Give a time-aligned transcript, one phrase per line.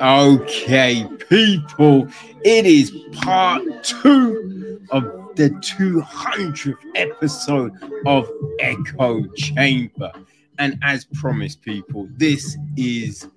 [0.00, 2.08] Okay, people,
[2.44, 5.04] it is part two of
[5.36, 7.72] the 200th episode
[8.06, 8.28] of
[8.60, 10.12] Echo Chamber.
[10.58, 13.28] And as promised, people, this is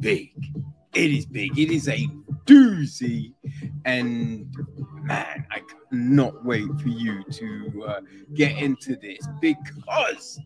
[0.00, 0.32] big.
[0.94, 1.58] It is big.
[1.58, 2.06] It is a
[2.44, 3.32] doozy.
[3.84, 4.54] And
[5.02, 8.00] man, I cannot wait for you to uh,
[8.34, 10.38] get into this because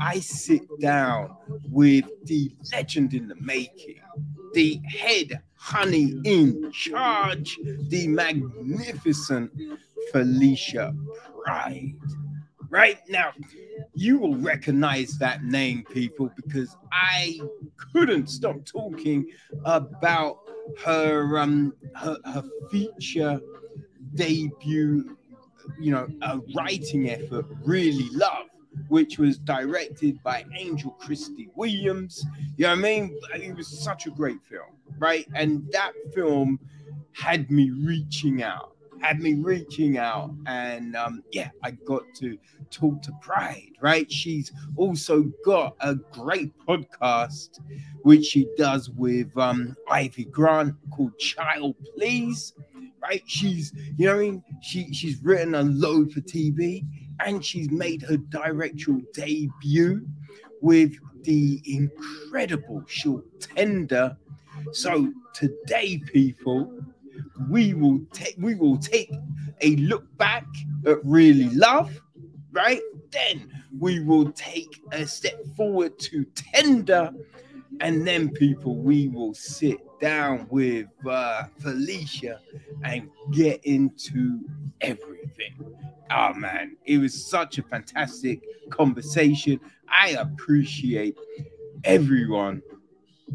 [0.00, 1.36] I sit down
[1.70, 4.00] with the legend in the making,
[4.54, 9.50] the head honey in charge, the magnificent
[10.10, 10.94] Felicia
[11.44, 11.94] Pride.
[12.68, 13.32] Right now,
[13.94, 17.38] you will recognize that name, people, because I
[17.92, 19.26] couldn't stop talking
[19.64, 20.38] about
[20.84, 23.40] her um her, her feature
[24.14, 25.16] debut,
[25.78, 28.46] you know, a writing effort, really love
[28.88, 32.24] which was directed by Angel Kristi Williams.
[32.56, 33.18] You know what I mean?
[33.34, 35.26] It was such a great film, right?
[35.34, 36.58] And that film
[37.12, 40.34] had me reaching out, had me reaching out.
[40.46, 42.38] And um, yeah, I got to
[42.70, 44.10] talk to Pride, right?
[44.10, 47.60] She's also got a great podcast,
[48.02, 52.54] which she does with um, Ivy Grant called Child Please.
[53.02, 56.84] Right, she's you know, I mean, she she's written a load for TV,
[57.20, 60.06] and she's made her directorial debut
[60.60, 64.16] with the incredible short tender.
[64.72, 66.72] So today, people,
[67.48, 69.12] we will take we will take
[69.60, 70.46] a look back
[70.86, 72.00] at really love,
[72.52, 72.80] right?
[73.10, 77.10] Then we will take a step forward to tender,
[77.80, 82.40] and then people we will sit down with uh, Felicia
[82.84, 84.40] and get into
[84.80, 85.54] everything.
[86.10, 89.60] Oh man, it was such a fantastic conversation.
[89.88, 91.16] I appreciate
[91.84, 92.62] everyone,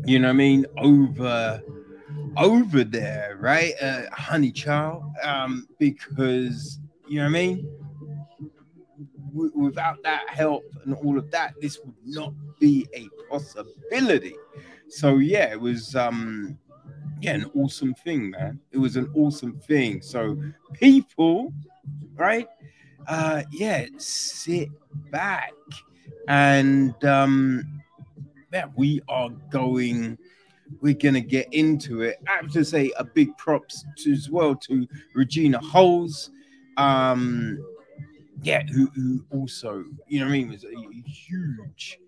[0.06, 1.62] you know what I mean, over
[2.38, 3.74] over there, right?
[3.82, 7.70] Uh, honey child, um, because you know what I mean?
[9.34, 14.36] W- without that help and all of that, this would not be a possibility.
[14.88, 16.58] So yeah, it was um
[17.22, 18.60] yeah, an awesome thing, man.
[18.72, 20.02] It was an awesome thing.
[20.02, 20.38] So
[20.74, 21.54] people,
[22.16, 22.48] right?
[23.08, 24.70] Uh yeah, sit
[25.12, 25.54] back
[26.28, 27.82] and um
[28.52, 30.18] yeah, we are going
[30.82, 32.18] we're gonna get into it.
[32.28, 36.32] I have to say a big props to, as well to Regina Holes.
[36.78, 37.60] Um
[38.44, 42.00] yeah, who, who also, you know what I mean, was a huge,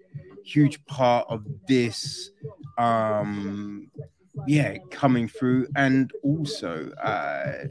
[0.44, 2.32] huge part of this
[2.78, 3.90] um
[4.48, 7.66] yeah coming through and also uh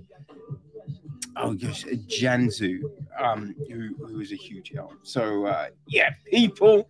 [1.39, 2.81] oh gosh janzu
[3.19, 4.95] um who, is a huge help.
[5.03, 6.89] So uh yeah people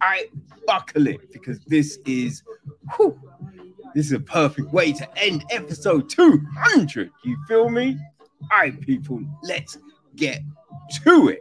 [0.00, 0.26] i
[0.66, 2.42] buckle it because this is
[2.96, 3.18] whew,
[3.94, 7.98] this is a perfect way to end episode 200 you feel me?
[8.50, 9.78] All right people let's
[10.16, 10.40] get
[11.04, 11.40] to it.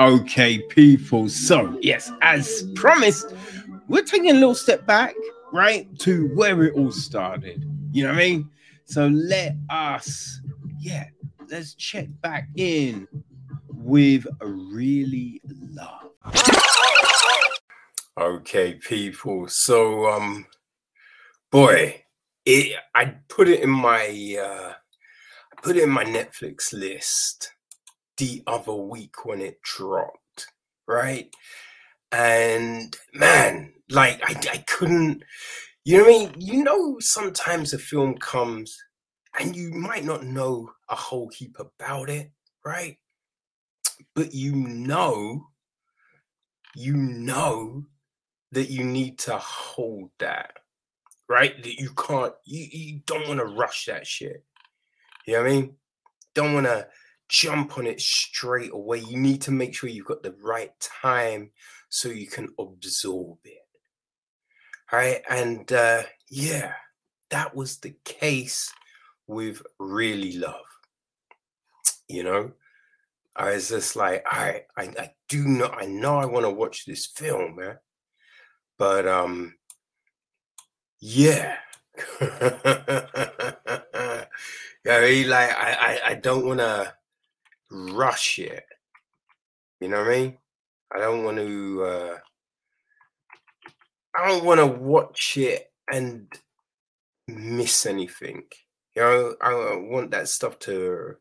[0.00, 1.28] Okay, people.
[1.28, 3.32] So, yes, as promised,
[3.86, 5.14] we're taking a little step back,
[5.54, 7.64] right, to where it all started.
[7.92, 8.50] You know what I mean?
[8.86, 10.40] So, let us,
[10.80, 11.06] yeah,
[11.48, 13.06] let's check back in
[13.68, 16.10] with a really love.
[18.18, 19.46] Okay, people.
[19.48, 20.46] So, um,
[21.50, 22.02] boy,
[22.44, 27.52] it, I put it in my, uh, I put it in my Netflix list
[28.16, 30.46] the other week when it dropped,
[30.86, 31.32] right?
[32.14, 35.24] And man, like I, I couldn't,
[35.84, 36.34] you know what I mean?
[36.38, 38.78] You know, sometimes a film comes
[39.38, 42.30] and you might not know a whole heap about it,
[42.64, 42.98] right?
[44.14, 45.48] But you know,
[46.76, 47.82] you know
[48.52, 50.52] that you need to hold that,
[51.28, 51.60] right?
[51.64, 54.44] That you can't, you, you don't want to rush that shit.
[55.26, 55.76] You know what I mean?
[56.32, 56.86] Don't want to
[57.28, 59.00] jump on it straight away.
[59.00, 61.50] You need to make sure you've got the right time
[61.94, 63.62] so you can absorb it.
[64.92, 65.22] All right.
[65.30, 66.72] And uh, yeah,
[67.30, 68.72] that was the case
[69.28, 70.66] with Really Love.
[72.08, 72.52] You know,
[73.36, 76.50] I was just like, all right, I, I do not, I know I want to
[76.50, 77.76] watch this film, man.
[78.76, 79.54] But um,
[80.98, 81.58] yeah.
[82.20, 82.26] yeah,
[84.88, 86.92] I mean, like I, I, I don't want to
[87.70, 88.64] rush it.
[89.80, 90.38] You know what I mean?
[90.94, 91.84] I don't want to.
[91.84, 92.18] Uh,
[94.16, 96.26] I don't want to watch it and
[97.26, 98.44] miss anything.
[98.94, 101.16] You know, I want that stuff to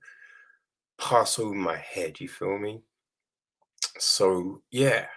[1.00, 2.20] pass over my head.
[2.20, 2.82] You feel me?
[3.98, 5.08] So yeah,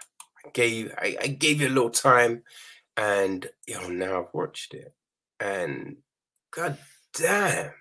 [0.53, 2.43] gave I, I gave it a little time,
[2.95, 4.93] and you know now I've watched it,
[5.39, 5.97] and
[6.51, 6.77] god
[7.13, 7.71] damn,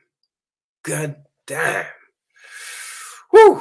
[0.82, 1.86] god damn,
[3.32, 3.60] whoo!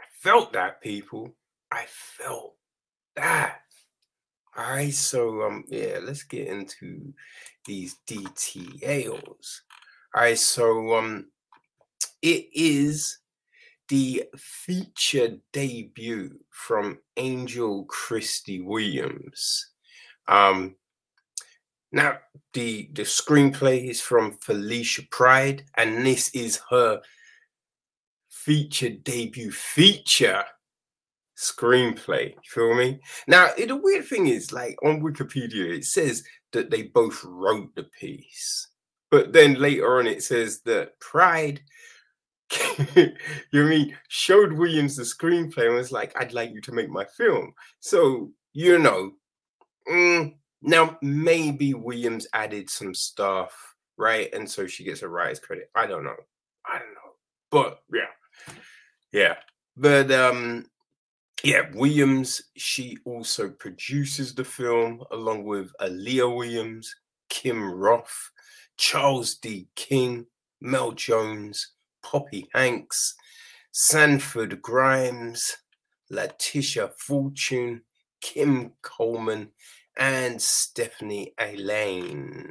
[0.00, 1.34] I felt that people,
[1.70, 2.54] I felt
[3.16, 3.60] that.
[4.56, 7.12] All right, so um, yeah, let's get into
[7.66, 9.60] these DTAs.
[10.14, 11.26] All right, so um,
[12.22, 13.18] it is
[13.88, 19.70] the feature debut from Angel Kristi Williams.
[20.26, 20.76] Um,
[21.92, 22.18] now
[22.52, 27.00] the the screenplay is from Felicia Pride, and this is her
[28.28, 30.44] feature debut feature
[31.38, 32.30] screenplay.
[32.30, 33.00] You feel me?
[33.26, 37.84] Now the weird thing is, like on Wikipedia, it says that they both wrote the
[37.84, 38.68] piece,
[39.10, 41.60] but then later on it says that Pride
[43.52, 47.04] you mean showed Williams the screenplay and was like, I'd like you to make my
[47.04, 47.52] film.
[47.80, 49.12] So, you know,
[49.90, 53.52] mm, now maybe Williams added some stuff,
[53.96, 54.32] right?
[54.32, 55.70] And so she gets a writer's credit.
[55.74, 56.16] I don't know.
[56.66, 57.12] I don't know.
[57.50, 58.54] But yeah.
[59.12, 59.36] Yeah.
[59.76, 60.66] But um
[61.44, 66.92] yeah, Williams, she also produces the film along with Aaliyah Williams,
[67.28, 68.30] Kim Roth,
[68.76, 69.68] Charles D.
[69.76, 70.26] King,
[70.60, 73.14] Mel Jones, Poppy Hanks,
[73.70, 75.56] Sanford Grimes,
[76.10, 77.82] Letitia Fortune,
[78.20, 79.50] Kim Coleman,
[79.96, 82.50] and Stephanie Elaine.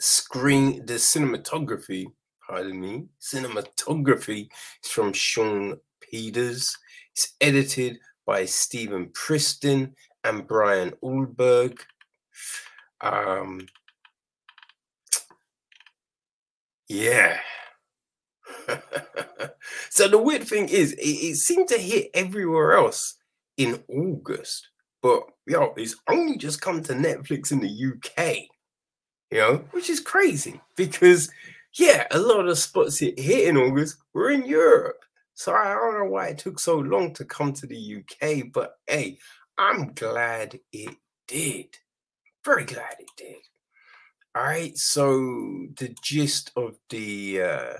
[0.00, 2.06] Screen the cinematography,
[2.46, 4.48] pardon me, cinematography
[4.84, 6.76] is from Sean Peters.
[7.18, 11.76] It's edited by Stephen Priston and Brian Ulberg.
[13.00, 13.66] Um,
[16.88, 17.40] yeah.
[19.90, 23.16] so the weird thing is, it, it, seemed to hit everywhere else
[23.56, 24.68] in August,
[25.02, 28.44] but yo, it's only just come to Netflix in the UK,
[29.32, 31.32] you know, which is crazy because
[31.76, 35.02] yeah, a lot of spots it hit in August were in Europe.
[35.38, 38.72] So I don't know why it took so long to come to the UK, but
[38.88, 39.18] hey,
[39.56, 40.96] I'm glad it
[41.28, 41.76] did.
[42.44, 43.36] Very glad it did.
[44.34, 45.12] All right, so
[45.78, 47.74] the gist of the uh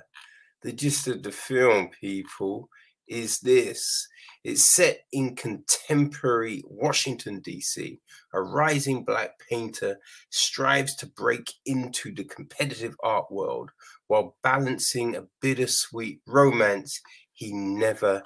[0.63, 2.69] the gist of the film, people,
[3.09, 4.07] is this.
[4.45, 7.99] It's set in contemporary Washington, D.C.
[8.35, 9.99] A rising black painter
[10.31, 13.71] strives to break into the competitive art world
[14.07, 17.01] while balancing a bittersweet romance
[17.39, 18.21] he never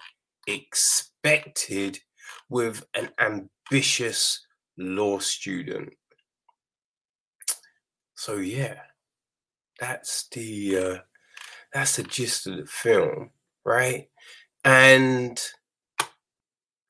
[0.47, 1.99] expected
[2.49, 4.41] with an ambitious
[4.79, 5.93] law student.
[8.15, 8.81] So, yeah,
[9.79, 10.79] that's the.
[10.79, 10.99] Uh,
[11.75, 13.31] that's the gist of the film,
[13.65, 14.09] right?
[14.65, 15.41] And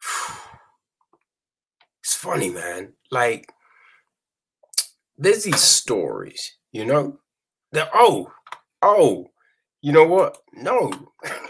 [2.02, 2.92] it's funny, man.
[3.10, 3.52] Like,
[5.16, 7.20] there's these stories, you know,
[7.72, 8.32] that, oh,
[8.82, 9.31] oh,
[9.82, 10.38] you know what?
[10.55, 10.90] No,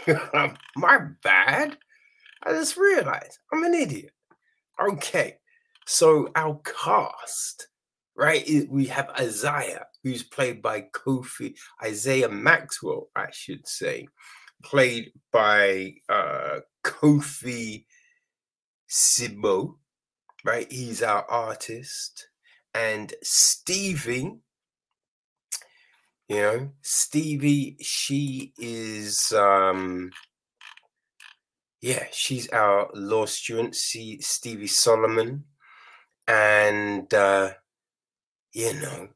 [0.75, 1.77] my bad.
[2.43, 4.11] I just realized I'm an idiot.
[4.81, 5.37] Okay,
[5.85, 7.67] so our cast
[8.15, 8.47] right?
[8.69, 14.07] We have Isaiah, who's played by Kofi, Isaiah Maxwell, I should say,
[14.63, 17.85] played by uh, Kofi
[18.89, 19.75] Siriboe,
[20.45, 20.71] right?
[20.71, 22.27] He's our artist.
[22.75, 24.39] And Stevie,
[26.27, 30.11] you know, Stevie, she is, um,
[31.81, 35.43] yeah, she's our law student, see Stevie Solomon.
[36.27, 37.51] And, uh,
[38.53, 39.09] you know,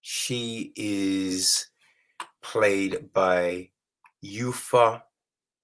[0.00, 1.66] she is
[2.42, 3.68] played by
[4.24, 5.02] Yufa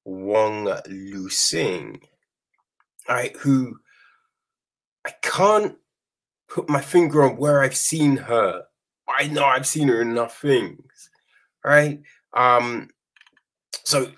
[0.04, 2.00] Wong Lu Sing,
[3.08, 3.34] right?
[3.38, 3.78] Who
[5.06, 5.76] I can't
[6.48, 8.64] put my finger on where I've seen her.
[9.08, 11.10] I know I've seen her in enough things,
[11.64, 12.00] right?
[12.32, 12.88] Um,
[13.84, 14.10] so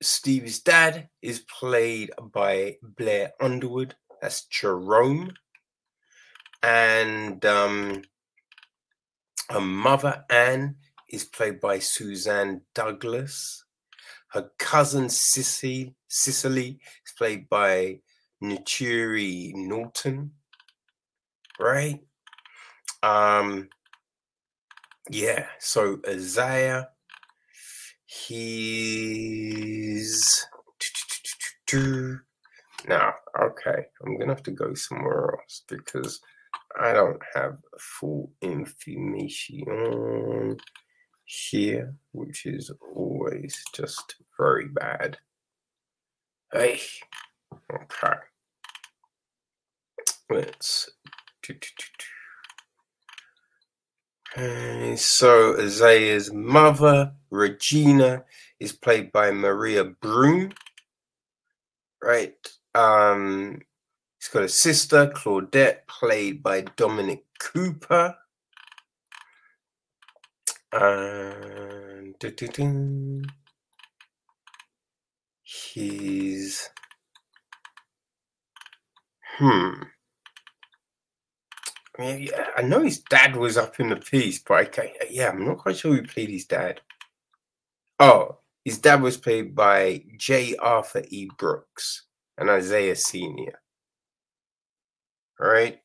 [0.00, 3.94] Steve's dad is played by Blair Underwood.
[4.20, 5.32] That's Jerome,
[6.62, 8.02] and um,
[9.50, 10.76] her mother, Anne,
[11.08, 13.64] is played by Suzzanne Douglas.
[14.28, 18.00] Her cousin, Sissy, Cicely, is played by
[18.42, 20.32] Naturi Naughton.
[21.60, 22.00] Right?
[23.02, 23.68] Um,
[25.12, 26.88] yeah, so Isaiah,
[28.06, 30.46] he's
[32.88, 33.86] now okay.
[34.04, 36.20] I'm gonna have to go somewhere else because
[36.80, 40.56] I don't have full information
[41.24, 45.18] here, which is always just very bad.
[46.52, 46.80] Hey,
[47.70, 48.16] okay.
[50.30, 50.88] let's
[54.36, 58.24] okay, so Isaiah's mother, Regina,
[58.58, 60.52] is played by Maria Brune.
[62.02, 62.34] Right.
[62.74, 63.60] Um
[64.18, 68.16] he's got a sister, Claudette, played by Dominic Cooper.
[70.72, 72.14] And
[75.42, 76.70] he's
[79.38, 79.72] hmm.
[81.98, 84.90] I mean, yeah, I know his dad was up in the piece, but I can't,
[85.10, 86.80] yeah, I'm not quite sure who played his dad.
[88.00, 90.56] Oh, his dad was played by J.
[90.56, 91.28] Arthur E.
[91.38, 92.06] Brooks
[92.38, 93.60] and Isaiah Senior.
[95.40, 95.80] All right.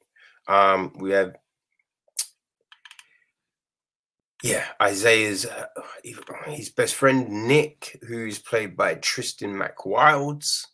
[0.47, 1.35] Um, we have
[4.43, 5.65] yeah, Isaiah's uh,
[6.45, 10.67] his best friend Nick, who's played by Tristan Mack Wilds,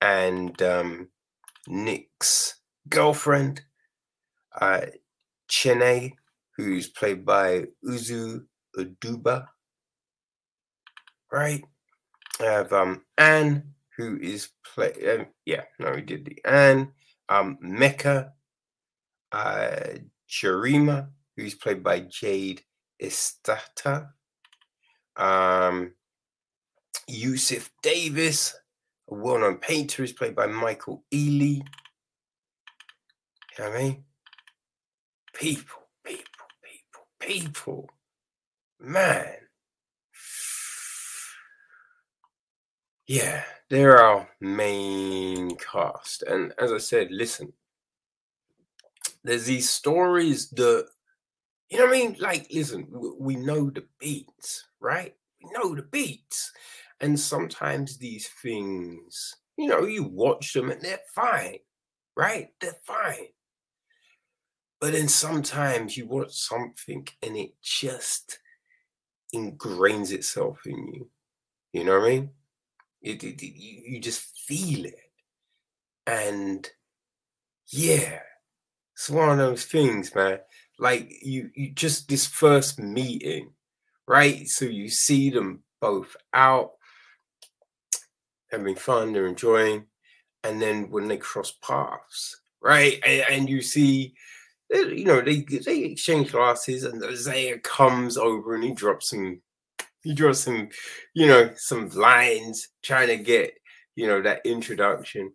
[0.00, 1.08] and um,
[1.68, 2.56] Nick's
[2.88, 3.62] girlfriend,
[4.60, 4.80] uh,
[5.50, 6.12] Chene,
[6.56, 8.44] who's played by Uzo
[8.76, 9.46] Aduba.
[11.32, 11.64] Right,
[12.40, 14.92] I have um, Anne, who is play.
[15.10, 16.92] Um, yeah, no, we did the Anne.
[17.28, 18.32] Um, Mecca,
[19.32, 19.76] uh,
[21.36, 22.62] who's played by Jade
[23.02, 24.08] Eshete.
[25.16, 25.92] Um,
[27.06, 28.54] Yusuf Davis,
[29.10, 31.62] a well known painter, is played by Michael Ealy.
[33.58, 34.04] You know what I mean?
[35.34, 36.24] People, people,
[36.62, 37.90] people, people.
[38.80, 39.34] Man.
[43.06, 46.22] Yeah, they're our main cast.
[46.22, 47.52] And as I said, listen,
[49.22, 50.88] there's these stories that
[51.70, 52.16] you know what I mean?
[52.20, 52.86] Like, listen,
[53.18, 55.14] we know the beats, right?
[55.42, 56.52] We know the beats.
[57.00, 61.58] And sometimes these things, you know, you watch them and they're fine,
[62.16, 62.50] right?
[62.60, 63.28] They're fine.
[64.80, 68.38] But then sometimes you watch something and it just
[69.34, 71.08] ingrains itself in you.
[71.72, 72.30] You know what I mean?
[73.02, 75.00] It, it, it you, just feel it.
[76.06, 76.68] And
[77.68, 78.20] yeah,
[78.92, 80.40] it's one of those things, man
[80.78, 83.50] like you you just this first meeting
[84.06, 86.72] right so you see them both out
[88.50, 89.84] having fun they're enjoying
[90.42, 94.14] and then when they cross paths right and, and you see
[94.70, 99.40] you know they they exchange glasses and Isaiah comes over and he drops some
[100.02, 100.68] he drops some
[101.14, 103.52] you know some lines trying to get
[103.94, 105.32] you know that introduction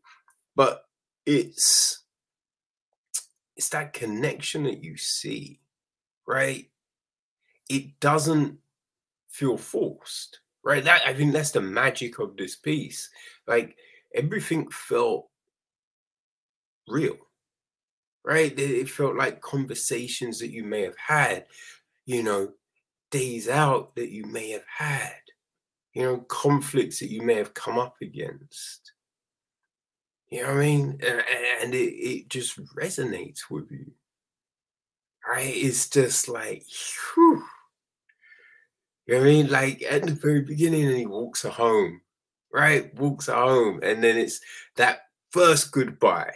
[0.55, 0.83] but
[1.25, 2.03] it's
[3.59, 5.59] it's that connection that you see,
[6.25, 6.69] right?
[7.69, 8.57] It doesn't
[9.29, 10.81] feel forced, right?
[10.81, 13.09] That I think that's the magic of this piece.
[13.47, 13.75] Like
[14.15, 15.27] everything felt
[16.87, 17.17] real,
[18.25, 18.57] right?
[18.57, 21.45] It felt like conversations that you may have had,
[22.05, 22.51] you know,
[23.11, 25.15] days out that you may have had,
[25.93, 28.93] you know, conflicts that you may have come up against.
[30.29, 30.99] You know what I mean?
[31.61, 33.91] And it, it just resonates with you.
[35.27, 35.53] Right?
[35.55, 36.65] It's just like,
[37.15, 37.43] whew.
[39.05, 39.49] You know what I mean?
[39.49, 42.01] Like at the very beginning, and he walks her home,
[42.53, 42.93] right?
[42.99, 44.39] Walks her home, and then it's
[44.75, 44.99] that
[45.31, 46.35] first goodbye.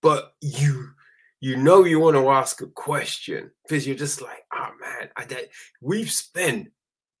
[0.00, 0.90] But you
[1.40, 5.46] you know you want to ask a question because you're just like, oh man, I
[5.80, 6.70] we've spent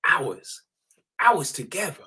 [0.08, 0.62] hours,
[1.20, 2.04] hours together,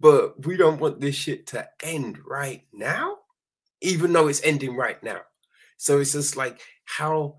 [0.00, 3.18] but we don't want this shit to end right now
[3.80, 5.20] even though it's ending right now.
[5.76, 7.38] So it's just like, how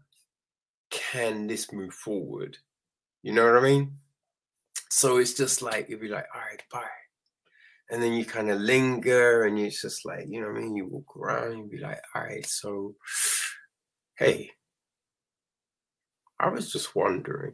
[0.89, 2.57] can this move forward?
[3.21, 3.97] You know what I mean?
[4.89, 6.85] So it's just like, you'd be like, all right, bye.
[7.91, 10.75] And then you kind of linger and it's just like, you know what I mean?
[10.75, 12.95] You walk around you'd be like, all right, so,
[14.19, 14.51] hey,
[16.39, 17.53] I was just wondering.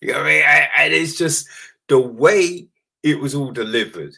[0.00, 0.42] You know what I mean?
[0.44, 1.46] I, and it's just
[1.88, 2.68] the way
[3.02, 4.16] it was all delivered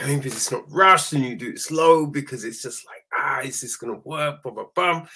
[0.00, 3.04] I mean, because it's not rushed and you do it slow because it's just like,
[3.12, 4.42] ah, is this going to work?
[4.42, 5.08] Bum, bum.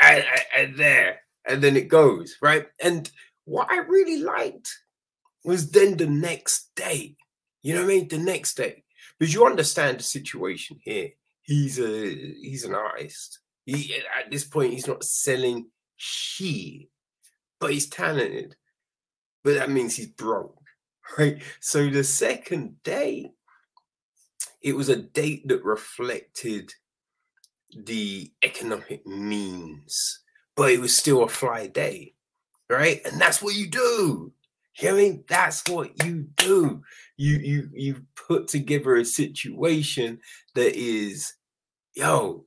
[0.00, 2.66] And, and, and there, and then it goes, right?
[2.82, 3.10] And
[3.44, 4.72] what I really liked
[5.44, 7.16] was then the next day,
[7.62, 8.08] you know what I mean?
[8.08, 8.84] The next day,
[9.18, 11.10] because you understand the situation here.
[11.42, 13.40] He's a he's an artist.
[13.68, 16.88] He at this point he's not selling shit,
[17.60, 18.56] but he's talented.
[19.44, 20.58] But that means he's broke
[21.18, 21.42] right?
[21.60, 23.30] So the second day,
[24.62, 26.72] it was a date that reflected
[27.84, 30.20] the economic means,
[30.56, 32.14] but it was still a fly day,
[32.68, 33.00] right?
[33.04, 34.32] And that's what you do.
[34.80, 35.24] You know I mean?
[35.28, 36.82] That's what you do.
[37.16, 40.20] You you you put together a situation
[40.54, 41.34] that is,
[41.94, 42.44] yo,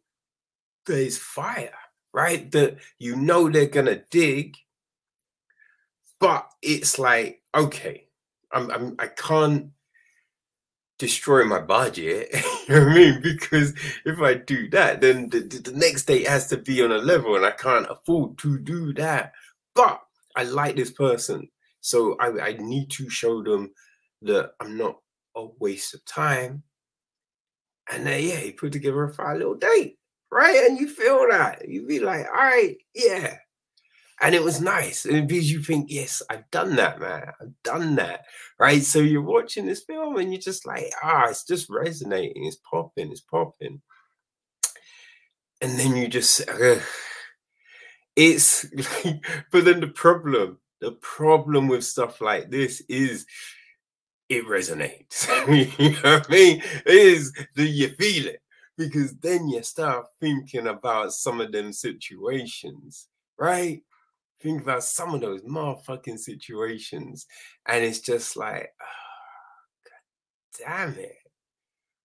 [0.86, 1.74] there's fire,
[2.14, 2.52] right?
[2.52, 4.58] That you know they're gonna dig,
[6.20, 8.08] but it's like, okay,
[8.52, 9.72] I'm, I'm I can't
[11.02, 12.30] destroy my budget.
[12.68, 13.22] you know what I mean?
[13.22, 13.74] Because
[14.06, 17.36] if I do that, then the, the next date has to be on a level,
[17.36, 19.34] and I can't afford to do that.
[19.74, 20.02] But
[20.36, 21.50] I like this person,
[21.82, 23.72] so I, I need to show them
[24.22, 24.98] that I'm not
[25.36, 26.64] a waste of time.
[27.92, 29.98] And then yeah, he put together a fine little date,
[30.32, 30.66] right?
[30.68, 33.38] And you feel that you be like, all right, yeah.
[34.22, 35.06] And it was nice.
[35.06, 37.32] And because you think, yes, I've done that, man.
[37.42, 38.26] I've done that.
[38.60, 38.84] Right.
[38.84, 43.12] So you're watching this film and you're just like, ah, it's just resonating, it's popping,
[43.12, 43.82] it's popping.
[45.60, 46.80] And then you just uh,
[48.16, 48.66] it's
[49.06, 53.26] like, but then the problem, the problem with stuff like this is
[54.30, 55.28] it resonates.
[55.80, 56.64] you know what I mean?
[56.86, 58.41] It is that you feel it
[58.88, 63.84] because then you start thinking about some of them situations, right?
[64.42, 67.28] Think about some of those motherfucking situations,
[67.68, 68.86] and it's just like, oh,
[69.86, 71.18] God damn it,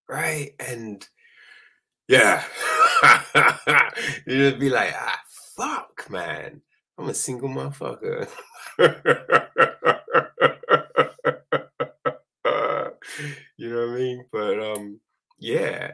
[0.06, 0.50] right?
[0.60, 1.08] And
[2.08, 2.44] yeah,
[4.26, 5.20] you'd be like, ah,
[5.56, 6.60] fuck, man,
[6.98, 8.28] I'm a single motherfucker.
[13.56, 14.26] you know what I mean?
[14.30, 15.00] But um,
[15.38, 15.92] yeah,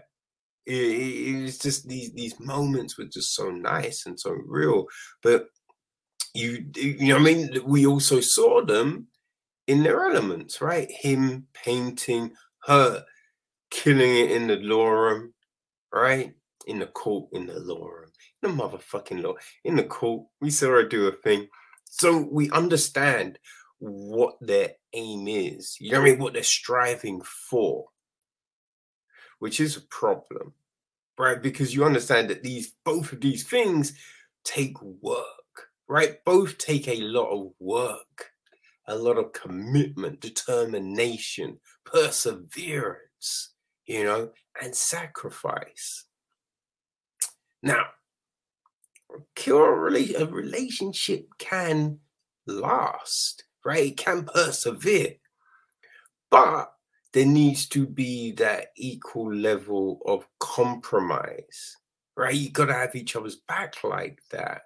[0.66, 4.86] it, it, it's just these these moments were just so nice and so real.
[5.22, 5.46] But
[6.34, 7.58] you you know I mean?
[7.64, 9.08] We also saw them
[9.66, 10.90] in their elements, right?
[10.90, 12.32] Him painting,
[12.64, 13.04] her
[13.70, 15.32] killing it in the lorem,
[15.92, 16.34] right?
[16.66, 18.10] In the court, in the lorem,
[18.42, 20.26] in the motherfucking law, in the court.
[20.40, 21.48] We saw her do a thing.
[21.84, 23.38] So we understand
[23.78, 25.76] what their aim is.
[25.80, 26.20] You know what I mean?
[26.20, 27.86] What they're striving for,
[29.42, 30.52] which is a problem,
[31.18, 31.42] right?
[31.42, 33.92] Because you understand that these both of these things
[34.44, 36.24] take work, right?
[36.24, 38.30] Both take a lot of work,
[38.86, 44.30] a lot of commitment, determination, perseverance, you know,
[44.62, 46.04] and sacrifice.
[47.64, 47.86] Now,
[50.14, 51.98] a relationship can
[52.46, 53.96] last right?
[53.96, 55.14] can persevere.
[56.30, 56.72] But
[57.12, 61.76] there needs to be that equal level of compromise,
[62.16, 62.34] right?
[62.34, 64.62] You got to have each other's back like that.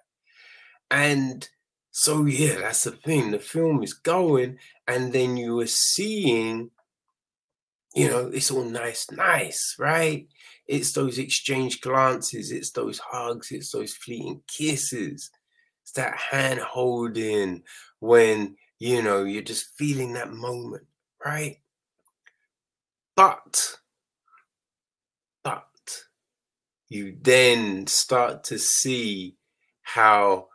[0.89, 1.47] And
[1.91, 3.31] so, yeah, that's the thing.
[3.31, 6.71] The film is going, and then you are seeing,
[7.93, 10.27] you know, it's all nice, nice, right?
[10.67, 15.31] It's those exchange glances, it's those hugs, it's those fleeting kisses,
[15.83, 17.63] it's that hand holding
[17.99, 20.85] when you know, you're just feeling that moment,
[21.23, 21.57] right?
[23.17, 23.77] But,
[25.43, 25.65] but
[26.87, 29.37] you then start to see
[29.81, 30.49] how,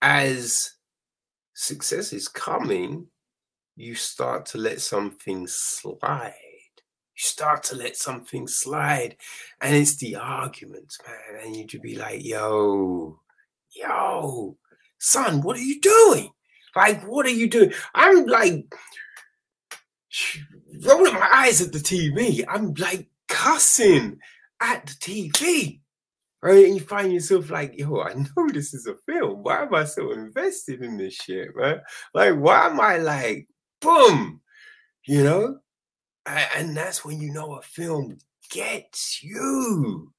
[0.00, 0.70] as
[1.54, 3.08] success is coming,
[3.74, 6.32] you start to let something slide.
[6.78, 9.16] You start to let something slide,
[9.60, 11.44] and it's the arguments, man.
[11.44, 13.18] And you'd be like, yo,
[13.74, 14.56] yo,
[14.98, 16.30] son, what are you doing?
[16.76, 17.72] Like, what are you doing?
[17.96, 18.72] I'm like
[20.84, 22.44] rolling my eyes at the TV.
[22.48, 24.18] I'm like cussing
[24.60, 25.80] at the TV.
[26.42, 26.66] Right?
[26.66, 29.42] And you find yourself like, yo, I know this is a film.
[29.42, 31.80] Why am I so invested in this shit, man?
[32.14, 33.48] Like, why am I like,
[33.80, 34.40] boom?
[35.04, 35.58] You know?
[36.26, 38.18] And that's when you know a film
[38.50, 40.12] gets you.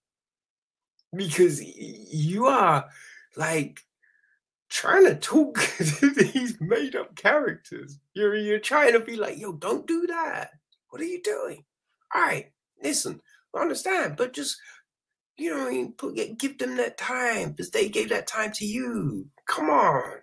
[1.15, 2.85] Because you are
[3.37, 3.79] like
[4.69, 7.99] trying to talk to these made up characters.
[8.13, 10.51] You're you're trying to be like, yo, don't do that.
[10.89, 11.63] What are you doing?
[12.15, 12.51] All right,
[12.81, 13.21] listen,
[13.55, 14.57] I understand, but just
[15.37, 15.93] you know,
[16.39, 19.27] give them that time because they gave that time to you.
[19.45, 20.21] Come on,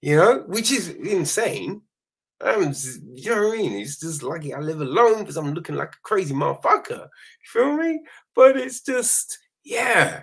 [0.00, 1.82] you know, which is insane.
[2.42, 2.72] I'm,
[3.14, 3.72] you know what I mean?
[3.74, 7.00] It's just lucky I live alone because I'm looking like a crazy motherfucker.
[7.00, 8.00] You feel me?
[8.34, 10.22] But it's just, yeah.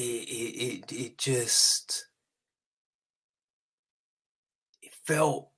[0.00, 2.06] It, it, it, just
[4.82, 5.48] it felt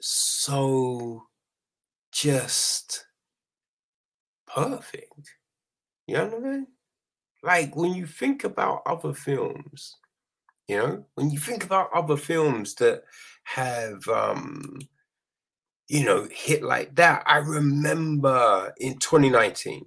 [0.00, 1.22] so
[2.12, 3.06] just
[4.46, 5.34] perfect.
[6.06, 6.66] You know what I mean?
[7.42, 9.96] Like when you think about other films,
[10.66, 13.04] you know, when you think about other films that
[13.44, 14.78] have um
[15.88, 19.86] you know hit like that, I remember in 2019,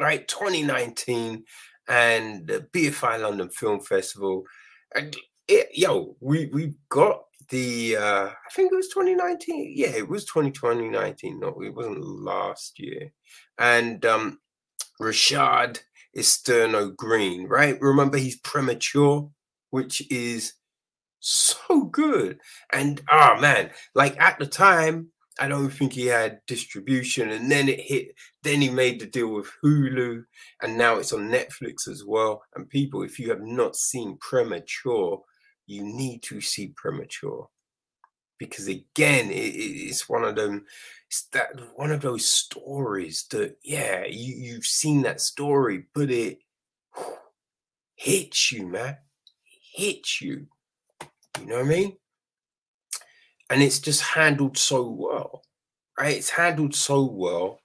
[0.00, 0.26] right?
[0.26, 1.44] 2019,
[1.88, 4.44] and the BFI London Film Festival.
[4.94, 9.72] And it, yo, we we got the uh I think it was 2019.
[9.74, 11.40] Yeah, it was 2019.
[11.40, 13.12] No, it wasn't last year.
[13.58, 14.38] And um
[15.00, 15.80] Rashaad
[16.16, 17.80] Ernesto Green, right?
[17.80, 19.30] Remember he's premature,
[19.70, 20.54] which is
[21.20, 22.38] so good.
[22.72, 27.68] And oh man, like at the time, I don't think he had distribution, and then
[27.68, 28.08] it hit.
[28.42, 30.24] Then he made the deal with Hulu,
[30.62, 32.42] and now it's on Netflix as well.
[32.54, 35.22] And people, if you have not seen Premature,
[35.66, 37.48] you need to see Premature
[38.38, 40.64] because again, it, it's one of them.
[41.08, 46.38] It's that one of those stories that yeah, you you've seen that story, but it
[47.96, 48.96] hits you, man.
[49.46, 50.46] It hits you.
[51.40, 51.96] You know what I mean?
[53.50, 55.42] And it's just handled so well
[55.98, 57.60] right it's handled so well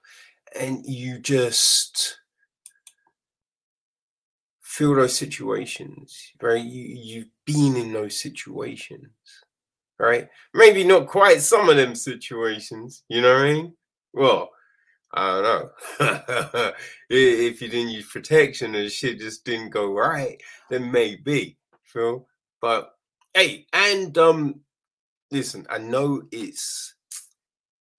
[0.60, 2.20] and you just
[4.62, 9.10] feel those situations right you you've been in those situations
[10.00, 13.74] right maybe not quite some of them situations you know what i mean
[14.14, 14.50] well
[15.14, 16.72] I don't know.
[17.10, 20.42] if you didn't use protection and shit just didn't go right,
[20.72, 22.28] then maybe, feel.
[22.60, 22.96] But
[23.36, 24.62] hey, and um,
[25.34, 26.94] listen, I know it's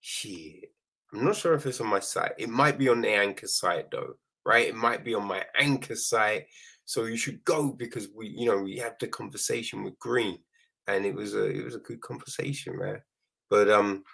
[0.01, 0.71] shit.
[1.13, 2.33] I'm not sure if it's on my site.
[2.39, 4.15] It might be on the anchor site though,
[4.47, 4.69] right?
[4.69, 6.47] It might be on my anchor site.
[6.87, 10.39] So you should go because we, you know, we had the conversation with Green,
[10.87, 13.01] and it was a it was a good conversation, man.
[13.51, 14.05] But um,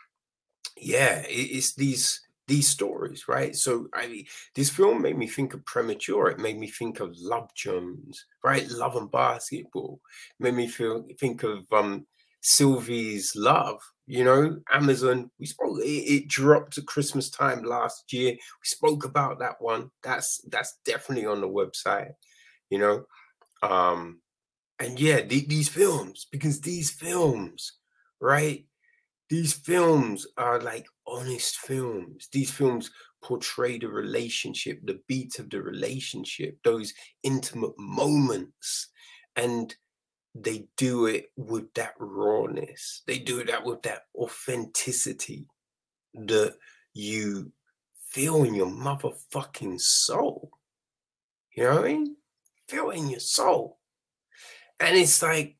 [0.76, 3.54] yeah, it, it's these these stories, right?
[3.54, 6.28] So I mean, this film made me think of Premature.
[6.28, 8.68] It made me think of Love Jones, right?
[8.70, 10.00] Love and Basketball.
[10.38, 12.06] It made me feel think of um
[12.40, 13.80] Sylvie's Love.
[14.06, 15.30] You know, Amazon.
[15.38, 15.78] We spoke.
[15.80, 18.32] It, it dropped at Christmas time last year.
[18.32, 19.90] We spoke about that one.
[20.02, 22.12] That's that's definitely on the website.
[22.70, 23.04] You know,
[23.62, 24.20] um,
[24.80, 27.74] and yeah, the, these films because these films,
[28.20, 28.66] right?
[29.28, 32.28] These films are like honest films.
[32.32, 32.90] These films
[33.22, 38.88] portray the relationship, the beat of the relationship, those intimate moments,
[39.36, 39.74] and
[40.34, 43.02] they do it with that rawness.
[43.06, 45.46] They do that with that authenticity
[46.14, 46.54] that
[46.94, 47.52] you
[48.10, 50.50] feel in your motherfucking soul.
[51.54, 52.16] You know what I mean?
[52.68, 53.78] Feel in your soul.
[54.78, 55.56] And it's like,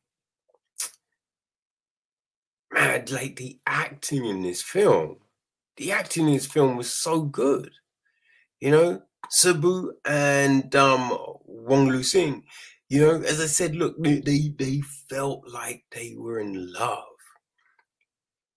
[2.71, 5.17] man, like the acting in this film,
[5.77, 7.71] the acting in this film was so good.
[8.59, 12.43] You know, Sabu and um Wong-Loi-Sing,
[12.91, 17.05] you know, as I said, look, they, they, felt like they were in love.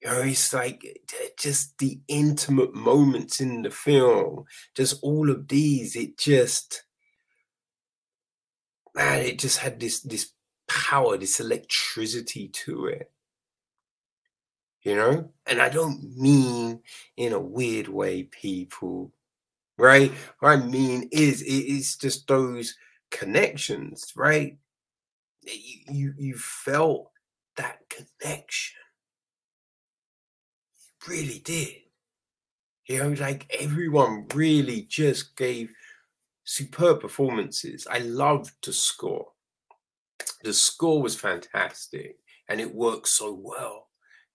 [0.03, 4.45] You know, it's like eh, just the intimate moments in the film,
[4.75, 6.83] just all of these, it just,
[8.97, 10.33] man, it just had this this
[10.67, 13.13] power, this electricity to it.
[14.83, 16.81] You know, and I don't mean
[17.17, 19.13] in a weird way, people,
[19.79, 20.11] right?
[20.41, 22.75] What I mean is, it is just those
[23.15, 24.59] connections, right?
[25.43, 27.11] You, you, you felt
[27.57, 28.81] that connection.
[30.77, 31.75] You really did.
[32.87, 35.71] You know, like everyone really just gave
[36.45, 37.87] superb performances.
[37.91, 39.29] I loved the score.
[40.43, 42.17] The score was fantastic
[42.49, 43.89] and it worked so well.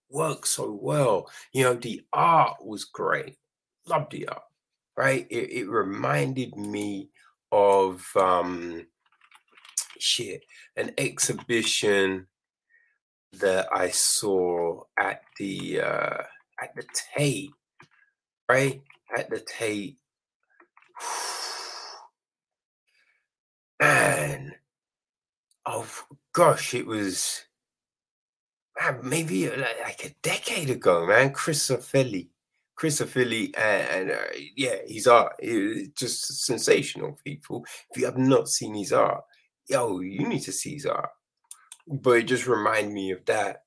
[0.08, 1.30] Worked so well.
[1.52, 3.36] You know, the art was great.
[3.86, 4.42] Loved the art,
[4.96, 5.26] right?
[5.30, 7.10] It, it reminded me
[7.52, 8.86] of um
[9.98, 10.44] shit
[10.76, 12.26] an exhibition
[13.32, 16.22] that I saw at the uh
[16.62, 16.84] at the
[17.16, 17.52] Tate,
[18.48, 18.82] right?
[19.16, 19.96] At the Tate.
[23.80, 24.54] Man,
[25.64, 25.86] oh
[26.34, 27.44] gosh, it was
[28.78, 31.32] man, maybe like a decade ago, man.
[31.32, 32.28] Chris Ofili
[32.80, 37.18] Chris Philly, and, and uh, yeah, his art is just sensational.
[37.22, 39.22] People, if you have not seen his art,
[39.68, 41.10] yo, you need to see his art.
[41.86, 43.64] But it just remind me of that,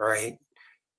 [0.00, 0.38] right?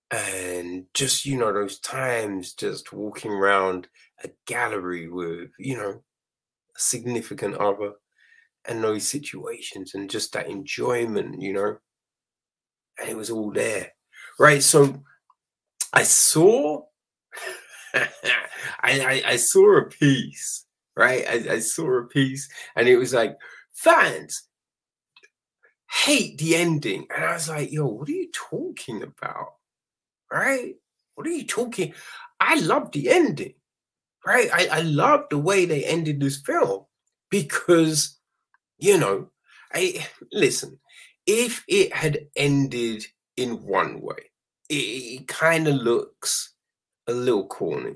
[0.09, 3.89] And just you know those times, just walking around
[4.23, 7.91] a gallery with you know a significant other,
[8.69, 11.75] and those situations, and just that enjoyment, you know,
[12.97, 13.91] and it was all there,
[14.39, 14.63] right?
[14.63, 15.03] So
[15.91, 16.83] I saw
[17.93, 18.09] I,
[18.83, 21.25] I, I saw a piece, right?
[21.27, 23.37] I, I saw a piece, and it was like
[23.73, 24.43] fans
[25.89, 29.53] hate the ending, and I was like, "Yo, what are you talking about?"
[30.31, 30.75] Right?
[31.15, 31.93] What are you talking?
[32.39, 33.53] I love the ending,
[34.25, 34.49] right?
[34.53, 36.85] I, I love the way they ended this film
[37.29, 38.17] because,
[38.77, 39.31] you know,
[39.73, 40.79] I listen.
[41.25, 43.05] If it had ended
[43.37, 44.31] in one way.
[44.69, 46.53] It, it kind of looks
[47.07, 47.95] a little corny,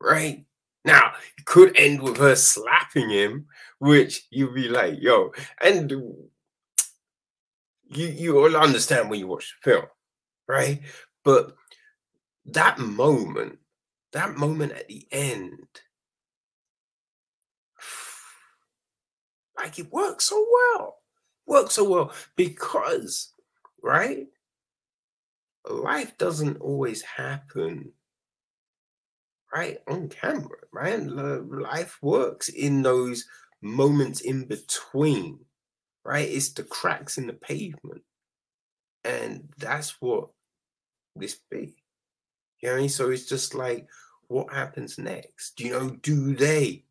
[0.00, 0.44] right?
[0.84, 3.46] Now, it could end with her slapping him,
[3.78, 9.84] which you'd be like, yo, and you you all understand when you watch the film,
[10.48, 10.80] right?
[11.24, 11.54] But
[12.46, 13.58] that moment,
[14.12, 15.66] that moment at the end,
[19.56, 20.96] like it works so well.
[21.46, 23.32] Works so well because,
[23.82, 24.26] right?
[25.68, 27.92] Life doesn't always happen
[29.52, 31.00] right on camera, right?
[31.02, 33.26] Life works in those
[33.60, 35.40] moments in between,
[36.04, 36.28] right?
[36.28, 38.02] It's the cracks in the pavement.
[39.04, 40.30] And that's what
[41.16, 41.76] this be.
[42.60, 42.88] You know I mean?
[42.88, 43.88] So it's just like,
[44.28, 45.60] what happens next?
[45.60, 46.84] You know, do they?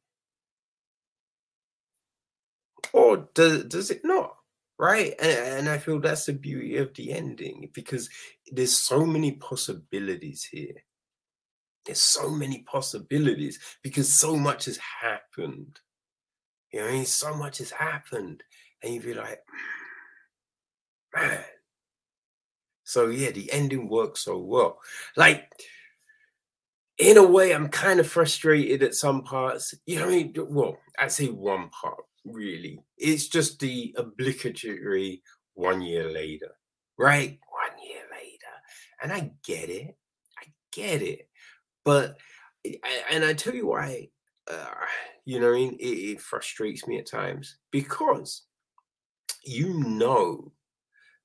[2.94, 4.36] Or does, does it not?
[4.78, 5.14] Right.
[5.20, 8.10] And, and I feel that's the beauty of the ending because
[8.52, 10.84] there's so many possibilities here
[11.86, 15.80] there's so many possibilities because so much has happened.
[16.72, 18.44] You know, I mean, so much has happened,
[18.82, 19.40] and you'd be like,
[21.16, 21.44] man.
[22.84, 24.80] So yeah, the ending works so well.
[25.16, 25.50] Like,
[26.98, 29.74] in a way, I'm kind of frustrated at some parts.
[29.86, 32.80] You know, what I mean, well, I'd say one part really.
[32.98, 35.22] It's just the obligatory
[35.54, 36.52] one year later,
[36.98, 37.40] right?
[37.50, 38.54] One year later,
[39.02, 39.96] and I get it.
[40.40, 41.28] I get it.
[41.84, 42.18] But
[43.10, 44.10] and I tell you why,
[44.50, 44.66] uh,
[45.26, 48.44] you know, I mean, it, it frustrates me at times because
[49.44, 50.52] you know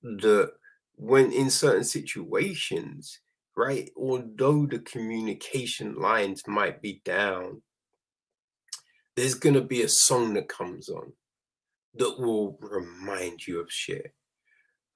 [0.02, 0.52] that
[0.96, 3.20] when in certain situations,
[3.56, 7.62] right, although the communication lines might be down,
[9.16, 11.12] there's going to be a song that comes on
[11.94, 14.12] that will remind you of shit,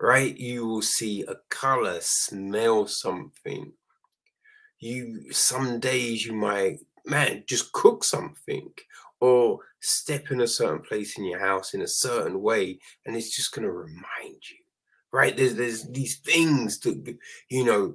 [0.00, 0.36] right?
[0.36, 3.72] You will see a color, smell something,
[4.80, 8.70] you some days you might man just cook something
[9.20, 13.34] or step in a certain place in your house in a certain way and it's
[13.34, 14.56] just going to remind you
[15.12, 15.36] right?
[15.36, 17.16] There's there's these things that
[17.48, 17.94] you know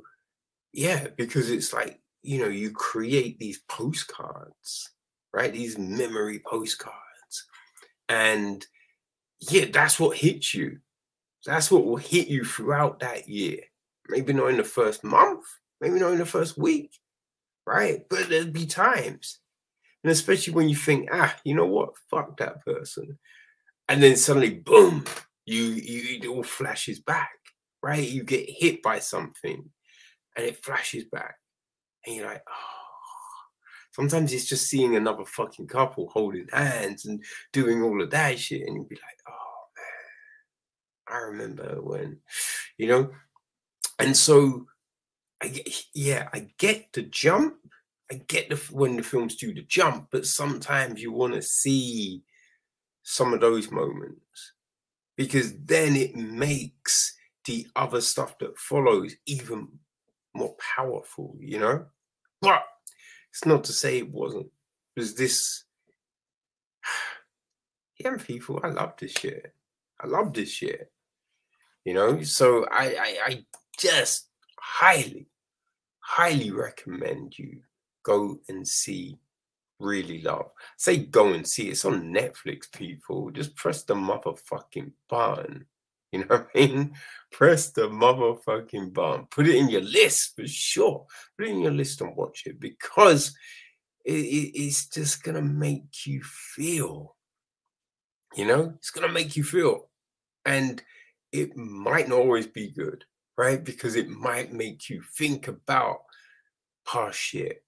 [0.73, 4.91] yeah because it's like you know you create these postcards
[5.33, 5.51] right?
[5.51, 6.95] These memory postcards
[8.09, 8.65] and
[9.39, 10.79] yeah that's what hits you.
[11.45, 13.59] That's what will hit you throughout that year.
[14.09, 15.45] Maybe not in the first month
[15.85, 16.91] maybe not in the first week,
[17.67, 18.01] right?
[18.09, 19.39] But there'd be times,
[20.03, 23.19] and especially when you think, ah, you know what, fuck that person,
[23.87, 25.05] and then suddenly, boom,
[25.45, 27.37] you you it all flashes back,
[27.83, 28.07] right?
[28.07, 29.69] You get hit by something,
[30.35, 31.35] and it flashes back,
[32.05, 32.71] and you're like, oh.
[33.91, 38.63] Sometimes it's just seeing another fucking couple holding hands and doing all of that shit,
[38.67, 42.17] and you'd be like, oh man, I remember when,
[42.77, 43.11] you know,
[43.99, 44.65] and so
[45.45, 47.55] I yeah, I get the jump.
[48.11, 52.23] I get the when the films do the jump, but sometimes you want to see
[53.03, 54.53] some of those moments
[55.15, 59.67] because then it makes the other stuff that follows even
[60.33, 61.85] more powerful, you know.
[62.41, 62.63] But
[63.29, 64.47] it's not to say it wasn't,
[64.93, 65.63] because this,
[67.99, 69.53] yeah, people, I love this shit.
[70.01, 70.91] I love this shit,
[71.85, 72.21] you know.
[72.23, 73.45] So I, I, I
[73.77, 74.27] just
[74.59, 75.27] highly,
[76.05, 77.59] highly recommend you
[78.03, 79.17] go and see
[79.79, 80.51] Really Love.
[80.77, 81.69] Say go and see.
[81.69, 83.31] It's on Netflix, people.
[83.31, 85.65] Just press the motherfucking button.
[86.11, 86.93] You know what I mean?
[87.33, 89.27] Press the motherfucking button.
[89.31, 91.05] Put it in your list for sure.
[91.37, 93.35] Put it in your list and watch it because
[94.05, 97.17] it, it, it's just gonna make you feel.
[98.33, 99.89] You know, it's gonna make you feel,
[100.45, 100.81] and
[101.33, 103.03] it might not always be good
[103.37, 103.63] right?
[103.63, 105.99] Because it might make you think about
[106.87, 107.63] past shit,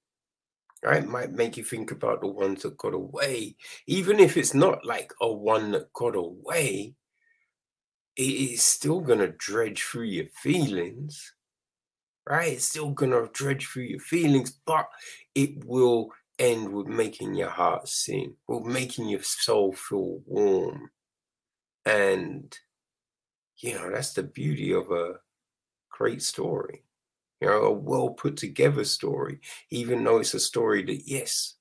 [0.84, 1.06] right?
[1.06, 3.56] Might make you think about the ones that got away.
[3.88, 6.96] Even if it's not like a one that got away,
[8.16, 11.34] it is still going to dredge through your feelings,
[12.28, 12.54] right?
[12.54, 14.88] It's still going to dredge through your feelings, but
[15.36, 20.90] it will end with making your heart sing, with making your soul feel warm.
[21.86, 22.56] And,
[23.58, 25.16] you know, that's the beauty of a
[25.98, 26.84] great story,
[27.42, 29.40] you know, a well put together story,
[29.72, 31.56] even though it's a story that, yes,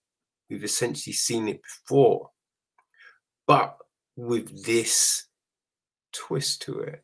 [0.51, 2.31] we've essentially seen it before,
[3.47, 3.79] but
[4.15, 5.27] with this
[6.13, 7.03] twist to it,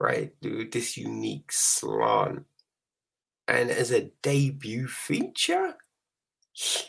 [0.00, 0.32] right?
[0.42, 2.44] With this unique slant.
[3.48, 5.76] And as a debut feature,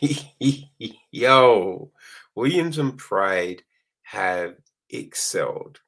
[1.10, 1.92] yo,
[2.34, 3.62] Williams and Pride
[4.02, 4.56] have
[4.88, 5.80] excelled.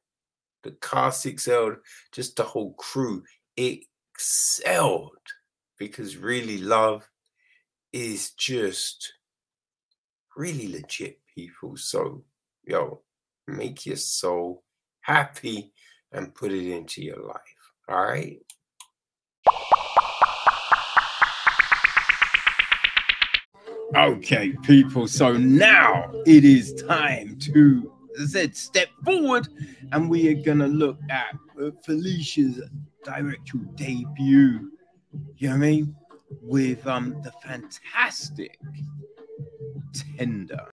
[0.63, 1.77] The cast excelled,
[2.11, 3.23] just the whole crew
[3.57, 5.17] excelled
[5.77, 7.09] because really love
[7.93, 9.13] is just
[10.35, 11.75] really legit people.
[11.77, 12.23] So,
[12.63, 13.01] yo,
[13.47, 14.63] make your soul
[15.01, 15.73] happy
[16.11, 17.39] and put it into your life.
[17.89, 18.39] All right.
[23.95, 25.07] Okay, people.
[25.07, 29.47] So now it is time to, as I said, step forward,
[29.91, 31.35] and we are gonna look at
[31.83, 32.61] Felicia's
[33.03, 34.71] directorial debut.
[35.37, 35.95] You know what I mean?
[36.41, 38.59] With um the fantastic
[40.17, 40.69] Tender.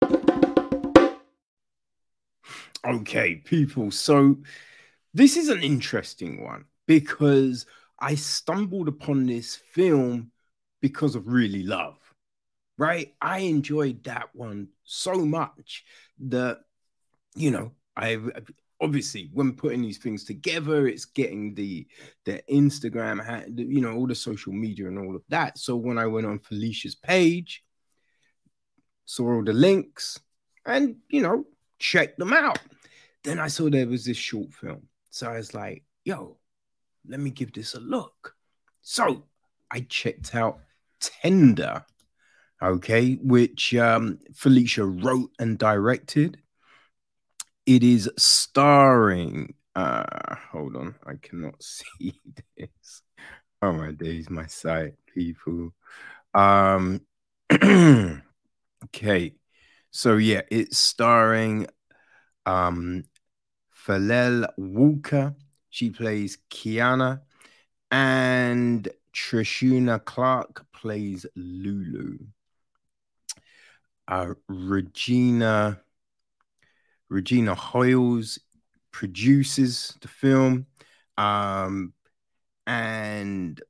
[2.87, 3.91] Okay, people.
[3.91, 4.37] So
[5.13, 7.67] this is an interesting one because
[7.99, 10.31] I stumbled upon this film
[10.81, 11.99] because of Really Love
[12.79, 13.13] right?
[13.21, 15.85] I enjoyed that one so much
[16.21, 16.61] that,
[17.39, 18.19] you know, I
[18.81, 21.87] obviously when putting these things together, it's getting the
[22.25, 25.59] the Instagram, you know, all the social media and all of that.
[25.59, 27.65] So when I went on Felicia's page,
[29.05, 30.21] saw all the links,
[30.67, 31.45] and you know,
[31.79, 32.59] checked them out.
[33.25, 36.39] Then I saw there was this short film, so I was like, "Yo,
[37.07, 38.35] let me give this a look."
[38.83, 39.25] So
[39.71, 40.61] I checked out
[41.01, 41.85] Tender
[42.63, 46.39] okay, which um, Felicia wrote and directed.
[47.69, 49.53] It is starring.
[49.77, 52.19] Uh, hold on, I cannot see
[52.57, 53.03] this.
[53.61, 55.75] Oh my days, my sight, people.
[56.33, 57.03] Um,
[57.53, 59.35] okay,
[59.91, 61.67] so yeah, it's starring
[62.47, 63.05] um
[63.87, 65.35] Phalelle Walker.
[65.69, 67.21] She plays Kiana,
[67.91, 72.19] and Trishuna Clark plays Lulu
[74.09, 75.81] uh, Regina
[77.09, 78.39] Regina Hoyles
[78.93, 80.67] produces the film,
[81.17, 81.93] um,
[82.67, 83.61] and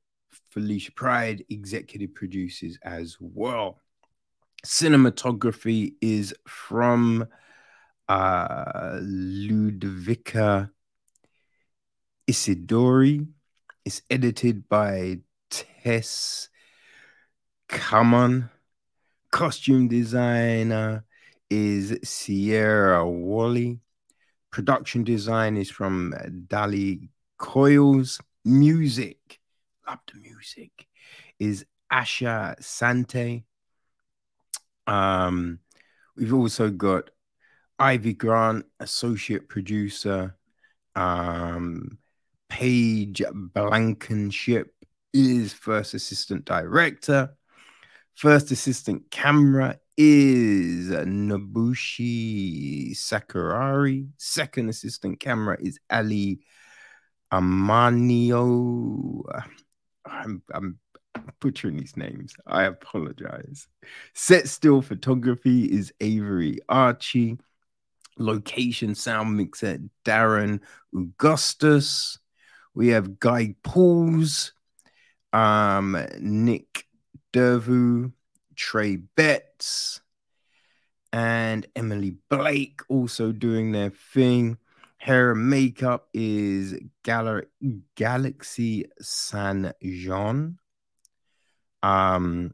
[0.51, 3.79] Felicia Pride executive produces as well.
[4.65, 7.27] Cinematography is from
[8.09, 10.69] uh, Ludovica
[12.27, 13.27] Isidori.
[13.85, 16.49] It's edited by Tess
[17.69, 18.49] Kaman.
[19.31, 21.05] Costume designer
[21.49, 23.79] is Sierra Wally.
[24.51, 26.13] Production design is from
[26.47, 28.19] Dali Coils.
[28.45, 29.39] Music,
[29.87, 30.87] love the music,
[31.39, 33.43] is Asha Sante.
[34.87, 35.59] Um,
[36.15, 37.09] we've also got
[37.77, 40.35] Ivy Grant, associate producer.
[40.95, 41.99] Um,
[42.49, 44.73] Paige Blankenship
[45.13, 47.35] is first assistant director.
[48.15, 54.07] First assistant camera is Nabushi Sakurari.
[54.15, 56.39] Second assistant camera is Ali
[57.33, 59.23] Amanio.
[60.05, 60.79] I'm, I'm
[61.41, 62.33] butchering these names.
[62.47, 63.67] I apologize.
[64.13, 67.37] Set still photography is Avery Archie.
[68.17, 70.61] Location sound mixer Darren
[70.95, 72.17] Augustus.
[72.73, 74.53] We have Guy Pauls,
[75.33, 76.85] um, Nick
[77.33, 78.13] Dervu,
[78.59, 80.01] Trey Betts,
[81.13, 84.57] and Emily Blake also doing their thing.
[84.97, 87.41] Hair and makeup is Gal-
[87.95, 90.59] Galaxy San Jean.
[91.81, 92.53] Um,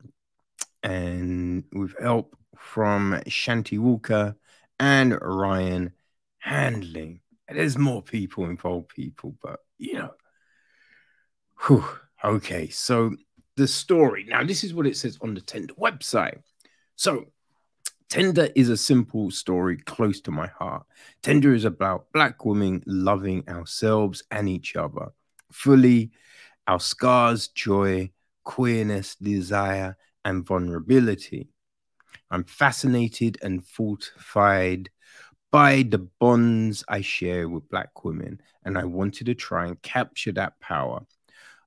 [0.84, 4.36] and with help from Shanti Walker
[4.80, 5.92] and Ryan
[6.38, 7.22] Handling.
[7.50, 10.12] There's more people involved, people, but you know.
[11.66, 11.86] Whew.
[12.24, 13.16] Okay, so
[13.56, 14.26] the story.
[14.28, 16.40] Now, this is what it says on the Tender website.
[16.96, 17.26] So,
[18.10, 20.86] Tender is a simple story close to my heart.
[21.24, 25.12] Tender is about Black women loving ourselves and each other
[25.52, 26.12] fully,
[26.68, 28.12] our scars, joy,
[28.44, 31.50] queerness, desire, and vulnerability.
[32.30, 34.90] I'm fascinated and fortified
[35.52, 40.34] by the bonds I share with Black women, and I wanted to try and capture
[40.34, 41.06] that power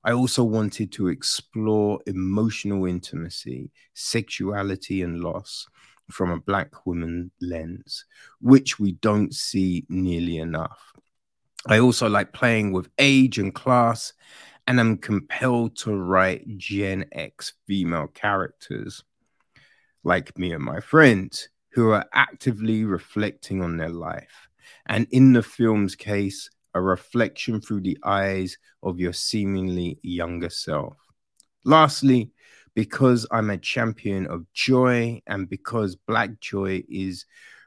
[0.03, 5.67] I also wanted to explore emotional intimacy, sexuality, and loss
[6.09, 8.05] from a Black woman lens,
[8.41, 10.93] which we don't see nearly enough.
[11.67, 14.13] I also like playing with age and class,
[14.67, 19.03] and I'm compelled to write Gen X female characters
[20.03, 24.47] like me and my friends who are actively reflecting on their life.
[24.85, 30.95] And in the film's case, a reflection through the eyes of your seemingly younger self.
[31.65, 32.31] Lastly,
[32.75, 37.25] because I'm a champion of joy and because Black joy is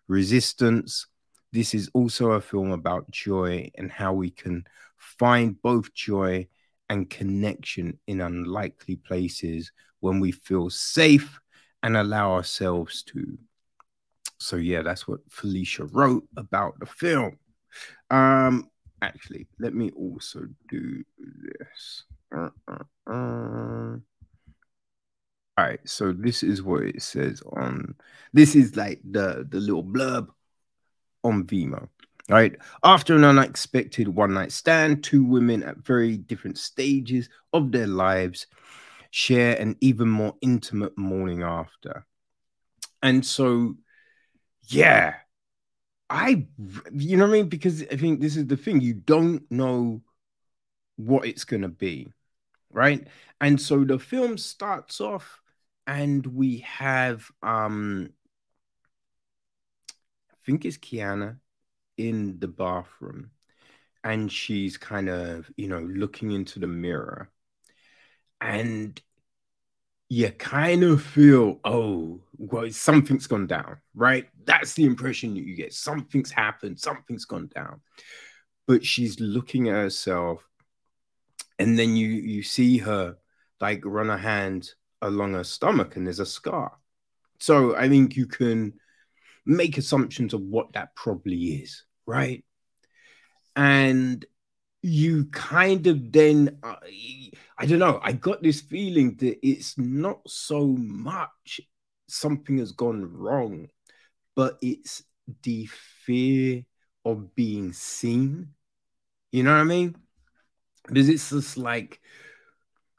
[0.09, 1.07] resistance,
[1.53, 4.64] this is also a film about joy and how we can
[4.96, 6.48] find both joy
[6.88, 11.40] and connection in unlikely places when we feel safe
[11.82, 13.38] and allow ourselves to.
[14.38, 17.38] So, yeah, that's what Felicia wrote about the film.
[18.11, 18.70] Um,
[19.03, 22.05] actually, let me also do this.
[22.34, 23.96] Uh, uh, uh.
[25.59, 27.94] All right, so this is what it says on
[28.32, 30.28] this is like the the little blurb
[31.22, 31.88] on Vimeo.
[32.30, 37.88] Right after an unexpected one night stand, two women at very different stages of their
[37.88, 38.46] lives
[39.11, 42.07] share an even more intimate morning after.
[43.03, 43.74] And so,
[44.68, 45.16] yeah,
[46.12, 46.46] I,
[46.92, 47.48] you know what I mean?
[47.48, 50.02] Because I think this is the thing you don't know
[50.96, 52.12] what it's going to be,
[52.70, 53.08] right?
[53.40, 55.40] And so the film starts off
[55.86, 58.10] and we have um
[60.30, 61.38] I think it's Kiana
[61.96, 63.30] in the bathroom
[64.04, 67.30] and she's kind of, you know, looking into the mirror.
[68.42, 69.00] And
[70.12, 74.28] you kind of feel, oh, well, something's gone down, right?
[74.44, 75.72] That's the impression that you get.
[75.72, 77.80] Something's happened, something's gone down.
[78.66, 80.46] But she's looking at herself,
[81.58, 83.16] and then you you see her
[83.58, 86.72] like run her hand along her stomach and there's a scar.
[87.38, 88.74] So I think you can
[89.46, 92.44] make assumptions of what that probably is, right?
[93.56, 94.26] And
[94.82, 96.76] you kind of then, uh,
[97.56, 101.60] I don't know, I got this feeling that it's not so much
[102.08, 103.68] something has gone wrong,
[104.34, 105.04] but it's
[105.42, 105.66] the
[106.04, 106.64] fear
[107.04, 108.48] of being seen.
[109.30, 109.96] You know what I mean?
[110.86, 112.00] Because it's just like,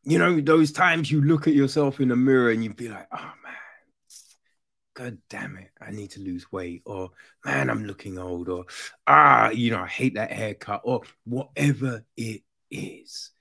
[0.03, 3.07] you know, those times you look at yourself in the mirror and you'd be like,
[3.11, 3.33] oh
[4.93, 7.09] God damn it, I need to lose weight, or
[7.43, 8.65] man, I'm looking old, or
[9.07, 13.31] ah, you know, I hate that haircut, or whatever it is.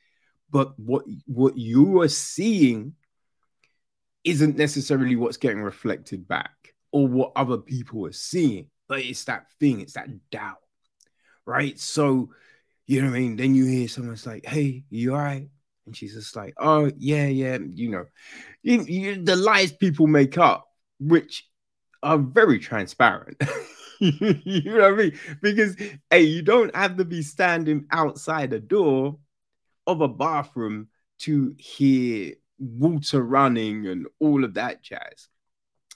[0.50, 2.94] But what what you are seeing
[4.24, 9.46] isn't necessarily what's getting reflected back or what other people are seeing, but it's that
[9.58, 10.58] thing, it's that doubt,
[11.46, 11.78] right?
[11.78, 12.30] So,
[12.86, 13.36] you know what I mean?
[13.36, 15.48] Then you hear someone's like, hey, you all right?
[15.86, 18.04] And she's just like, oh, yeah, yeah, you know,
[18.62, 20.68] you, you, the lies people make up,
[21.08, 21.48] which
[22.02, 23.40] are very transparent.
[24.00, 25.18] you know what I mean?
[25.40, 25.76] Because,
[26.10, 29.18] hey, you don't have to be standing outside the door
[29.86, 30.88] of a bathroom
[31.20, 35.28] to hear water running and all of that jazz.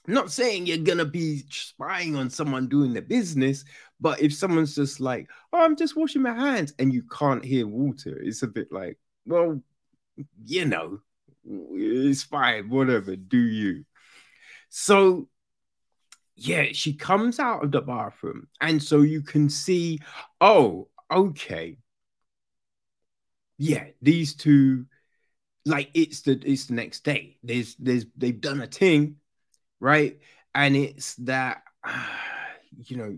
[0.07, 3.65] Not saying you're gonna be spying on someone doing the business,
[3.99, 7.67] but if someone's just like, "Oh, I'm just washing my hands," and you can't hear
[7.67, 9.61] water, it's a bit like, well,
[10.45, 10.99] you know,
[11.45, 13.83] it's fine, whatever, do you?
[14.69, 15.27] So,
[16.35, 19.99] yeah, she comes out of the bathroom, and so you can see,
[20.39, 21.77] oh, okay,
[23.57, 24.85] yeah, these two,
[25.65, 27.37] like it's the it's the next day.
[27.43, 29.15] There's there's they've done a thing,
[29.79, 30.19] right?
[30.53, 32.05] And it's that, uh,
[32.85, 33.17] you know,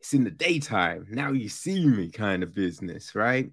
[0.00, 1.06] it's in the daytime.
[1.10, 3.50] Now you see me kind of business, right?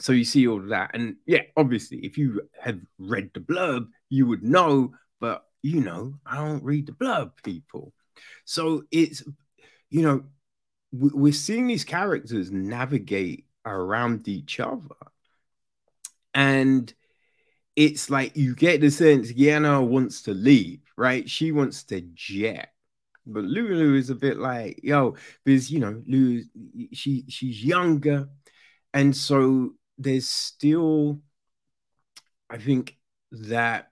[0.00, 3.88] so you see all of that and yeah obviously if you had read the blurb
[4.08, 7.92] you would know but you know i don't read the blurb people
[8.44, 9.22] so it's
[9.90, 10.22] you know
[10.92, 14.96] we're seeing these characters navigate around each other
[16.34, 16.94] and
[17.78, 21.30] it's like you get the sense Yana wants to leave, right?
[21.30, 22.72] She wants to jet.
[23.24, 26.42] But Lulu is a bit like, yo, because you know, Lulu,
[26.92, 28.28] she she's younger,
[28.92, 31.20] and so there's still,
[32.50, 32.96] I think,
[33.30, 33.87] that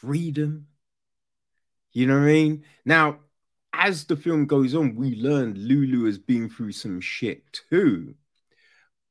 [0.00, 0.66] freedom.
[1.92, 2.64] You know what I mean?
[2.84, 3.20] Now,
[3.72, 8.14] as the film goes on, we learn Lulu has been through some shit too.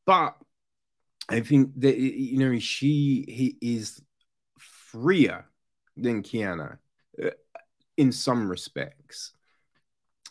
[0.05, 0.35] But
[1.29, 4.01] I think that you know she he is
[4.57, 5.45] freer
[5.95, 6.79] than Kiana
[7.23, 7.29] uh,
[7.97, 9.33] in some respects,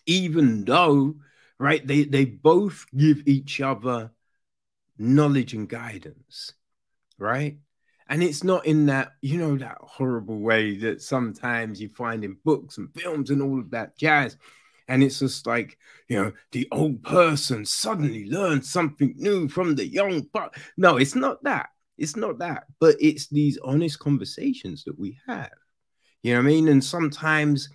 [0.07, 1.15] even though
[1.59, 4.11] right they they both give each other
[4.99, 6.53] knowledge and guidance,
[7.19, 7.59] right?
[8.09, 12.37] And it's not in that, you know, that horrible way that sometimes you find in
[12.45, 14.37] books and films and all of that jazz.
[14.89, 15.77] And it's just like,
[16.09, 20.27] you know, the old person suddenly learned something new from the young.
[20.33, 21.69] But no, it's not that.
[21.99, 22.65] It's not that.
[22.81, 25.51] But it's these honest conversations that we have.
[26.23, 26.69] You know what I mean?
[26.69, 27.69] And sometimes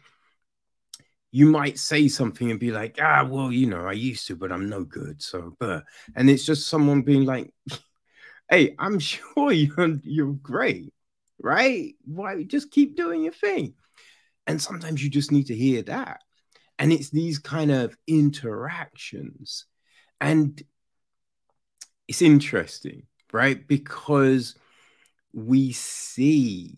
[1.31, 4.51] you might say something and be like, ah, well, you know, I used to, but
[4.51, 5.21] I'm no good.
[5.21, 5.83] So, but,
[6.15, 7.53] and it's just someone being like,
[8.53, 10.93] hey, I'm sure you're, you're great,
[11.41, 11.95] right?
[12.05, 13.73] Why just keep doing your thing?
[14.45, 16.21] And sometimes you just need to hear that.
[16.77, 19.65] And it's these kind of interactions.
[20.19, 20.61] And
[22.07, 23.65] it's interesting, right?
[23.65, 24.55] Because
[25.33, 26.77] we see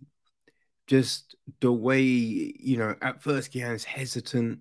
[0.88, 4.60] just the way, you know, at first Kiana's hesitant,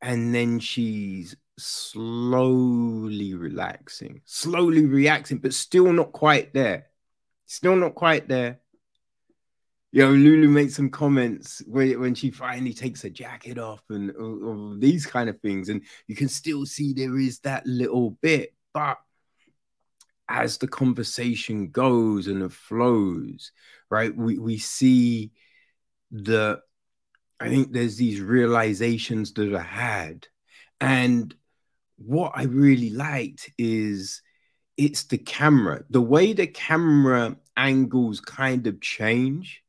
[0.00, 6.86] and then she's slowly relaxing, slowly reacting, but still not quite there.
[7.46, 8.60] Still not quite there.
[9.90, 14.10] You know, Lulu made some comments when, when she finally takes her jacket off and
[14.10, 15.70] uh, these kind of things.
[15.70, 18.54] And you can still see there is that little bit.
[18.74, 18.98] But
[20.28, 23.50] as the conversation goes and it flows,
[23.88, 25.32] right, we, we see
[26.10, 26.60] the,
[27.40, 30.28] I think there's these realizations that are had.
[30.82, 31.34] And
[31.98, 34.22] what I really liked is
[34.76, 39.62] it's the camera, the way the camera angles kind of change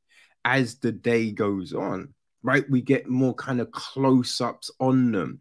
[0.46, 2.14] as the day goes on,
[2.44, 2.70] right?
[2.70, 5.40] We get more kind of close ups on them.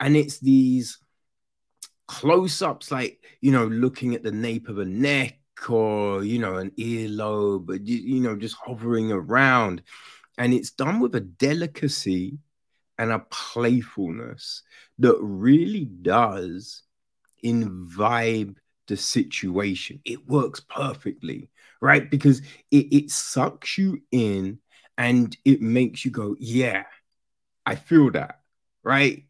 [0.00, 0.98] And it's these
[2.08, 5.38] close ups, like, you know, looking at the nape of a neck
[5.68, 9.82] or, you know, an earlobe, you, you know, just hovering around.
[10.38, 12.38] And it's done with a delicacy
[13.00, 14.62] and a playfulness
[14.98, 16.82] that really does
[17.42, 20.00] imbibe the situation.
[20.04, 22.10] It works perfectly, right?
[22.10, 22.40] Because
[22.70, 24.58] it, it sucks you in
[24.98, 26.84] and it makes you go, yeah,
[27.64, 28.40] I feel that,
[28.82, 29.24] right?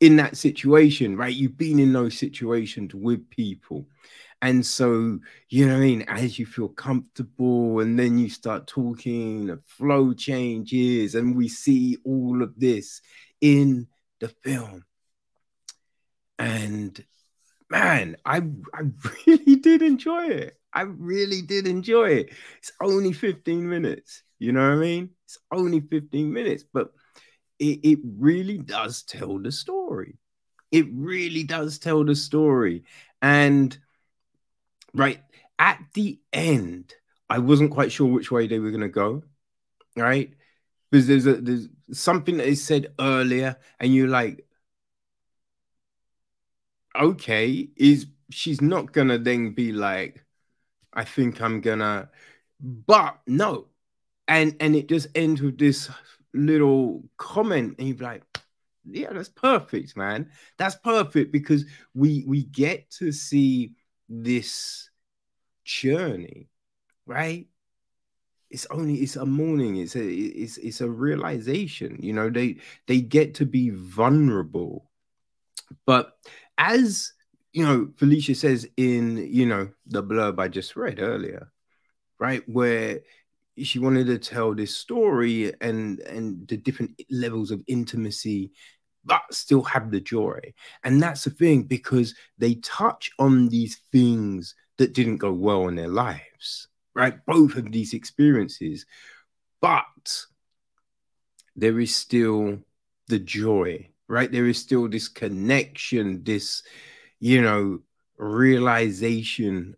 [0.00, 1.34] In that situation, right?
[1.34, 3.88] You've been in those situations with people.
[4.42, 5.18] And so,
[5.48, 6.02] you know I mean?
[6.02, 11.96] As you feel comfortable, and then you start talking, the flow changes, and we see
[12.04, 13.00] all of this
[13.40, 13.88] in
[14.20, 14.84] the film.
[16.38, 17.02] And
[17.70, 18.42] man, I
[18.74, 18.82] I
[19.26, 20.58] really did enjoy it.
[20.72, 22.30] I really did enjoy it.
[22.58, 24.22] It's only 15 minutes.
[24.38, 25.10] You know what I mean?
[25.24, 26.92] It's only 15 minutes, but
[27.58, 30.18] it, it really does tell the story.
[30.70, 32.84] It really does tell the story.
[33.22, 33.76] And
[34.96, 35.20] right
[35.58, 36.94] at the end,
[37.28, 39.22] I wasn't quite sure which way they were going to go.
[39.96, 40.34] Right.
[40.90, 44.46] Because there's a there's something that is said earlier, and you're like,
[46.98, 50.24] okay, is she's not gonna then be like,
[50.92, 52.10] I think I'm gonna,
[52.60, 53.66] but no,
[54.28, 55.90] and and it just ends with this
[56.32, 58.22] little comment, and you're like,
[58.84, 60.30] yeah, that's perfect, man.
[60.58, 63.74] That's perfect because we we get to see
[64.08, 64.90] this
[65.64, 66.48] journey,
[67.06, 67.46] right?
[68.50, 69.76] It's only it's a morning.
[69.76, 71.98] It's a it's it's a realization.
[72.00, 74.90] You know, they they get to be vulnerable,
[75.84, 76.12] but
[76.56, 77.12] as
[77.52, 81.50] you know, Felicia says in you know the blurb I just read earlier,
[82.18, 83.00] right, where
[83.58, 88.52] she wanted to tell this story and and the different levels of intimacy
[89.06, 90.40] but still have the joy
[90.84, 95.76] and that's the thing because they touch on these things that didn't go well in
[95.76, 98.84] their lives right both of these experiences
[99.60, 100.24] but
[101.54, 102.58] there is still
[103.08, 104.30] the joy right?
[104.30, 106.62] There is still this connection, this,
[107.20, 107.80] you know,
[108.16, 109.76] realization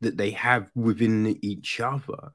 [0.00, 2.32] that they have within each other.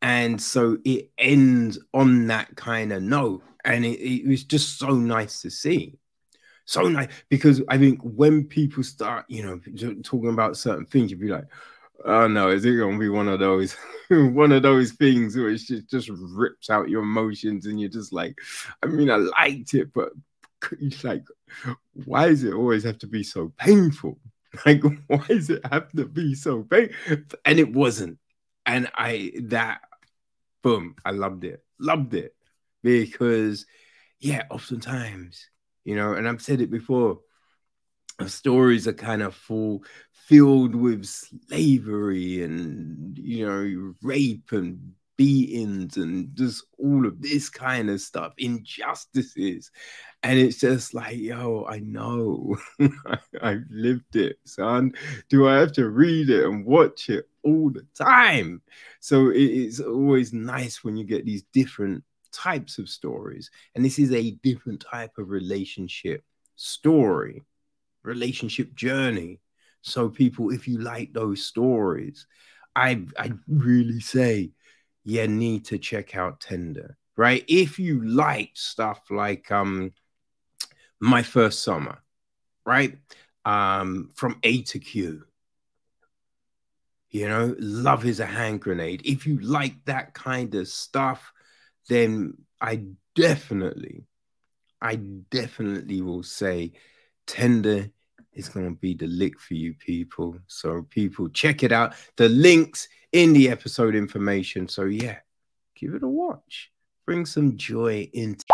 [0.00, 3.42] And so it ends on that kind of note.
[3.64, 5.98] And it, it was just so nice to see.
[6.64, 9.58] So nice because I think when people start, you know,
[10.02, 11.46] talking about certain things, you'd be like,
[12.04, 13.74] oh no, is it gonna be one of those
[14.10, 18.12] one of those things where it just, just rips out your emotions and you're just
[18.12, 18.36] like,
[18.82, 20.10] I mean, I liked it, but
[20.80, 21.24] it's like,
[22.04, 24.18] why does it always have to be so painful?
[24.64, 27.38] Like, why does it have to be so painful?
[27.44, 28.18] And it wasn't.
[28.64, 29.82] And I that
[30.62, 31.64] boom, I loved it.
[31.78, 32.34] Loved it.
[32.82, 33.66] Because
[34.20, 35.48] yeah, oftentimes,
[35.84, 37.20] you know, and I've said it before,
[38.26, 46.34] stories are kind of full filled with slavery and you know rape and beatings and
[46.34, 49.70] just all of this kind of stuff injustices.
[50.22, 52.56] And it's just like yo i know.
[53.42, 54.92] I've lived it son.
[55.28, 58.62] Do i have to read it and watch it all the time?
[59.00, 62.02] So it's always nice when you get these different
[62.32, 63.50] types of stories.
[63.74, 66.24] And this is a different type of relationship
[66.56, 67.42] story
[68.08, 69.40] relationship journey.
[69.82, 72.26] So, people, if you like those stories,
[72.74, 74.52] I I really say
[75.08, 77.42] you need to check out Tender, right?
[77.48, 79.94] If you like stuff like um
[81.00, 82.02] My First Summer,
[82.66, 82.98] right?
[83.46, 85.24] Um, from A to Q.
[87.08, 89.00] You know, love is a hand grenade.
[89.06, 91.32] If you like that kind of stuff,
[91.88, 92.82] then I
[93.14, 94.04] definitely,
[94.82, 96.72] I definitely will say
[97.26, 97.88] Tender
[98.38, 100.36] is going to be the lick for you people.
[100.46, 101.94] So, people, check it out.
[102.16, 104.68] The links in the episode information.
[104.68, 105.18] So, yeah,
[105.76, 106.70] give it a watch.
[107.04, 108.44] Bring some joy into.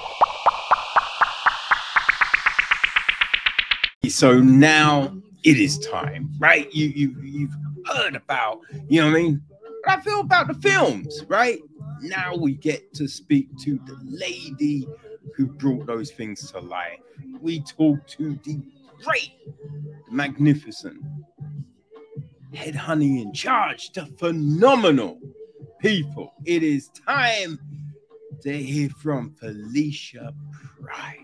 [4.08, 6.72] So now it is time, right?
[6.72, 7.56] You you you've
[7.86, 9.42] heard about, you know what I mean?
[9.86, 11.58] I feel about the films, right?
[12.00, 14.86] Now we get to speak to the lady
[15.36, 17.00] who brought those things to life.
[17.40, 18.62] We talk to the
[19.02, 19.32] great,
[20.10, 21.02] magnificent
[22.54, 25.18] head honey in charge, the phenomenal
[25.80, 26.34] people.
[26.44, 27.58] It is time
[28.42, 30.32] to hear from Felicia
[30.80, 31.18] Pride.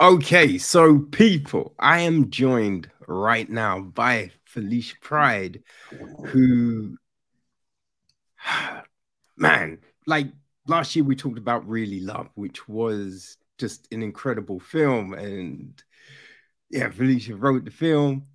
[0.00, 5.62] Okay, so people, I am joined right now by Felicia Pride,
[6.26, 6.96] who,
[9.36, 10.28] man, like
[10.66, 15.12] last year we talked about Really Love, which was just an incredible film.
[15.14, 15.80] And
[16.70, 18.26] yeah, Felicia wrote the film.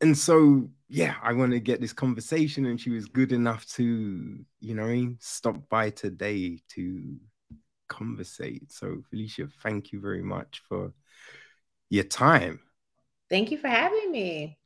[0.00, 4.44] And so, yeah, I want to get this conversation, and she was good enough to,
[4.60, 7.16] you know, stop by today to
[7.88, 8.72] conversate.
[8.72, 10.92] So, Felicia, thank you very much for
[11.88, 12.60] your time.
[13.30, 14.58] Thank you for having me.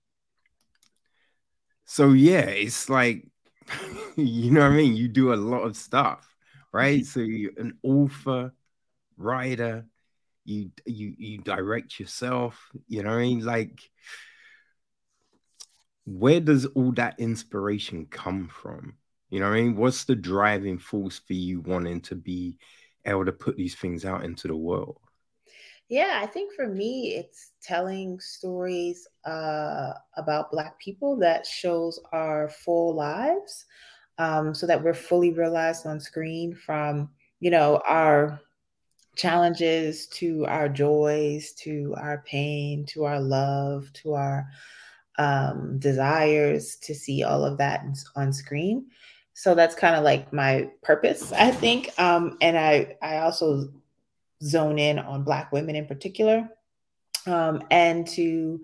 [1.85, 3.29] So, yeah, it's like,
[4.17, 4.97] you know what I mean?
[4.97, 6.35] You do a lot of stuff,
[6.73, 7.01] right?
[7.01, 7.05] Mm-hmm.
[7.05, 8.55] So, you're an author,
[9.17, 9.87] writer,
[10.45, 13.45] you you you direct yourself, you know what I mean?
[13.45, 13.81] Like,
[16.05, 18.95] where does all that inspiration come from?
[19.29, 19.77] You know what I mean?
[19.77, 22.59] What's the driving force for you wanting to be
[23.05, 24.99] able to put these things out into the world?
[25.89, 32.49] Yeah, I think for me, it's telling stories uh, about Black people that shows our
[32.49, 33.65] full lives
[34.19, 38.41] um, so that we're fully realized on screen from, you know, our
[39.17, 44.47] challenges to our joys to our pain to our love to our
[45.19, 47.83] um, desires to see all of that
[48.17, 48.87] on screen.
[49.33, 53.69] So that's kind of like my purpose i think um, and i i also
[54.43, 56.49] zone in on black women in particular
[57.27, 58.61] um, and to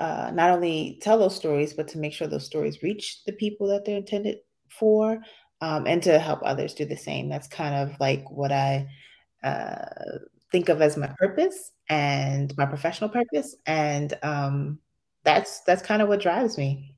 [0.00, 3.68] uh, not only tell those stories but to make sure those stories reach the people
[3.68, 5.20] that they're intended for
[5.60, 7.28] um, and to help others do the same.
[7.28, 8.88] That's kind of like what i
[9.44, 10.18] uh,
[10.50, 13.54] think of as my purpose and my professional purpose.
[13.66, 14.78] And um,
[15.24, 16.96] that's that's kind of what drives me.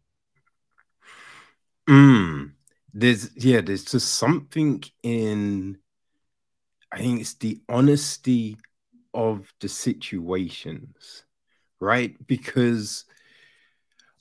[1.89, 2.53] Mm.
[2.93, 5.77] There's yeah there's just something in
[6.91, 8.57] i think it's the honesty
[9.13, 11.25] of the situations
[11.79, 12.17] right?
[12.27, 13.05] Because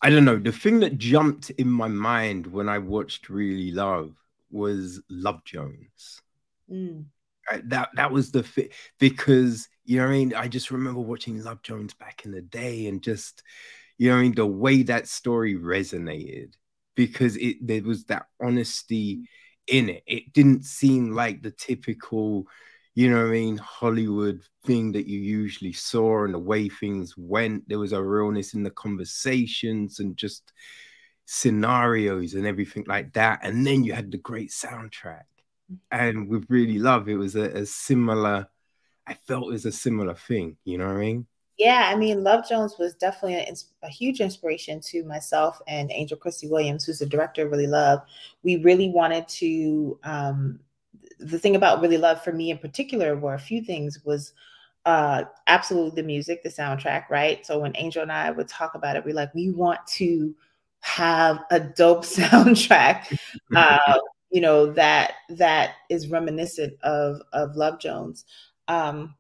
[0.02, 4.14] i don't know the thing that jumped in my mind when i watched really love
[4.52, 6.22] was love jones.
[6.70, 7.06] Mm.
[7.66, 11.62] That that was the fit because you know i mean i just remember watching love
[11.62, 13.44] jones back in the day and just
[13.98, 16.54] you know i mean the way that story resonated
[16.96, 19.28] because it there was that honesty
[19.68, 20.04] in it.
[20.08, 22.48] It didn't seem like the typical,
[22.94, 27.16] you know what I mean, Hollywood thing that you usually saw and the way things
[27.18, 27.68] went.
[27.68, 30.52] There was a realness in the conversations and just
[31.26, 33.40] scenarios and everything like that.
[33.44, 35.24] And then you had the great soundtrack.
[35.92, 38.48] And with Really Love, it was a, a similar,
[39.08, 41.28] I felt it was a similar thing, you know what I mean?
[41.58, 46.18] Yeah, I mean, Love Jones was definitely a, a, huge inspiration to myself and Angel
[46.18, 48.02] Kristi Williams, who's the director of Really Love.
[48.44, 49.98] We really wanted to.
[50.04, 50.60] Um,
[51.20, 54.34] the thing about Really Love for me in particular were a few things was
[54.86, 57.46] uh, absolutely the music, the soundtrack, right?
[57.46, 60.36] So when Angel and I would talk about it, we're like, we want to
[60.82, 63.18] have a dope soundtrack,
[63.56, 64.00] uh,
[64.36, 68.26] you know, that that is reminiscent of of Love Jones.
[68.68, 69.16] Um,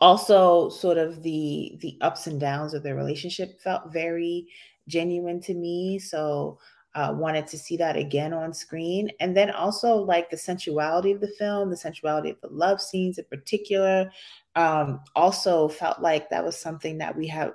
[0.00, 4.48] also sort of the the ups and downs of their relationship felt very
[4.88, 6.00] genuine to me.
[6.00, 6.58] So
[6.96, 9.08] uh, wanted to see that again on screen.
[9.20, 13.18] And then also like the sensuality of the film the sensuality of the love scenes
[13.18, 14.10] in particular
[14.56, 17.52] um, also felt like that was something that we have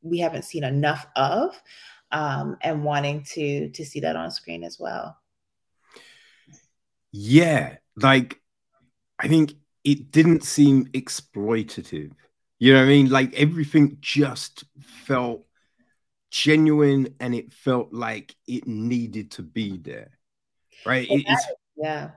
[0.00, 1.60] we haven't seen enough of
[2.10, 5.14] um, and wanting to to see that on screen as well
[7.12, 8.40] yeah like
[9.18, 9.54] i think
[9.88, 12.12] it didn't seem exploitative.
[12.58, 13.08] You know what I mean?
[13.08, 15.46] Like everything just felt
[16.30, 20.10] genuine and it felt like it needed to be there.
[20.84, 21.08] Right?
[21.76, 22.10] yeah.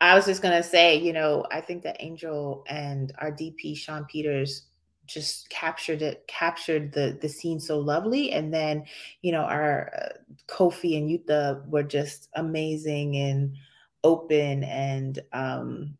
[0.00, 4.04] I was just gonna say, you know, I think that Angel and our DP Sean
[4.04, 4.68] Peters
[5.06, 8.84] just captured it, captured the the scene so lovely, and then
[9.22, 13.56] you know our uh, Kofi and Yootha were just amazing and
[14.04, 15.96] open and um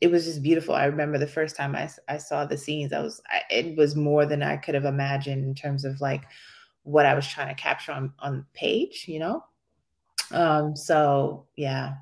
[0.00, 0.74] it was just beautiful.
[0.74, 3.96] I remember the first time I, I saw the scenes, I was, I, it was
[3.96, 6.24] more than I could have imagined in terms of like
[6.82, 9.44] what I was trying to capture on, on page, you know?
[10.30, 11.94] Um, so yeah,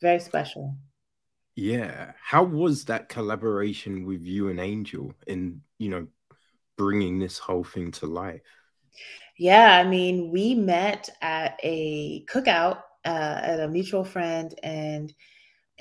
[0.00, 0.74] very special.
[1.54, 2.12] Yeah.
[2.20, 6.06] How was that collaboration with you and Angel in, you know,
[6.78, 8.40] bringing this whole thing to life?
[9.38, 15.12] Yeah, I mean, we met at a cookout uh, at a mutual friend, and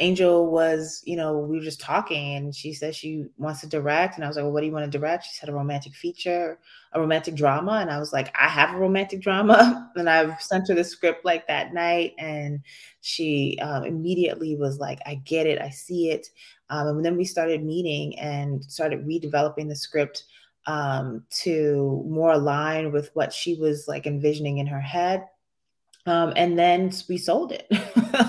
[0.01, 4.15] Angel was, you know, we were just talking and she said she wants to direct.
[4.15, 5.25] And I was like, well, what do you want to direct?
[5.25, 6.59] She said a romantic feature,
[6.93, 7.73] a romantic drama.
[7.73, 9.89] And I was like, I have a romantic drama.
[9.95, 12.13] And I've sent her the script like that night.
[12.17, 12.61] And
[13.01, 15.61] she um, immediately was like, I get it.
[15.61, 16.27] I see it.
[16.69, 20.23] Um, and then we started meeting and started redeveloping the script
[20.65, 25.25] um, to more align with what she was like envisioning in her head.
[26.05, 27.67] Um, and then we sold it.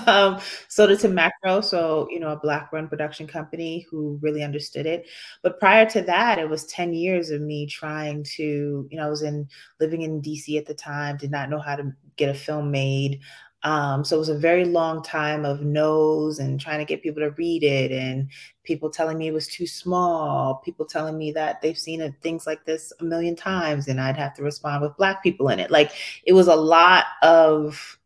[0.07, 4.43] um, sold it to Macro, so you know, a black run production company who really
[4.43, 5.07] understood it.
[5.41, 9.09] But prior to that, it was 10 years of me trying to, you know, I
[9.09, 9.47] was in
[9.79, 13.21] living in DC at the time, did not know how to get a film made.
[13.63, 17.21] Um, so it was a very long time of no's and trying to get people
[17.21, 18.29] to read it, and
[18.63, 22.65] people telling me it was too small, people telling me that they've seen things like
[22.65, 25.71] this a million times, and I'd have to respond with black people in it.
[25.71, 25.91] Like
[26.25, 27.97] it was a lot of,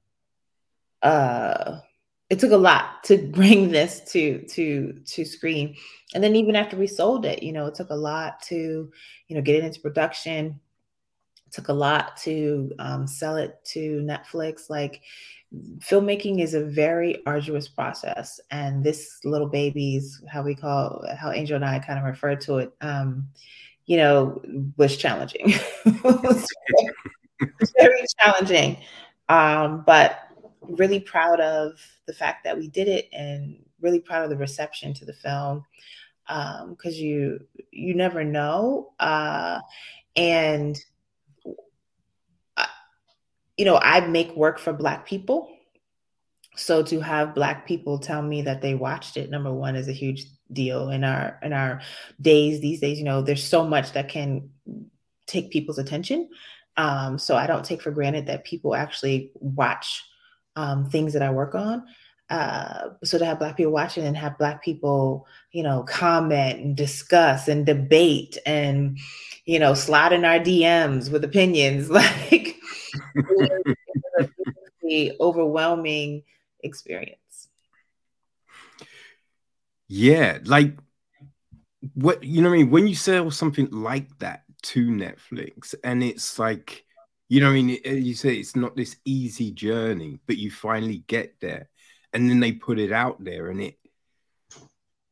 [1.01, 1.79] uh,
[2.29, 5.75] it took a lot to bring this to to to screen,
[6.13, 8.91] and then even after we sold it, you know, it took a lot to,
[9.27, 10.59] you know, get it into production.
[11.51, 14.69] Took a lot to um, sell it to Netflix.
[14.69, 15.01] Like
[15.79, 21.55] filmmaking is a very arduous process and this little baby's how we call how angel
[21.55, 23.25] and i kind of refer to it um
[23.85, 24.41] you know
[24.75, 25.53] was challenging
[26.03, 26.45] was
[27.79, 28.77] very challenging
[29.29, 30.19] um but
[30.63, 34.93] really proud of the fact that we did it and really proud of the reception
[34.93, 35.63] to the film
[36.27, 37.39] um because you
[37.71, 39.61] you never know uh
[40.17, 40.83] and
[43.57, 45.49] you know, I make work for Black people.
[46.55, 49.93] So to have Black people tell me that they watched it, number one, is a
[49.93, 51.81] huge deal in our in our
[52.21, 52.97] days these days.
[52.99, 54.49] You know, there's so much that can
[55.25, 56.29] take people's attention.
[56.77, 60.03] Um, so I don't take for granted that people actually watch
[60.55, 61.83] um, things that I work on.
[62.29, 66.75] Uh, so to have black people watching and have black people, you know, comment and
[66.75, 68.99] discuss and debate and,
[69.45, 72.56] you know, slide in our DMs with opinions, like
[74.81, 76.23] the overwhelming
[76.63, 77.49] experience.
[79.87, 80.77] Yeah, like
[81.93, 82.69] what you know what I mean?
[82.71, 86.83] When you sell something like that to Netflix and it's like
[87.29, 87.77] you know I mean?
[87.85, 91.69] You say it's not this easy journey but you finally get there
[92.13, 93.75] and then they put it out there and it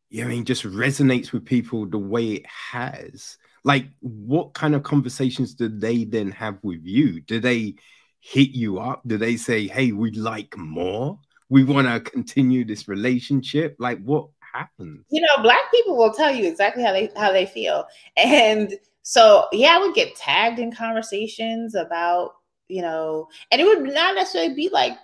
[0.10, 4.76] you know I mean just resonates with people the way it has like what kind
[4.76, 7.20] of conversations do they then have with you?
[7.20, 7.76] Do they
[8.22, 9.02] hit you up?
[9.06, 11.20] Do they say hey we'd like more.
[11.50, 13.76] We want to continue this relationship?
[13.78, 17.46] Like what happens you know black people will tell you exactly how they how they
[17.46, 17.86] feel.
[18.16, 18.74] And
[19.08, 22.32] so yeah i would get tagged in conversations about
[22.68, 24.98] you know and it would not necessarily be like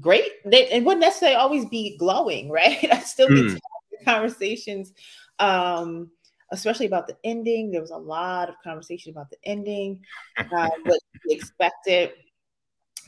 [0.00, 0.30] great.
[0.44, 2.86] They, it wouldn't necessarily always be glowing right?
[2.90, 3.58] I still be mm.
[4.04, 4.92] conversations.
[5.38, 6.10] Um
[6.52, 7.70] especially about the ending.
[7.70, 10.00] There was a lot of conversation about the ending,
[10.38, 12.12] uh, what we expected.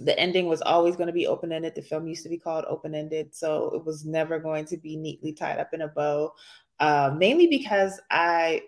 [0.00, 1.74] The ending was always going to be open ended.
[1.74, 4.96] The film used to be called open ended, so it was never going to be
[4.96, 6.32] neatly tied up in a bow.
[6.78, 8.62] Uh, mainly because I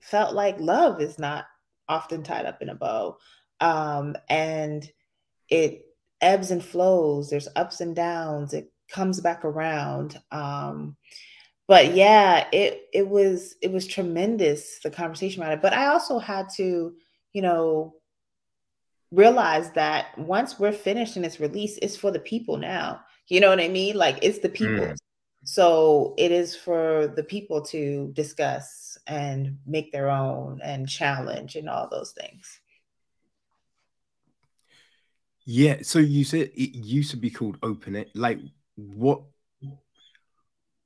[0.00, 1.44] felt like love is not
[1.88, 3.18] often tied up in a bow,
[3.60, 4.90] um, and
[5.48, 5.86] it
[6.20, 7.30] ebbs and flows.
[7.30, 8.54] There's ups and downs.
[8.54, 10.18] It comes back around.
[10.30, 10.96] Um,
[11.72, 15.62] but yeah, it it was it was tremendous the conversation about it.
[15.62, 16.92] But I also had to,
[17.32, 17.94] you know,
[19.10, 23.00] realize that once we're finished and it's released, it's for the people now.
[23.28, 23.96] You know what I mean?
[23.96, 24.84] Like it's the people.
[24.84, 24.96] Mm.
[25.44, 31.70] So it is for the people to discuss and make their own and challenge and
[31.70, 32.60] all those things.
[35.46, 35.78] Yeah.
[35.80, 38.10] So you said it used to be called Open It.
[38.14, 38.40] Like
[38.76, 39.22] what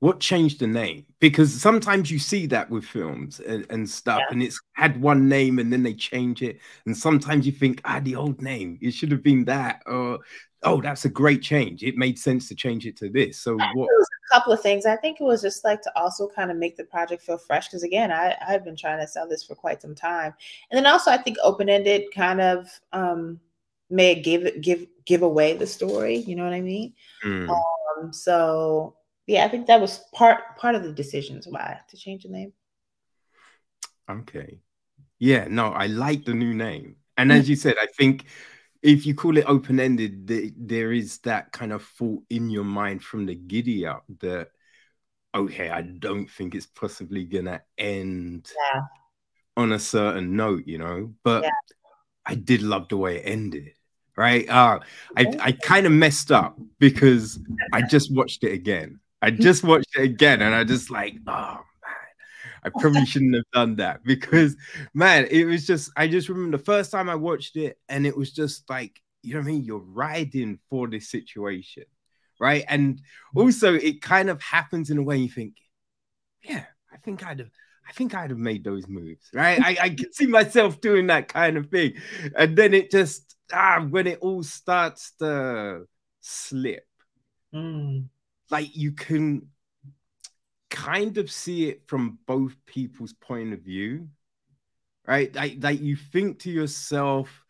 [0.00, 1.06] what changed the name?
[1.20, 4.26] Because sometimes you see that with films and, and stuff, yeah.
[4.30, 6.60] and it's had one name and then they change it.
[6.84, 9.82] And sometimes you think, ah, the old name, it should have been that.
[9.86, 10.18] Or,
[10.62, 11.82] oh, that's a great change.
[11.82, 13.38] It made sense to change it to this.
[13.38, 13.88] So, what?
[13.88, 14.84] a couple of things.
[14.84, 17.68] I think it was just like to also kind of make the project feel fresh.
[17.68, 20.34] Because again, I, I've been trying to sell this for quite some time.
[20.70, 23.40] And then also, I think open ended kind of um,
[23.88, 26.16] may give give give away the story.
[26.16, 26.92] You know what I mean?
[27.24, 27.48] Mm.
[27.48, 32.22] Um, so yeah, I think that was part part of the decisions why to change
[32.22, 32.52] the name.
[34.08, 34.60] Okay.
[35.18, 36.96] Yeah, no, I like the new name.
[37.16, 38.26] And as you said, I think
[38.82, 43.02] if you call it open ended, there is that kind of thought in your mind
[43.02, 44.50] from the giddy up that,
[45.34, 48.82] okay, I don't think it's possibly going to end yeah.
[49.56, 51.14] on a certain note, you know?
[51.24, 51.50] But yeah.
[52.26, 53.72] I did love the way it ended,
[54.16, 54.46] right?
[54.48, 54.80] Uh,
[55.16, 57.40] I, I kind of messed up because
[57.72, 59.00] I just watched it again.
[59.22, 63.50] I just watched it again and I just like, oh man, I probably shouldn't have
[63.52, 64.56] done that because,
[64.94, 68.16] man, it was just, I just remember the first time I watched it and it
[68.16, 69.64] was just like, you know what I mean?
[69.64, 71.84] You're riding for this situation,
[72.38, 72.64] right?
[72.68, 73.00] And
[73.34, 75.54] also, it kind of happens in a way you think,
[76.42, 77.50] yeah, I think I'd have.
[77.88, 79.60] I think I'd have made those moves, right?
[79.62, 81.92] I, I can see myself doing that kind of thing.
[82.36, 85.86] And then it just, ah, when it all starts to
[86.20, 86.84] slip,
[87.54, 88.06] mm.
[88.50, 89.48] Like you can
[90.70, 94.08] kind of see it from both people's point of view,
[95.06, 95.34] right?
[95.34, 97.44] Like, like you think to yourself,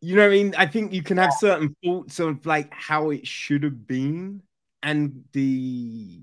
[0.00, 0.54] you know I mean?
[0.56, 4.42] I think you can have certain thoughts of like how it should have been
[4.82, 6.22] and the,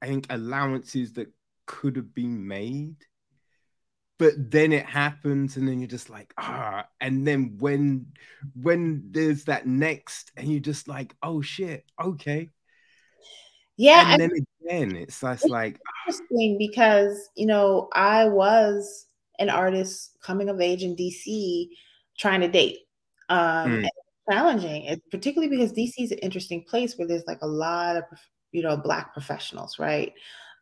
[0.00, 1.28] I think, allowances that
[1.66, 2.96] could have been made.
[4.18, 6.86] But then it happens, and then you're just like, ah.
[7.00, 8.06] And then when
[8.60, 12.50] when there's that next, and you're just like, oh shit, okay,
[13.78, 14.12] yeah.
[14.12, 14.30] And then
[14.66, 19.06] again, it's just it's like interesting because you know, I was
[19.38, 21.68] an artist coming of age in DC
[22.18, 22.78] trying to date.
[23.28, 23.88] Um mm.
[24.28, 28.04] challenging, particularly because DC is an interesting place where there's like a lot of
[28.50, 30.12] you know black professionals, right?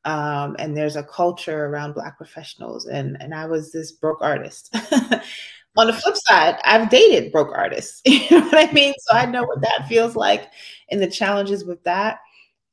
[0.07, 4.75] Um, and there's a culture around black professionals and and I was this broke artist.
[5.79, 8.01] On the flip side, I've dated broke artists.
[8.07, 8.95] You know what I mean?
[8.99, 10.51] So I know what that feels like
[10.91, 12.21] and the challenges with that.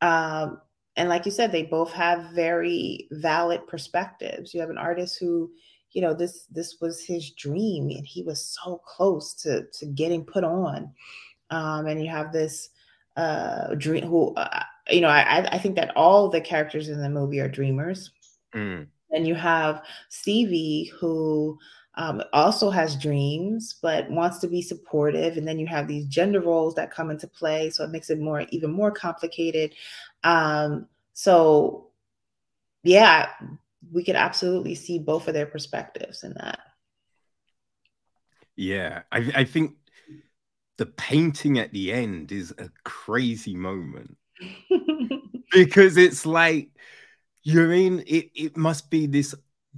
[0.01, 0.61] Um,
[0.95, 4.53] and like you said, they both have very valid perspectives.
[4.53, 5.51] You have an artist who,
[5.91, 10.23] you know, this this was his dream, and he was so close to to getting
[10.23, 10.91] put on.
[11.49, 12.69] Um, and you have this
[13.15, 17.09] uh, dream who, uh, you know, I I think that all the characters in the
[17.09, 18.11] movie are dreamers.
[18.53, 18.87] Mm.
[19.11, 21.57] And you have Stevie who
[21.95, 26.39] um, also has dreams but wants to be supportive and then you have these gender
[26.39, 29.73] roles that come into play so it makes it more even more complicated
[30.23, 31.87] um, so
[32.83, 33.29] yeah
[33.91, 36.59] we could absolutely see both of their perspectives in that
[38.55, 39.75] yeah I, I think
[40.77, 44.17] the painting at the end is a crazy moment
[45.51, 46.69] because it's like
[47.43, 48.03] you mean?
[48.07, 49.35] It, it must be this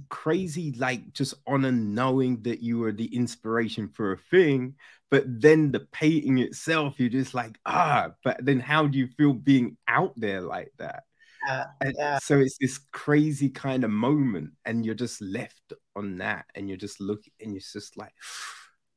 [0.08, 4.74] crazy like just honor knowing that you are the inspiration for a thing
[5.10, 9.32] but then the painting itself you're just like ah but then how do you feel
[9.32, 11.04] being out there like that?
[11.48, 11.64] Yeah,
[11.96, 12.18] yeah.
[12.18, 16.76] so it's this crazy kind of moment and you're just left on that and you're
[16.76, 18.12] just looking and you're just like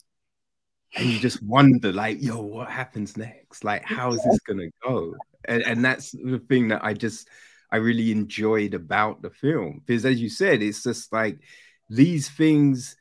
[0.95, 3.63] and you just wonder like yo what happens next?
[3.63, 5.15] Like how is this gonna go
[5.45, 7.27] and, and that's the thing that i just
[7.71, 9.81] I really enjoyed about the film.
[9.85, 11.39] Because as you said, it's just like
[11.89, 12.95] these things,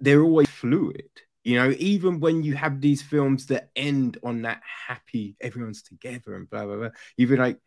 [0.00, 1.08] they're always fluid.
[1.42, 6.34] You know, even when you have these films that end on that happy, everyone's together
[6.36, 6.88] and blah blah blah,
[7.18, 7.58] even like,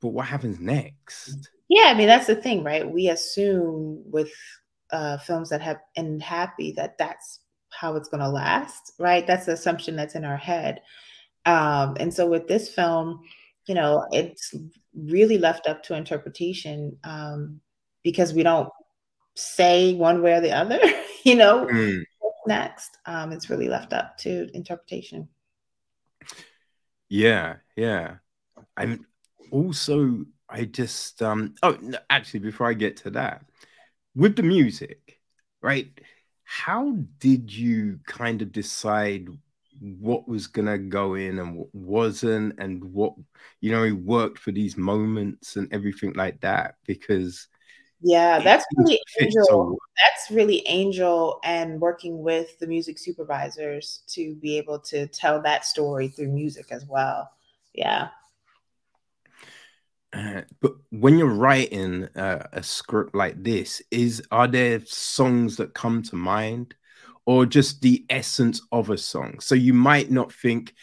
[0.00, 1.48] but what happens next?
[1.68, 2.88] Yeah, I mean that's the thing, right?
[2.88, 4.32] We assume with
[4.90, 9.24] uh, films that have end happy that that's how it's going to last, right?
[9.24, 10.80] That's the assumption that's in our head.
[11.46, 13.20] Um, and so with this film,
[13.66, 14.54] you know, it's
[14.94, 17.60] really left up to interpretation um,
[18.02, 18.68] because we don't
[19.34, 20.78] say one way or the other,
[21.24, 22.02] you know, mm.
[22.46, 22.98] next.
[23.06, 25.28] Um, it's really left up to interpretation.
[27.08, 28.16] Yeah, yeah.
[28.76, 29.06] I'm
[29.50, 31.78] also, I just, um, oh,
[32.10, 33.44] actually, before I get to that,
[34.14, 35.20] with the music,
[35.62, 35.88] right?
[36.44, 39.28] How did you kind of decide
[39.80, 43.14] what was gonna go in and what wasn't, and what
[43.60, 47.48] you know, he worked for these moments and everything like that because
[48.00, 49.78] yeah, that's really Angel.
[49.96, 55.64] That's really Angel and working with the music supervisors to be able to tell that
[55.64, 57.30] story through music as well.
[57.74, 58.08] Yeah.
[60.12, 65.74] Uh, but when you're writing uh, a script like this, is are there songs that
[65.74, 66.74] come to mind
[67.26, 69.40] or just the essence of a song.
[69.40, 70.74] So you might not think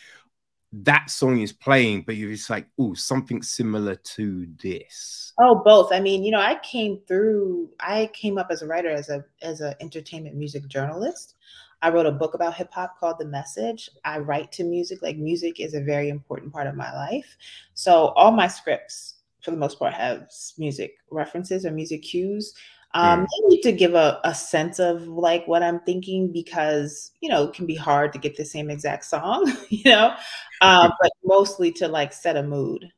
[0.74, 5.34] that song is playing, but you're just like, oh, something similar to this?
[5.40, 5.92] Oh, both.
[5.92, 7.70] I mean, you know, I came through.
[7.80, 11.36] I came up as a writer, as a as an entertainment music journalist.
[11.82, 13.90] I wrote a book about hip hop called The Message.
[14.06, 15.02] I write to music.
[15.02, 17.36] Like music is a very important part of my life.
[17.74, 22.54] So all my scripts, for the most part, have music references or music cues.
[22.96, 23.28] Um, mm.
[23.50, 27.54] need to give a, a sense of like what I'm thinking because you know it
[27.54, 30.16] can be hard to get the same exact song, you know,
[30.62, 32.92] um, but mostly to like set a mood.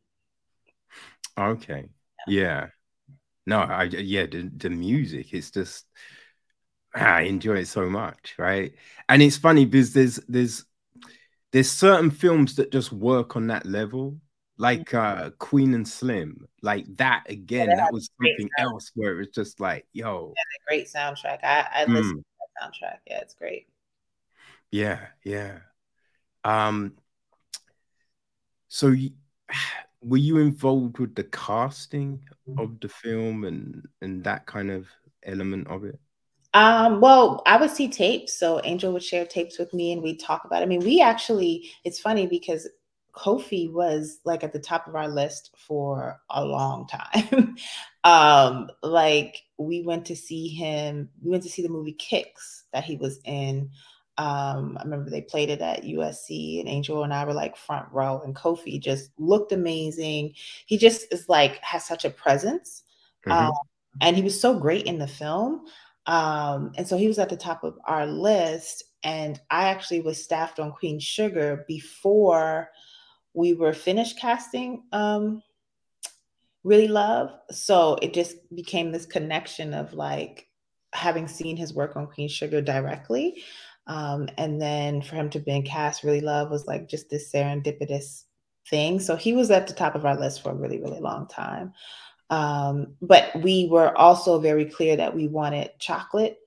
[1.37, 1.85] Okay.
[2.27, 2.67] Yeah.
[3.45, 5.85] No, I yeah, the, the music is just
[6.93, 8.73] I enjoy it so much, right?
[9.09, 10.65] And it's funny because there's there's
[11.51, 14.17] there's certain films that just work on that level
[14.57, 17.69] like uh Queen and Slim, like that again.
[17.69, 21.43] Yeah, that was something else where it was just like, yo, yeah, great soundtrack.
[21.43, 22.19] I I listen mm.
[22.19, 22.23] to
[22.59, 22.97] that soundtrack.
[23.07, 23.67] Yeah, it's great.
[24.71, 25.59] Yeah, yeah.
[26.43, 26.93] Um.
[28.67, 28.93] So,
[30.01, 32.21] were you involved with the casting
[32.57, 34.87] of the film and and that kind of
[35.23, 35.99] element of it?
[36.53, 38.39] Um, well, I would see tapes.
[38.39, 40.65] So Angel would share tapes with me and we'd talk about it.
[40.65, 42.65] I mean, we actually, it's funny because
[43.15, 47.55] Kofi was like at the top of our list for a long time.
[48.03, 52.83] um, like we went to see him, we went to see the movie Kicks that
[52.83, 53.69] he was in.
[54.17, 57.87] Um, I remember they played it at USC and Angel and I were like front
[57.91, 60.33] row and Kofi just looked amazing.
[60.65, 62.83] He just is like has such a presence.
[63.25, 63.47] Mm-hmm.
[63.47, 63.53] Um,
[64.01, 65.65] and he was so great in the film.
[66.05, 68.83] Um, and so he was at the top of our list.
[69.03, 72.69] And I actually was staffed on Queen Sugar before
[73.35, 75.41] we were finished casting um,
[76.63, 77.31] Really Love.
[77.51, 80.47] So it just became this connection of like
[80.93, 83.43] having seen his work on Queen Sugar directly.
[83.87, 87.31] Um, and then for him to be in cast Really Love was like just this
[87.31, 88.23] serendipitous
[88.69, 88.99] thing.
[88.99, 91.73] So he was at the top of our list for a really, really long time.
[92.29, 96.39] Um, but we were also very clear that we wanted chocolate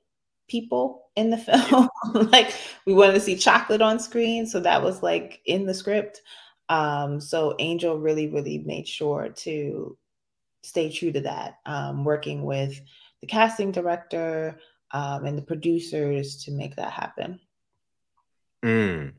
[0.49, 1.89] people in the film.
[2.31, 2.55] like
[2.87, 4.47] we wanted to see chocolate on screen.
[4.47, 6.23] So that was like in the script.
[6.69, 9.97] Um, so Angel really, really made sure to
[10.63, 12.81] stay true to that, um, working with
[13.21, 14.59] the casting director
[14.91, 17.41] um, and the producers to make that happen.
[18.63, 19.13] Mm.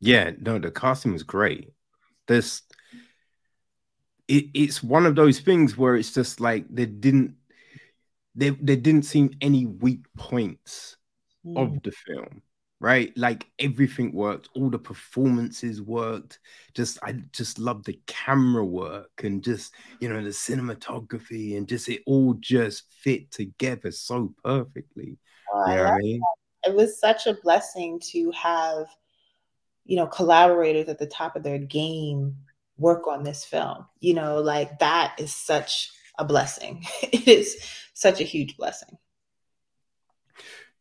[0.00, 1.72] Yeah, no, the casting was great.
[2.26, 2.62] This,
[4.28, 7.34] it, it's one of those things where it's just like they didn't,
[8.34, 10.96] there, there didn't seem any weak points
[11.44, 11.58] mm.
[11.58, 12.42] of the film
[12.80, 13.12] right?
[13.16, 16.40] Like everything worked, all the performances worked.
[16.74, 21.88] Just I just love the camera work and just you know the cinematography and just
[21.88, 25.18] it all just fit together so perfectly.
[25.54, 26.20] Uh, you know I?
[26.62, 28.86] It was such a blessing to have
[29.84, 32.36] you know collaborators at the top of their game
[32.78, 33.86] work on this film.
[34.00, 36.84] You know, like that is such a blessing.
[37.02, 37.56] it is
[37.92, 38.96] such a huge blessing.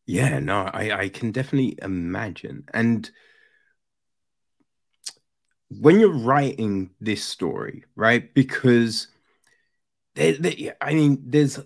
[0.10, 2.64] Yeah, no, I, I can definitely imagine.
[2.74, 3.12] And
[5.70, 8.34] when you're writing this story, right?
[8.34, 9.08] Because
[10.16, 11.60] they, they, I mean, there's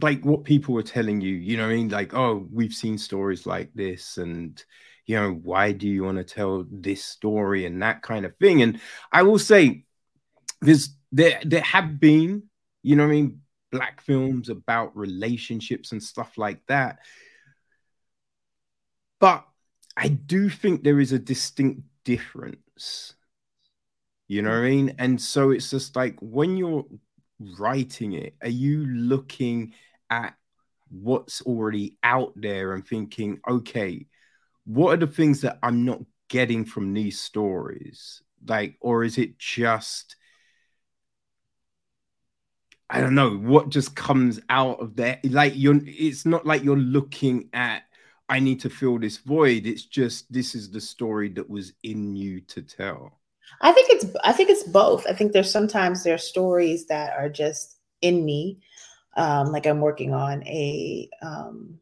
[0.00, 3.46] like what people were telling you, you know, I mean, like, oh, we've seen stories
[3.46, 4.62] like this, and
[5.06, 8.62] you know, why do you want to tell this story and that kind of thing?
[8.62, 8.80] And
[9.12, 9.84] I will say,
[10.62, 12.44] there's there there have been,
[12.82, 17.00] you know, I mean, black films about relationships and stuff like that
[19.20, 19.46] but
[19.96, 23.14] I do think there is a distinct difference.
[24.28, 24.94] You know what I mean?
[24.98, 26.84] And so it's just like when you're
[27.38, 29.72] writing it, are you looking
[30.10, 30.34] at
[30.90, 34.06] what's already out there and thinking, okay,
[34.64, 38.22] what are the things that I'm not getting from these stories?
[38.46, 40.16] Like, or is it just,
[42.90, 45.20] I don't know, what just comes out of there?
[45.24, 47.82] Like, you're, it's not like you're looking at
[48.28, 49.66] I need to fill this void.
[49.66, 53.20] It's just this is the story that was in you to tell.
[53.60, 55.06] I think it's I think it's both.
[55.06, 58.60] I think there's sometimes there are stories that are just in me.
[59.16, 61.78] Um, like I'm working on a um,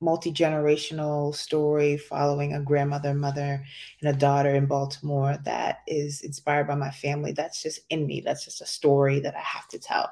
[0.00, 3.64] multi-generational story following a grandmother, mother,
[4.00, 7.32] and a daughter in Baltimore that is inspired by my family.
[7.32, 8.20] That's just in me.
[8.20, 10.10] That's just a story that I have to tell.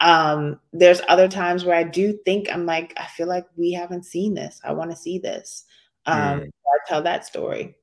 [0.00, 4.04] Um, there's other times where I do think I'm like, I feel like we haven't
[4.04, 4.60] seen this.
[4.64, 5.64] I want to see this.
[6.06, 6.46] Um, mm.
[6.46, 7.76] I tell that story.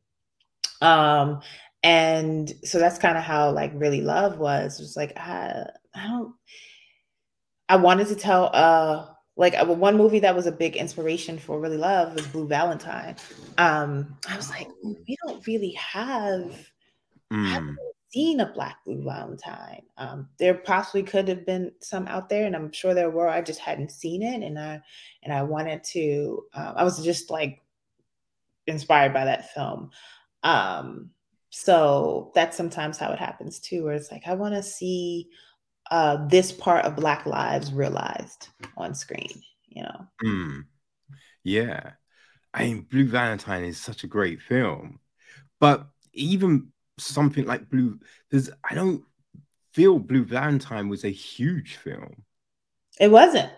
[0.82, 1.42] Um,
[1.84, 4.80] and so that's kind of how like really love was.
[4.80, 6.34] It was like I, I don't.
[7.68, 9.08] I wanted to tell uh
[9.38, 13.16] like uh, one movie that was a big inspiration for really love was Blue Valentine.
[13.58, 16.72] Um, I was like, we don't really have
[17.32, 17.76] Mm.
[18.16, 19.82] Seen a Black Blue Valentine.
[19.98, 23.28] Um, there possibly could have been some out there, and I'm sure there were.
[23.28, 24.82] I just hadn't seen it, and I
[25.22, 26.46] and I wanted to.
[26.54, 27.62] Um, I was just like
[28.68, 29.90] inspired by that film.
[30.44, 31.10] Um,
[31.50, 35.28] so that's sometimes how it happens too, where it's like I want to see
[35.92, 38.48] uh, this part of Black lives realized
[38.78, 39.42] on screen.
[39.68, 40.08] You know.
[40.24, 40.64] Mm.
[41.44, 41.92] Yeah,
[42.54, 45.02] I mean, Blue Valentine is such a great film,
[45.60, 48.00] but even something like Blue,
[48.32, 49.04] there's I don't
[49.74, 52.24] feel Blue Valentine was a huge film.
[53.00, 53.52] It wasn't.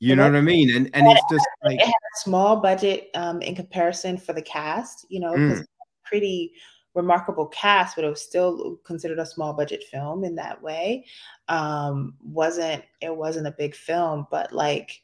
[0.00, 0.74] You know what I mean?
[0.74, 4.42] And and it's just like it had a small budget um, in comparison for the
[4.42, 5.64] cast, you know, Mm.
[6.04, 6.54] pretty
[6.94, 11.06] remarkable cast, but it was still considered a small budget film in that way.
[11.48, 15.00] Um, wasn't it wasn't a big film, but like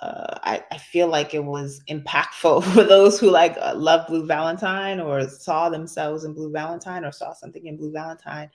[0.00, 4.26] uh, I, I feel like it was impactful for those who like uh, love Blue
[4.26, 8.50] Valentine or saw themselves in Blue Valentine or saw something in Blue Valentine.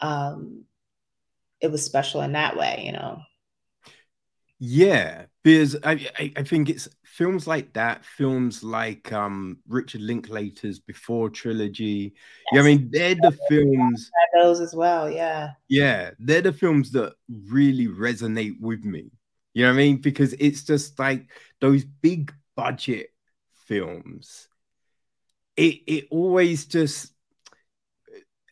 [0.00, 0.64] Um,
[1.60, 3.20] it was special in that way, you know.
[4.60, 10.80] Yeah, because I, I I think it's films like that, films like um Richard Linklater's
[10.80, 12.14] Before trilogy.
[12.52, 14.10] Yeah, I mean they're the films.
[14.34, 15.50] Those as well, yeah.
[15.68, 19.10] Yeah, they're the films that really resonate with me.
[19.54, 19.96] You know what I mean?
[19.98, 21.28] Because it's just like
[21.60, 23.10] those big budget
[23.66, 24.48] films.
[25.56, 27.12] It it always just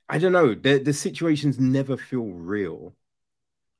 [0.09, 0.55] I don't know.
[0.55, 2.95] The the situations never feel real.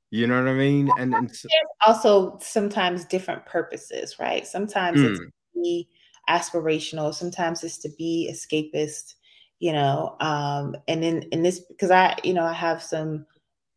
[0.09, 0.89] You know what I mean?
[0.89, 1.49] And and so,
[1.85, 4.45] also sometimes different purposes, right?
[4.47, 5.25] Sometimes it's Mm.
[5.55, 5.87] to be
[6.29, 9.15] aspirational, sometimes it's to be escapist,
[9.59, 10.15] you know.
[10.19, 13.25] Um, and in in this because I, you know, I have some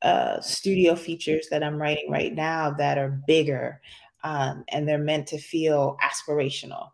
[0.02, 3.80] uh studio features that I'm writing right now that are bigger
[4.24, 6.90] um and they're meant to feel aspirational.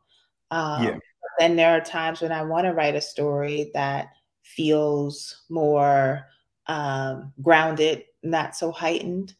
[0.50, 0.98] Um Yeah.
[1.38, 4.08] then there are times when I want to write a story that
[4.42, 6.26] feels more
[6.66, 9.34] um grounded, not so heightened.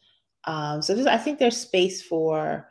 [0.45, 2.69] Um, so I think there's space for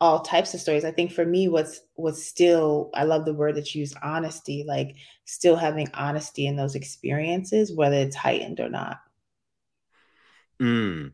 [0.00, 0.84] all types of stories.
[0.84, 4.64] I think for me, what's what's still I love the word that you use, honesty,
[4.66, 8.98] like still having honesty in those experiences, whether it's heightened or not.
[10.60, 11.12] Mm.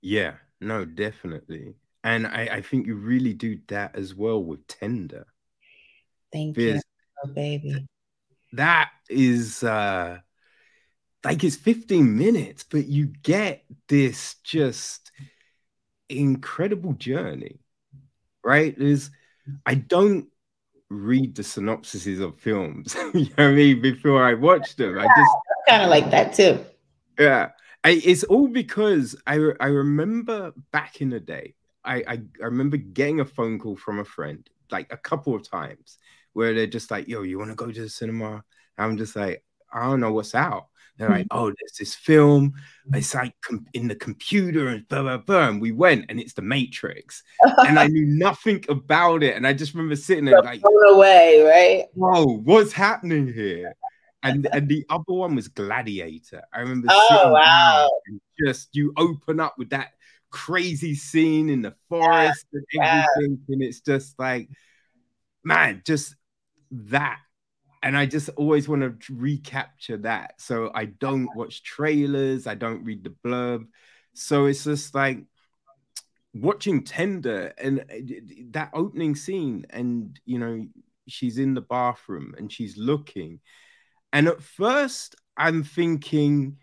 [0.00, 1.74] Yeah, no, definitely.
[2.04, 5.26] And I, I think you really do that as well with Tender.
[6.32, 6.80] Thank you,
[7.24, 7.86] oh, baby.
[8.52, 10.18] that is uh
[11.24, 15.10] like it's 15 minutes, but you get this just
[16.08, 17.60] incredible journey,
[18.44, 18.78] right?
[18.78, 19.10] There's
[19.66, 20.28] I don't
[20.90, 24.98] read the synopsises of films, you know what I mean, before I watch them.
[24.98, 25.32] I just
[25.68, 26.64] Kind of like that too.
[27.18, 27.50] Yeah,
[27.84, 31.54] I, it's all because I I remember back in the day,
[31.84, 35.48] I, I I remember getting a phone call from a friend like a couple of
[35.48, 35.98] times
[36.32, 38.44] where they're just like, "Yo, you want to go to the cinema?"
[38.76, 40.66] I'm just like, "I don't know what's out."
[40.96, 41.38] They're like, mm-hmm.
[41.38, 42.54] "Oh, there's this film.
[42.92, 46.32] It's like com- in the computer and blah blah blah." And we went, and it's
[46.32, 47.22] The Matrix,
[47.58, 51.42] and I knew nothing about it, and I just remember sitting there like, Blown away,
[51.42, 51.86] right?
[51.94, 53.76] "Whoa, what's happening here?"
[54.22, 56.42] And and the other one was Gladiator.
[56.52, 57.90] I remember Oh, wow.
[58.44, 59.92] just you open up with that
[60.30, 63.06] crazy scene in the forest and yeah.
[63.24, 64.48] and it's just like,
[65.44, 66.14] man, just
[66.70, 67.18] that.
[67.80, 70.40] And I just always want to recapture that.
[70.40, 73.66] So I don't watch trailers, I don't read the blurb.
[74.14, 75.20] So it's just like
[76.34, 77.94] watching Tender and uh,
[78.50, 80.66] that opening scene, and you know,
[81.06, 83.40] she's in the bathroom and she's looking.
[84.12, 86.58] And at first, I'm thinking,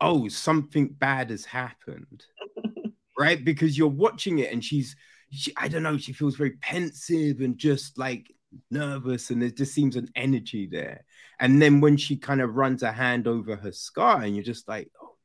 [0.00, 2.24] oh, something bad has happened,
[3.18, 3.42] right?
[3.44, 4.96] Because you're watching it and she's,
[5.30, 8.32] she, I don't know, she feels very pensive and just like
[8.70, 11.04] nervous, and there just seems an energy there.
[11.38, 14.68] And then when she kind of runs a hand over her scar, and you're just
[14.68, 15.16] like, oh,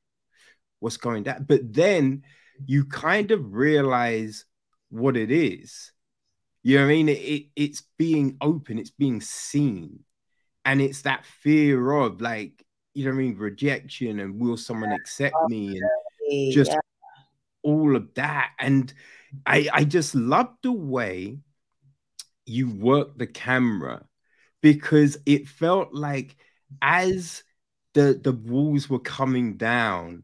[0.79, 1.45] what's going down?
[1.47, 2.23] But then
[2.65, 4.45] you kind of realize
[4.89, 5.91] what it is.
[6.63, 7.09] You know what I mean?
[7.09, 10.03] It, it, it's being open, it's being seen
[10.65, 14.91] and it's that fear of like you know what I mean rejection and will someone
[14.91, 16.79] accept me and just yeah.
[17.61, 18.51] all of that.
[18.59, 18.91] And
[19.45, 21.39] I I just love the way
[22.45, 24.05] you work the camera
[24.61, 26.35] because it felt like
[26.81, 27.43] as
[27.93, 30.23] the the walls were coming down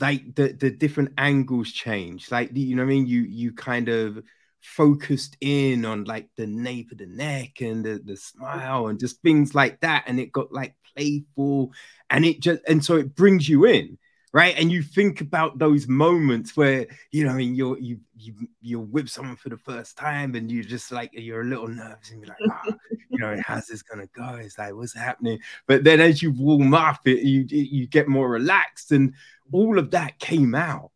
[0.00, 2.30] like the the different angles changed.
[2.30, 3.06] Like you know what I mean?
[3.06, 4.22] You you kind of
[4.60, 9.22] focused in on like the nape of the neck and the, the smile and just
[9.22, 11.72] things like that and it got like playful
[12.10, 13.98] and it just and so it brings you in
[14.32, 14.54] right?
[14.58, 18.80] And you think about those moments where you know, I mean, you're you you you're
[18.80, 22.20] with someone for the first time, and you're just like you're a little nervous, and
[22.20, 22.74] you're like, oh,
[23.10, 24.36] you know, how's this gonna go?
[24.36, 25.40] It's like, what's happening?
[25.66, 29.14] But then as you warm up, it you you get more relaxed, and
[29.52, 30.90] all of that came out,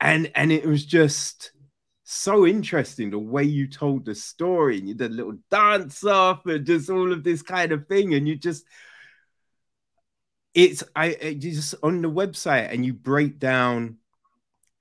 [0.00, 1.52] and and it was just
[2.10, 6.46] so interesting the way you told the story and you did a little dance off
[6.46, 8.64] and just all of this kind of thing and you just
[10.54, 13.98] it's I it just on the website and you break down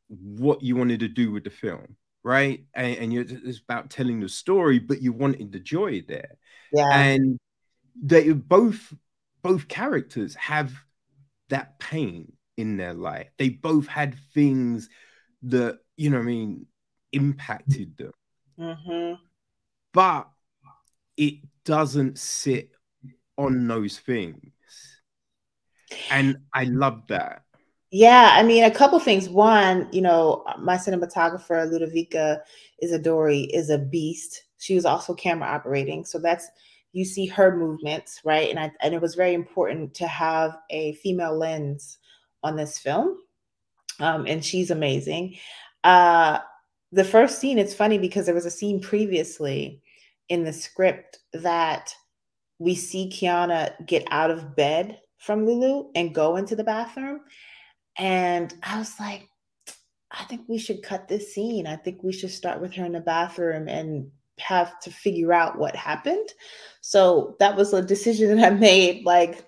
[0.07, 2.63] what you wanted to do with the film, right?
[2.73, 6.37] And, and you're it's about telling the story, but you wanted the joy there.
[6.71, 6.87] Yeah.
[6.93, 7.37] And
[8.01, 8.93] they both
[9.41, 10.73] both characters have
[11.49, 13.27] that pain in their life.
[13.37, 14.89] They both had things
[15.43, 16.65] that, you know, I mean,
[17.17, 18.11] impacted them.
[18.59, 19.21] Mm-hmm.
[19.93, 20.29] But
[21.17, 21.35] it
[21.65, 22.71] doesn't sit
[23.37, 24.51] on those things
[26.09, 27.43] and I love that.
[27.91, 29.29] Yeah, I mean, a couple things.
[29.29, 32.39] One, you know, my cinematographer Ludovica
[32.83, 34.43] Isidori is a beast.
[34.57, 36.49] She was also camera operating, so that's
[36.91, 38.49] you see her movements, right?
[38.49, 41.97] And I and it was very important to have a female lens
[42.43, 43.17] on this film,
[43.99, 45.37] um, and she's amazing.
[45.83, 46.39] Uh,
[46.91, 49.81] the first scene, it's funny because there was a scene previously
[50.29, 51.93] in the script that
[52.59, 57.21] we see Kiana get out of bed from Lulu and go into the bathroom.
[57.97, 59.27] And I was like,
[60.11, 61.67] I think we should cut this scene.
[61.67, 64.09] I think we should start with her in the bathroom and
[64.39, 66.29] have to figure out what happened.
[66.81, 69.45] So that was a decision that I made, like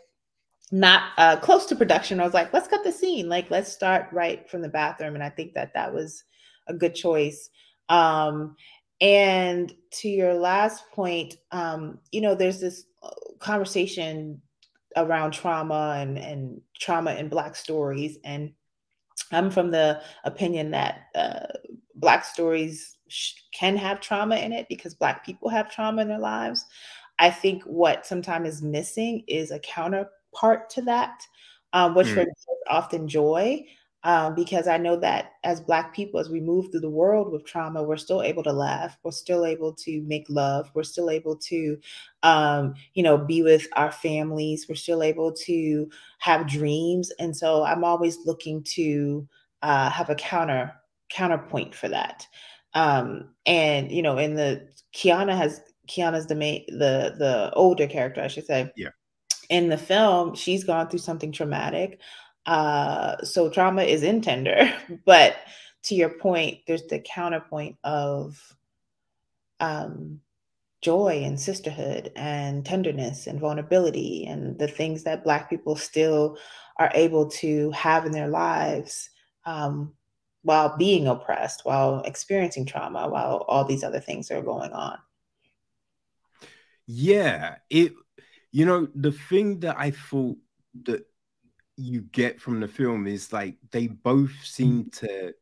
[0.71, 2.19] not uh, close to production.
[2.19, 3.29] I was like, let's cut the scene.
[3.29, 5.15] Like, let's start right from the bathroom.
[5.15, 6.23] And I think that that was
[6.69, 7.49] a good choice.
[7.89, 8.55] Um,
[9.01, 13.09] and to your last point, um, you know, there's this uh,
[13.39, 14.41] conversation
[14.95, 18.17] around trauma and, and trauma in Black stories.
[18.23, 18.53] And
[19.31, 21.47] I'm from the opinion that uh,
[21.95, 26.19] Black stories sh- can have trauma in it because Black people have trauma in their
[26.19, 26.65] lives.
[27.19, 31.21] I think what sometimes is missing is a counterpart to that,
[31.73, 32.15] um, which mm.
[32.15, 32.25] for
[32.69, 33.65] often joy
[34.03, 37.45] um, because I know that as Black people, as we move through the world with
[37.45, 41.35] trauma, we're still able to laugh, we're still able to make love, we're still able
[41.35, 41.77] to,
[42.23, 45.89] um, you know, be with our families, we're still able to
[46.19, 49.27] have dreams, and so I'm always looking to
[49.61, 50.73] uh, have a counter
[51.09, 52.25] counterpoint for that.
[52.73, 58.21] Um, and you know, in the Kiana has Kiana's the main the the older character,
[58.21, 58.71] I should say.
[58.75, 58.89] Yeah.
[59.49, 61.99] In the film, she's gone through something traumatic.
[62.45, 64.73] Uh, so trauma is in tender,
[65.05, 65.37] but
[65.83, 68.55] to your point, there's the counterpoint of
[69.59, 70.19] um,
[70.81, 76.37] joy and sisterhood and tenderness and vulnerability and the things that Black people still
[76.77, 79.09] are able to have in their lives
[79.45, 79.93] um,
[80.43, 84.97] while being oppressed, while experiencing trauma, while all these other things are going on.
[86.87, 87.93] Yeah, it.
[88.51, 90.37] You know, the thing that I thought
[90.85, 91.05] that
[91.79, 94.99] you get from the film is like they both seem mm.
[94.99, 95.33] to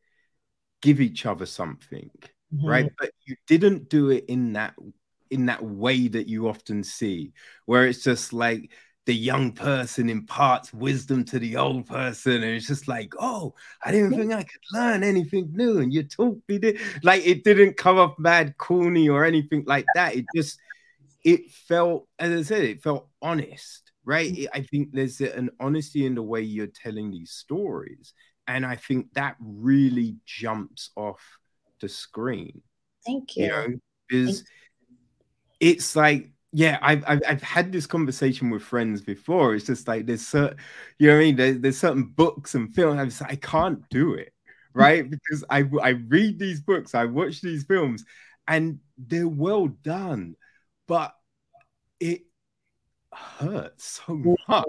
[0.82, 2.10] give each other something
[2.54, 2.68] mm-hmm.
[2.68, 4.76] right but you didn't do it in that
[5.32, 7.34] in that way that you often see
[7.66, 8.72] where it's just like
[9.06, 13.54] the young person imparts wisdom to the old person and it's just like oh
[13.84, 16.80] i didn't think i could learn anything new and you taught me this.
[17.04, 20.60] like it didn't come off mad corny or anything like that it just
[21.24, 24.34] it felt as i said it felt honest right?
[24.34, 24.48] Mm.
[24.54, 28.14] I think there's an honesty in the way you're telling these stories.
[28.48, 31.20] And I think that really jumps off
[31.82, 32.62] the screen.
[33.06, 33.44] Thank you.
[33.44, 33.68] You know,
[34.10, 34.46] is
[35.60, 39.54] it's like, yeah, I've, I've, I've had this conversation with friends before.
[39.54, 40.58] It's just like there's certain,
[40.98, 41.36] you know what I mean?
[41.36, 43.00] There, there's certain books and films.
[43.00, 44.32] I was like, I can't do it,
[44.74, 45.10] right?
[45.10, 48.06] because I I read these books, I watch these films,
[48.48, 50.36] and they're well done,
[50.88, 51.14] but
[52.00, 52.22] it
[53.39, 54.14] hurts so
[54.48, 54.65] much.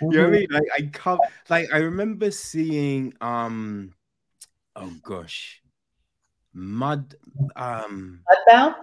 [0.00, 0.46] You know what I mean?
[0.50, 3.94] Like I can't like I remember seeing um
[4.76, 5.60] oh gosh
[6.52, 7.14] mud
[7.56, 8.74] um mudbound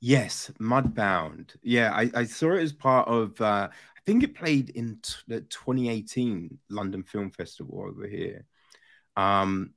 [0.00, 4.70] yes mudbound yeah I, I saw it as part of uh i think it played
[4.70, 8.44] in t- the 2018 london film festival over here
[9.16, 9.70] um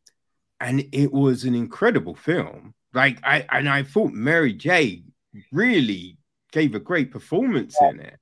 [0.59, 5.03] and it was an incredible film like i and i thought mary j
[5.51, 6.17] really
[6.51, 8.20] gave a great performance in it Right.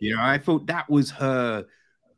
[0.00, 1.66] You know, I thought that was her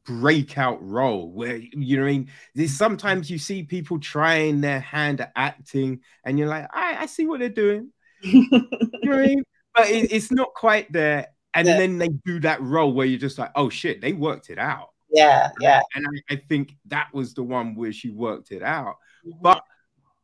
[0.05, 5.21] breakout role where you know I mean there's sometimes you see people trying their hand
[5.21, 7.91] at acting and you're like I, I see what they're doing
[8.23, 8.69] you know
[9.03, 9.43] what I mean
[9.75, 11.77] but it, it's not quite there and yeah.
[11.77, 14.89] then they do that role where you're just like oh shit they worked it out
[15.11, 15.81] Yeah, yeah.
[15.95, 18.97] And I, I, think that was the one where she worked it out.
[19.27, 19.39] Mm-hmm.
[19.43, 19.63] But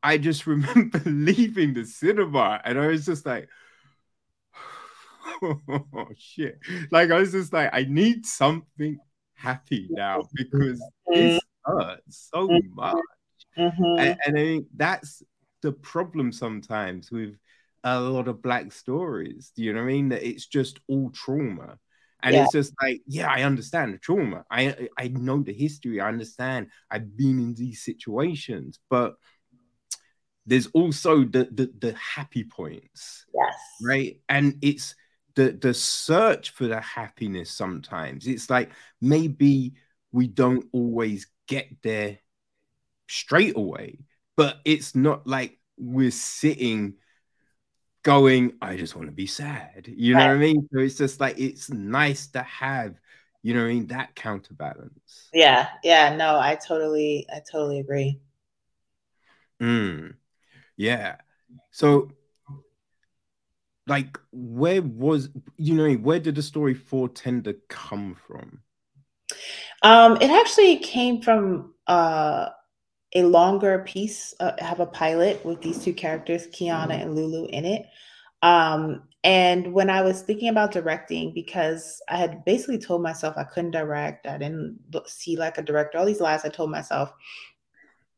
[0.02, 3.48] I just remember leaving the cinema and I was just like,
[5.42, 6.59] oh shit.
[6.90, 8.98] Like I was just like, I need something
[9.34, 11.78] happy now because this mm-hmm.
[11.78, 12.74] hurts so mm-hmm.
[12.74, 12.96] much.
[13.59, 13.98] Mm-hmm.
[13.98, 15.22] And, and I think that's
[15.62, 17.36] the problem sometimes with
[17.84, 19.52] a lot of black stories.
[19.55, 20.09] Do you know what I mean?
[20.09, 21.78] That it's just all trauma.
[22.22, 22.44] And yeah.
[22.44, 24.44] it's just like, yeah, I understand the trauma.
[24.51, 26.01] I I know the history.
[26.01, 26.68] I understand.
[26.90, 29.16] I've been in these situations, but
[30.46, 33.26] there's also the the, the happy points.
[33.34, 33.55] Yes.
[33.82, 34.20] Right.
[34.28, 34.94] And it's
[35.36, 38.27] the the search for the happiness sometimes.
[38.27, 38.70] It's like
[39.01, 39.74] maybe
[40.12, 42.19] we don't always get there
[43.09, 43.98] straight away,
[44.36, 46.94] but it's not like we're sitting
[48.02, 49.89] going, I just want to be sad.
[49.89, 50.28] You know right.
[50.28, 50.69] what I mean?
[50.73, 52.94] So it's just like it's nice to have,
[53.43, 55.28] you know what I mean, that counterbalance.
[55.32, 58.20] Yeah, yeah, no, I totally, I totally agree.
[59.61, 60.15] Mm.
[60.77, 61.16] Yeah.
[61.70, 62.11] So
[63.86, 68.61] like where was you know where did the story for tender come from
[69.82, 72.48] um it actually came from uh
[73.15, 74.35] a longer piece.
[74.40, 77.86] Uh, have a pilot with these two characters, Kiana and Lulu, in it.
[78.43, 83.44] Um, and when I was thinking about directing, because I had basically told myself I
[83.44, 87.12] couldn't direct, I didn't see like a director, all these lies I told myself.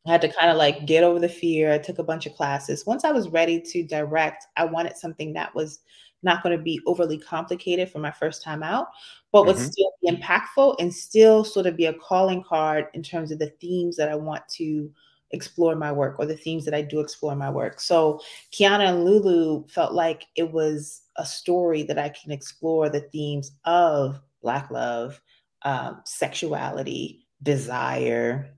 [0.07, 1.73] I had to kind of like get over the fear.
[1.73, 2.85] I took a bunch of classes.
[2.85, 5.79] Once I was ready to direct, I wanted something that was
[6.23, 8.87] not going to be overly complicated for my first time out,
[9.31, 9.65] but would mm-hmm.
[9.65, 13.51] still be impactful and still sort of be a calling card in terms of the
[13.61, 14.91] themes that I want to
[15.31, 17.79] explore in my work or the themes that I do explore in my work.
[17.81, 18.21] So
[18.51, 23.51] Kiana and Lulu felt like it was a story that I can explore the themes
[23.65, 25.19] of Black love,
[25.63, 28.56] um, sexuality, desire,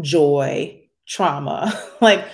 [0.00, 2.24] joy, trauma, like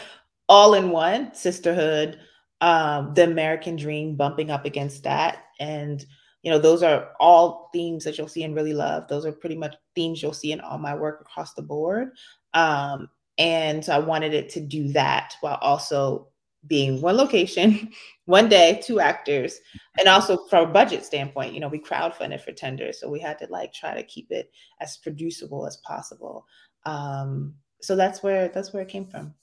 [0.49, 2.19] all in one, sisterhood,
[2.61, 5.45] um, the American dream bumping up against that.
[5.61, 6.05] And,
[6.43, 9.09] you know, those are all themes that you'll see in Really Love.
[9.09, 12.11] Those are pretty much themes you'll see in all my work across the board.
[12.55, 13.09] Um,
[13.39, 16.29] and so I wanted it to do that while also
[16.67, 17.91] being one location,
[18.25, 19.61] one day, two actors,
[19.99, 23.39] and also from a budget standpoint, you know, we crowdfunded for Tender, so we had
[23.39, 26.47] to like try to keep it as producible as possible.
[26.89, 29.35] Um, so that's where that's where it came from.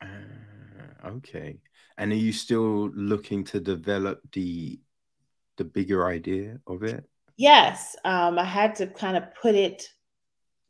[0.00, 1.58] Uh, okay,
[1.98, 4.80] and are you still looking to develop the
[5.58, 7.04] the bigger idea of it?
[7.36, 9.88] Yes, um, I had to kind of put it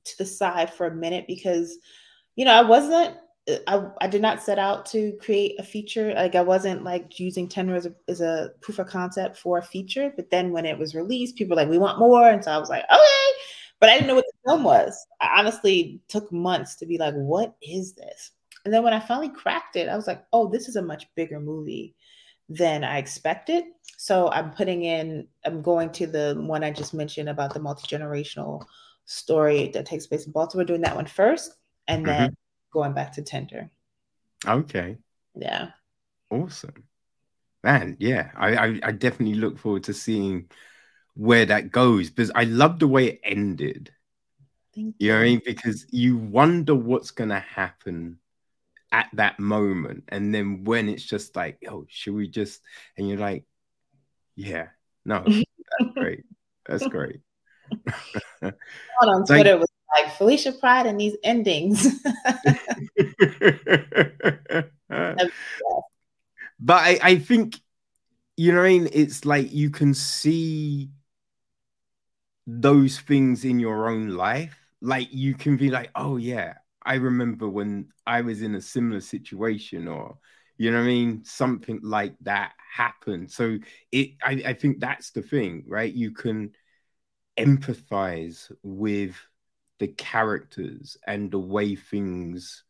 [0.05, 1.79] to the side for a minute because,
[2.35, 3.17] you know, I wasn't.
[3.67, 6.13] I, I did not set out to create a feature.
[6.13, 9.63] Like I wasn't like using Tender as a, as a proof of concept for a
[9.63, 10.13] feature.
[10.15, 12.29] But then when it was released, people were like, we want more.
[12.29, 13.39] And so I was like, okay.
[13.81, 15.07] But I didn't know what film was.
[15.21, 18.33] I honestly took months to be like, what is this?
[18.65, 21.07] And then when I finally cracked it, I was like, oh, this is a much
[21.15, 21.95] bigger movie
[22.49, 23.65] than I expected.
[23.97, 27.87] So I'm putting in, I'm going to the one I just mentioned about the multi
[27.87, 28.65] generational
[29.05, 31.55] story that takes place in Baltimore, doing that one first,
[31.87, 32.19] and mm-hmm.
[32.19, 32.37] then
[32.73, 33.71] going back to Tender.
[34.47, 34.97] Okay.
[35.35, 35.71] Yeah.
[36.31, 36.85] Awesome.
[37.65, 40.49] Man, yeah, I, I, I definitely look forward to seeing
[41.15, 43.93] where that goes because I love the way it ended.
[44.79, 45.07] Thank you.
[45.07, 45.43] you know what I mean?
[45.45, 48.21] Because you wonder what's gonna happen
[48.93, 50.05] at that moment.
[50.07, 52.61] And then when it's just like, oh, should we just
[52.97, 53.45] and you're like,
[54.37, 54.69] yeah,
[55.05, 56.25] no, that's great.
[56.67, 57.21] That's great.
[59.03, 59.69] on Twitter like, was
[60.01, 62.01] like Felicia Pride and these endings.
[66.61, 67.59] but I, I think
[68.37, 68.89] you know what I mean?
[68.93, 70.91] It's like you can see
[72.47, 74.68] those things in your own life.
[74.81, 79.01] Like you can be like, oh yeah, I remember when I was in a similar
[79.01, 80.19] situation, or
[80.57, 83.31] you know what I mean, something like that happened.
[83.31, 83.59] So
[83.93, 85.93] it, I, I think that's the thing, right?
[85.93, 86.53] You can
[87.39, 89.17] empathize with
[89.79, 92.65] the characters and the way things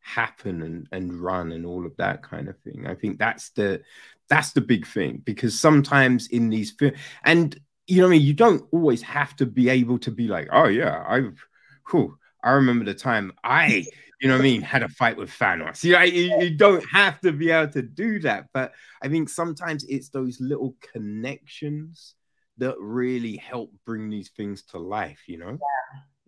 [0.00, 2.86] happen and, and run and all of that kind of thing.
[2.86, 3.82] I think that's the
[4.28, 7.58] that's the big thing because sometimes in these films and
[7.90, 10.68] you know I mean you don't always have to be able to be like, oh
[10.68, 11.44] yeah, I've
[11.90, 13.86] whew, I remember the time I,
[14.20, 15.82] you know what I mean, had a fight with Thanos.
[15.84, 18.46] You, know, you, you don't have to be able to do that.
[18.52, 18.72] But
[19.02, 22.14] I think sometimes it's those little connections
[22.58, 25.58] that really help bring these things to life, you know?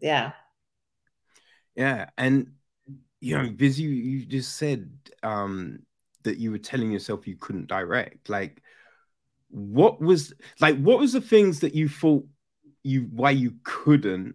[0.01, 0.11] Yeah.
[0.15, 0.33] Yeah.
[1.75, 2.07] Yeah.
[2.19, 2.53] And,
[3.21, 4.91] you know, you, you just said
[5.23, 5.81] um,
[6.25, 8.29] that you were telling yourself you couldn't direct.
[8.29, 8.62] Like,
[9.53, 12.27] what was like, what was the things that you thought
[12.83, 14.35] you why you couldn't?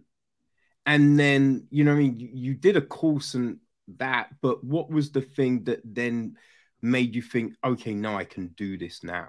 [0.86, 2.18] And then you know i mean?
[2.18, 3.58] You, you did a course and
[3.96, 6.36] that but what was the thing that then
[6.82, 9.28] made you think okay now i can do this now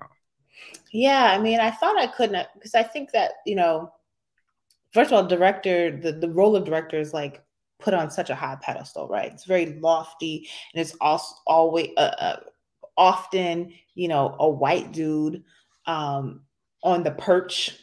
[0.91, 3.89] yeah i mean i thought i couldn't because i think that you know
[4.93, 7.41] first of all director the, the role of director is like
[7.79, 9.31] put on such a high pedestal right?
[9.31, 12.39] It's very lofty and it's also always uh, uh,
[12.97, 15.43] often you know a white dude
[15.89, 16.41] um
[16.83, 17.77] on the perch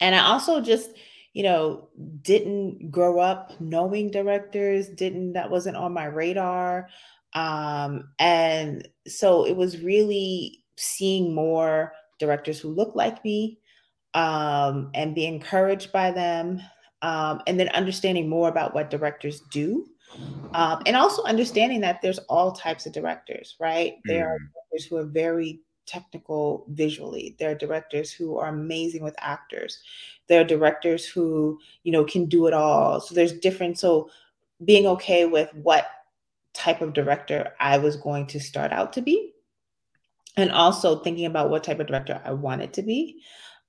[0.00, 0.90] and I also just,
[1.32, 1.88] you know,
[2.22, 6.88] didn't grow up knowing directors, didn't, that wasn't on my radar.
[7.34, 13.58] Um, and so it was really seeing more directors who look like me
[14.14, 16.60] um, and be encouraged by them.
[17.00, 19.86] Um, and then understanding more about what directors do.
[20.52, 23.92] Um, and also understanding that there's all types of directors, right?
[23.92, 24.00] Mm.
[24.06, 24.48] There are mm.
[24.52, 27.34] directors who are very technical visually.
[27.38, 29.82] There are directors who are amazing with actors.
[30.28, 33.00] There are directors who, you know, can do it all.
[33.00, 33.78] So there's different.
[33.78, 34.10] So
[34.64, 35.86] being okay with what
[36.52, 39.32] type of director I was going to start out to be,
[40.36, 43.22] and also thinking about what type of director I wanted to be,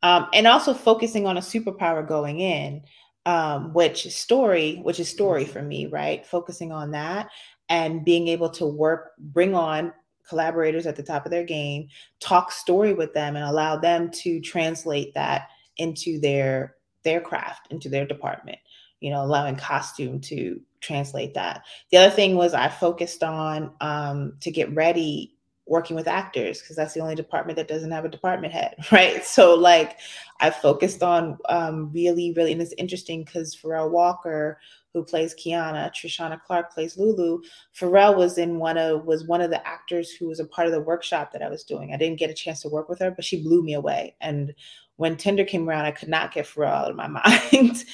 [0.03, 2.83] um, and also focusing on a superpower going in,
[3.25, 6.25] um, which story, which is story for me, right?
[6.25, 7.29] Focusing on that
[7.69, 9.93] and being able to work, bring on
[10.29, 11.87] collaborators at the top of their game,
[12.19, 17.89] talk story with them and allow them to translate that into their their craft, into
[17.89, 18.59] their department,
[18.99, 21.63] you know, allowing costume to translate that.
[21.91, 25.35] The other thing was I focused on um, to get ready
[25.65, 29.23] working with actors because that's the only department that doesn't have a department head, right?
[29.23, 29.97] So like
[30.39, 34.59] I focused on um, really, really, and it's interesting because Pharrell Walker,
[34.93, 37.41] who plays Kiana, Trishana Clark plays Lulu.
[37.79, 40.73] Pharrell was in one of was one of the actors who was a part of
[40.73, 41.93] the workshop that I was doing.
[41.93, 44.15] I didn't get a chance to work with her, but she blew me away.
[44.21, 44.53] And
[44.95, 47.07] when Tender came around, I could not get Pharrell out of my
[47.51, 47.85] mind.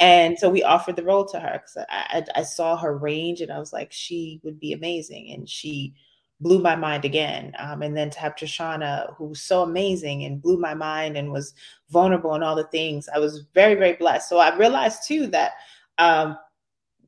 [0.00, 3.40] and so we offered the role to her because I, I, I saw her range
[3.40, 5.30] and I was like, she would be amazing.
[5.32, 5.94] And she
[6.40, 7.52] blew my mind again.
[7.58, 11.32] Um, and then to have Trishana, who was so amazing and blew my mind and
[11.32, 11.54] was
[11.90, 14.28] vulnerable and all the things, I was very, very blessed.
[14.28, 15.52] So I realized too that
[15.98, 16.36] um,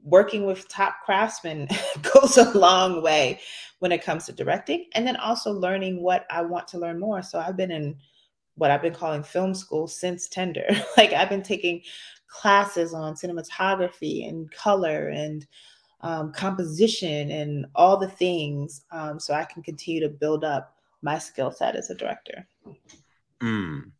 [0.06, 1.68] working with top craftsmen
[2.14, 3.40] goes a long way
[3.80, 7.22] when it comes to directing and then also learning what I want to learn more.
[7.22, 7.96] So I've been in
[8.54, 10.66] what I've been calling film school since tender.
[10.96, 11.82] like I've been taking
[12.28, 15.44] classes on cinematography and color and
[16.02, 21.18] um, composition and all the things um, so I can continue to build up my
[21.18, 22.46] skill set as a director.
[23.42, 23.90] Mm.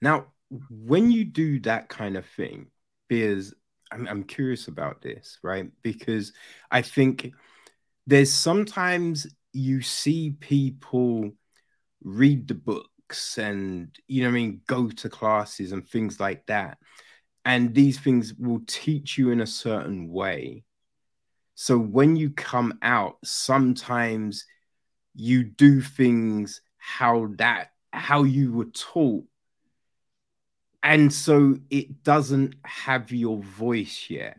[0.00, 0.26] Now,
[0.70, 2.68] when you do that kind of thing,
[3.08, 3.54] because
[3.92, 5.70] I'm, I'm curious about this, right?
[5.82, 6.32] Because
[6.70, 7.32] I think
[8.06, 11.32] there's sometimes you see people
[12.02, 16.78] read the books and, you know I mean, go to classes and things like that.
[17.44, 20.64] And these things will teach you in a certain way.
[21.54, 24.44] So when you come out, sometimes
[25.14, 29.24] you do things how that how you were taught
[30.82, 34.38] and so it doesn't have your voice yet.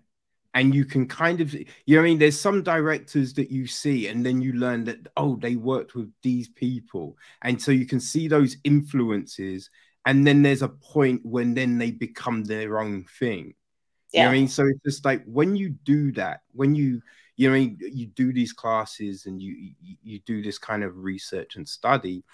[0.54, 2.20] And you can kind of you know I mean?
[2.20, 6.12] There's some directors that you see and then you learn that oh they worked with
[6.24, 7.18] these people.
[7.42, 9.70] And so you can see those influences
[10.06, 13.54] and then there's a point when then they become their own thing.
[14.12, 14.22] Yeah.
[14.22, 14.48] you know I mean?
[14.50, 17.02] So it's just like when you do that when you
[17.38, 17.78] you know I mean?
[17.80, 22.26] You do these classes and you you do this kind of research and study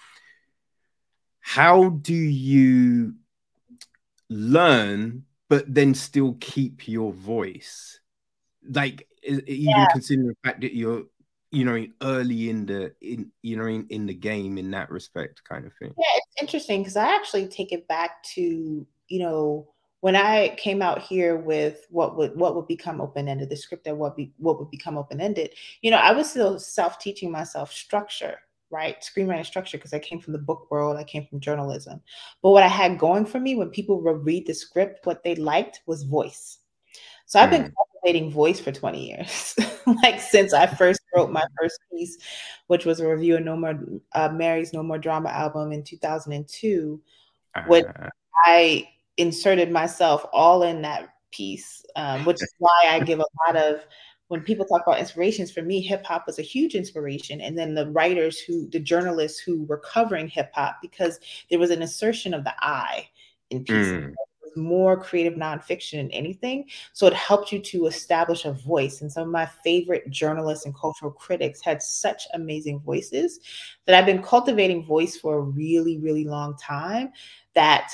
[1.40, 3.14] how do you
[4.30, 8.00] learn but then still keep your voice.
[8.68, 9.86] Like even yeah.
[9.92, 11.04] considering the fact that you're
[11.50, 15.42] you know early in the in you know in, in the game in that respect
[15.44, 15.94] kind of thing.
[15.96, 19.66] Yeah it's interesting because i actually take it back to you know
[20.00, 23.96] when i came out here with what would what would become open-ended the script that
[23.96, 28.38] what be what would become open-ended you know i was still self-teaching myself structure
[28.70, 29.00] right?
[29.00, 32.00] Screenwriting structure because I came from the book world, I came from journalism.
[32.42, 35.34] But what I had going for me when people would read the script, what they
[35.34, 36.58] liked was voice.
[37.26, 37.72] So I've been mm.
[37.74, 39.54] cultivating voice for 20 years,
[40.02, 42.16] like since I first wrote my first piece,
[42.68, 43.78] which was a review of No More
[44.14, 47.00] uh, Mary's No More Drama album in 2002,
[47.54, 47.84] uh, which
[48.46, 48.88] I
[49.18, 53.80] inserted myself all in that piece, um, which is why I give a lot of
[54.28, 57.40] when people talk about inspirations, for me, hip hop was a huge inspiration.
[57.40, 61.18] And then the writers who, the journalists who were covering hip hop, because
[61.50, 63.08] there was an assertion of the I
[63.50, 63.92] in pieces.
[63.92, 64.14] Mm.
[64.56, 66.64] More creative nonfiction than anything.
[66.92, 69.02] So it helped you to establish a voice.
[69.02, 73.40] And some of my favorite journalists and cultural critics had such amazing voices
[73.84, 77.12] that I've been cultivating voice for a really, really long time.
[77.54, 77.92] That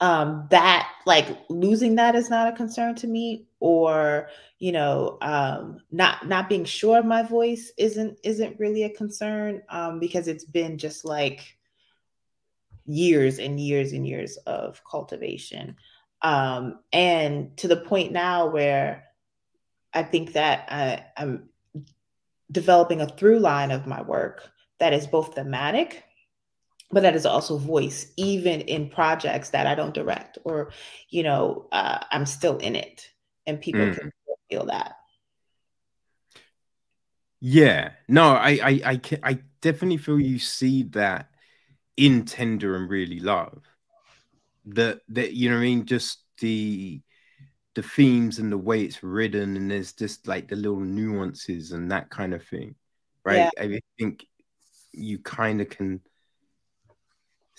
[0.00, 4.28] um, that like losing that is not a concern to me or
[4.58, 9.62] you know um, not not being sure of my voice isn't isn't really a concern
[9.68, 11.56] um, because it's been just like
[12.86, 15.76] years and years and years of cultivation.
[16.22, 19.04] Um, and to the point now where
[19.94, 21.48] i think that I, i'm
[22.52, 26.04] developing a through line of my work that is both thematic
[26.92, 30.70] but that is also voice even in projects that i don't direct or
[31.08, 33.10] you know uh, i'm still in it
[33.46, 33.98] and people mm.
[33.98, 34.12] can
[34.50, 34.96] feel that.
[37.40, 37.90] Yeah.
[38.08, 41.30] No I, I i can, i definitely feel you see that
[41.96, 43.62] in tender and really love.
[44.66, 45.86] That that you know what i mean?
[45.86, 47.00] Just the
[47.74, 51.90] the themes and the way it's written and there's just like the little nuances and
[51.92, 52.74] that kind of thing
[53.24, 53.48] right?
[53.56, 53.62] Yeah.
[53.62, 54.26] i think
[54.92, 56.00] you kind of can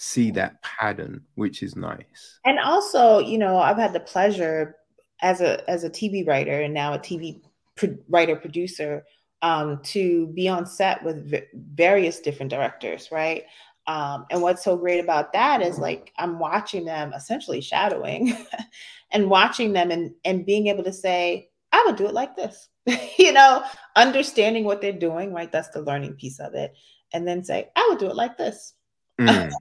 [0.01, 2.39] see that pattern which is nice.
[2.43, 4.77] And also you know i've had the pleasure
[5.21, 7.39] as a as a tv writer and now a tv
[7.75, 9.03] pro- writer producer
[9.43, 13.43] um, to be on set with v- various different directors right?
[13.85, 18.35] Um, and what's so great about that is like i'm watching them essentially shadowing
[19.11, 22.69] and watching them and and being able to say i would do it like this
[23.19, 23.63] you know
[23.95, 25.51] understanding what they're doing right?
[25.51, 26.73] That's the learning piece of it.
[27.13, 28.73] And then say i would do it like this
[29.21, 29.51] Mm.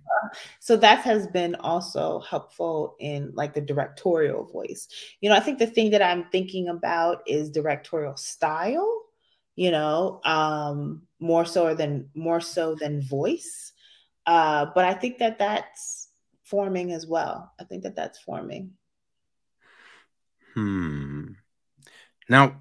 [0.61, 4.89] so that has been also helpful in like the directorial voice.
[5.21, 9.03] You know, I think the thing that I'm thinking about is directorial style,
[9.57, 13.73] you know, um more so than more so than voice.
[14.27, 16.09] Uh but I think that that's
[16.45, 17.53] forming as well.
[17.61, 18.73] I think that that's forming.
[20.55, 21.33] Hmm.
[22.29, 22.61] Now,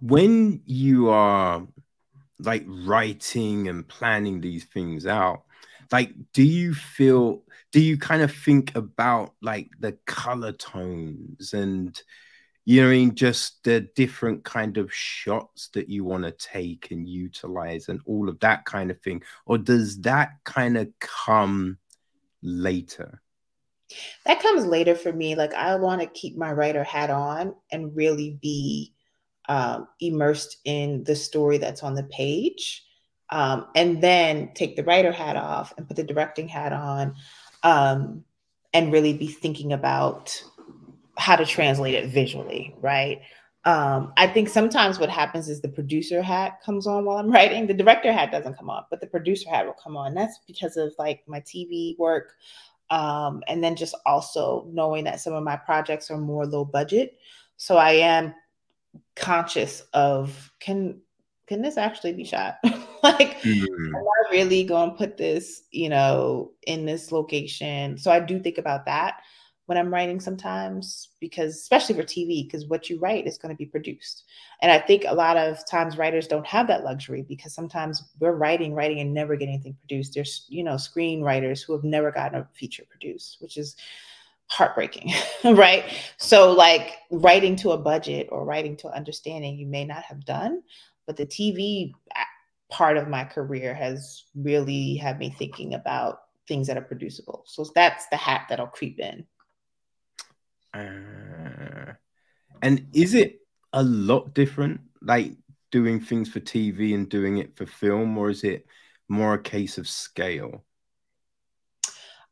[0.00, 1.66] when you are
[2.40, 5.44] like writing and planning these things out,
[5.90, 7.42] like do you feel
[7.72, 12.00] do you kind of think about like the color tones and
[12.64, 16.90] you know I mean just the different kind of shots that you want to take
[16.90, 19.22] and utilize and all of that kind of thing?
[19.46, 21.78] Or does that kind of come
[22.42, 23.22] later?
[24.26, 25.34] That comes later for me.
[25.34, 28.92] Like i want to keep my writer hat on and really be
[29.48, 32.84] um, immersed in the story that's on the page
[33.30, 37.14] um, and then take the writer hat off and put the directing hat on
[37.62, 38.24] um,
[38.72, 40.42] and really be thinking about
[41.16, 43.20] how to translate it visually right?
[43.64, 47.66] Um, i think sometimes what happens is the producer hat comes on while i'm writing.
[47.66, 50.14] The director hat doesn't come on but the producer hat will come on.
[50.14, 52.34] That's because of like my tv work
[52.90, 57.18] um, and then just also knowing that some of my projects are more low budget.
[57.56, 58.34] So i am
[59.16, 61.00] conscious of can
[61.46, 62.56] can this actually be shot
[63.02, 63.94] like, mm-hmm.
[63.94, 67.98] am I really going to put this, you know, in this location?
[67.98, 69.20] So I do think about that
[69.68, 73.58] when I'm writing sometimes, because especially for TV, because what you write is going to
[73.58, 74.24] be produced.
[74.62, 78.32] And I think a lot of times writers don't have that luxury because sometimes we're
[78.32, 80.14] writing, writing, and never getting anything produced.
[80.14, 83.76] There's, you know, screenwriters who have never gotten a feature produced, which is
[84.46, 85.12] heartbreaking,
[85.44, 85.84] right?
[86.16, 90.62] So, like writing to a budget or writing to understanding, you may not have done,
[91.06, 91.92] but the TV
[92.70, 97.44] part of my career has really had me thinking about things that are producible.
[97.46, 99.26] So that's the hat that'll creep in.
[100.74, 101.92] Uh,
[102.62, 103.40] and is it
[103.72, 105.32] a lot different, like
[105.70, 108.66] doing things for TV and doing it for film, or is it
[109.08, 110.64] more a case of scale?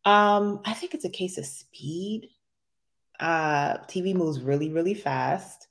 [0.05, 2.29] Um, I think it's a case of speed.
[3.19, 5.67] Uh, TV moves really, really fast.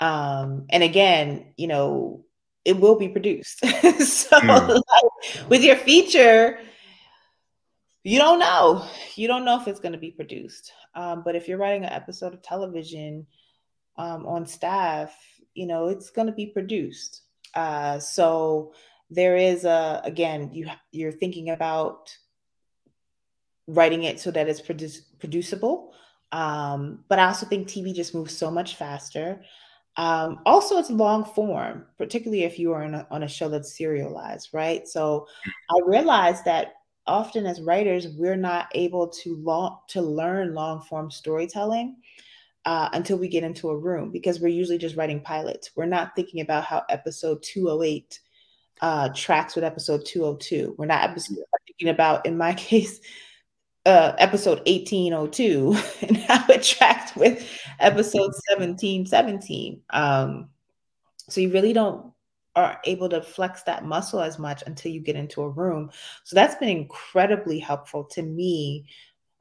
[0.00, 2.24] Um, and again, you know,
[2.64, 3.60] it will be produced.
[3.60, 4.68] so mm.
[4.68, 6.58] like, with your feature,
[8.04, 8.86] you don't know.
[9.14, 10.72] You don't know if it's going to be produced.
[10.94, 13.26] Um, but if you're writing an episode of television
[13.96, 15.14] um, on staff,
[15.54, 17.22] you know it's going to be produced.
[17.54, 18.72] Uh, so
[19.10, 22.16] there is a again, you you're thinking about
[23.66, 25.92] writing it so that it's producible.
[26.32, 29.42] Um, but I also think TV just moves so much faster.
[29.96, 34.50] Um, also, it's long form, particularly if you are a, on a show that's serialized,
[34.52, 34.86] right?
[34.86, 35.26] So
[35.70, 36.74] I realized that
[37.06, 41.96] often as writers, we're not able to long to learn long form storytelling
[42.64, 45.70] uh, until we get into a room because we're usually just writing pilots.
[45.76, 48.20] We're not thinking about how episode 208
[48.80, 50.74] uh, tracks with episode 202.
[50.78, 53.00] We're not episode, thinking about, in my case,
[53.86, 55.76] uh, episode 1802
[56.06, 57.48] and how it tracked with
[57.78, 59.80] episode 1717.
[59.90, 60.48] Um,
[61.28, 62.12] so you really don't
[62.56, 65.90] are able to flex that muscle as much until you get into a room.
[66.24, 68.86] So that's been incredibly helpful to me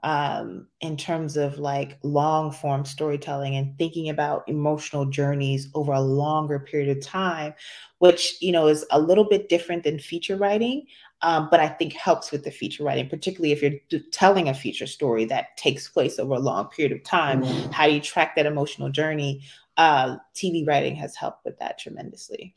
[0.03, 6.01] um, in terms of like long form storytelling and thinking about emotional journeys over a
[6.01, 7.53] longer period of time,
[7.97, 10.85] which you know is a little bit different than feature writing,
[11.21, 14.87] um, but I think helps with the feature writing, particularly if you're telling a feature
[14.87, 17.43] story that takes place over a long period of time.
[17.43, 17.71] Mm-hmm.
[17.71, 19.41] How do you track that emotional journey?
[19.75, 22.55] Uh, TV writing has helped with that tremendously.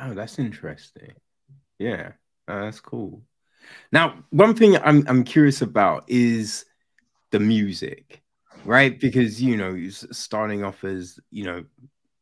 [0.00, 1.12] Oh, that's interesting.
[1.78, 2.12] Yeah,
[2.48, 3.22] uh, that's cool.
[3.92, 6.64] Now, one thing I'm I'm curious about is
[7.30, 8.22] the music,
[8.64, 8.98] right?
[8.98, 11.64] Because you know, starting off as you know,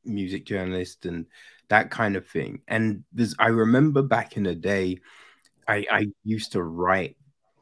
[0.04, 1.26] music journalist and
[1.72, 2.60] that kind of thing.
[2.68, 4.98] And there's I remember back in the day,
[5.66, 7.16] I I used to write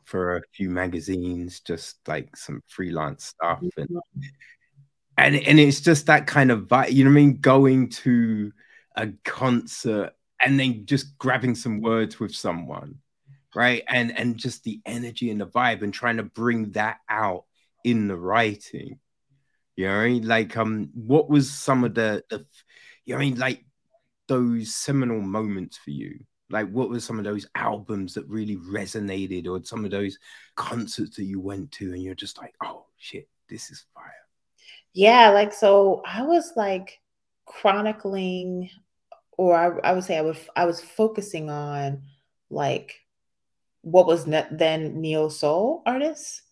[0.04, 3.88] for a few magazines, just like some freelance stuff, and
[5.16, 6.92] and and it's just that kind of vibe.
[6.92, 7.40] You know what I mean?
[7.40, 8.52] Going to
[8.96, 10.10] a concert
[10.42, 12.96] and then just grabbing some words with someone
[13.54, 17.44] right and and just the energy and the vibe and trying to bring that out
[17.84, 18.98] in the writing
[19.76, 20.26] you know what I mean?
[20.26, 22.44] like um what was some of the, the
[23.04, 23.64] you know I mean like
[24.30, 26.18] those seminal moments for you
[26.50, 30.18] like what were some of those albums that really resonated or some of those
[30.56, 34.12] concerts that you went to and you're just like oh shit this is fire
[34.92, 36.98] yeah like so i was like
[37.44, 38.70] chronicling
[39.36, 42.02] or I, I would say i would i was focusing on
[42.50, 43.00] like
[43.82, 46.42] what was then neo soul artists.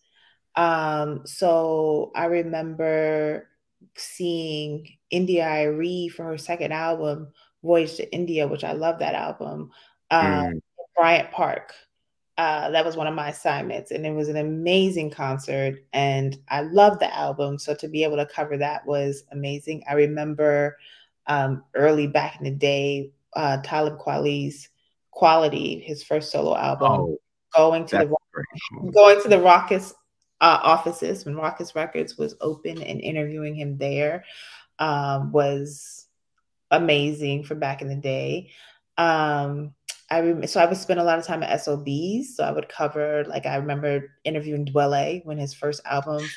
[0.55, 3.47] Um, so I remember
[3.95, 7.31] seeing India.Arie for her second album,
[7.63, 9.71] Voyage to India, which I love that album.
[10.11, 10.61] Um, mm.
[10.95, 11.73] Bryant Park.
[12.37, 15.75] Uh, that was one of my assignments, and it was an amazing concert.
[15.91, 19.83] And I love the album, so to be able to cover that was amazing.
[19.89, 20.77] I remember
[21.27, 24.69] um, early back in the day, uh, Talib Kweli's
[25.11, 27.17] Quality, his first solo album, oh,
[27.53, 28.91] going to the cool.
[28.91, 29.93] going to the Rawkus
[30.39, 34.23] uh, offices when Rawkus Records was open and interviewing him there
[34.79, 36.07] um, was
[36.71, 38.51] amazing from back in the day.
[38.97, 39.73] Um,
[40.11, 42.35] I rem- so I would spend a lot of time at SOBs.
[42.35, 46.27] So I would cover like I remember interviewing Dwele when his first album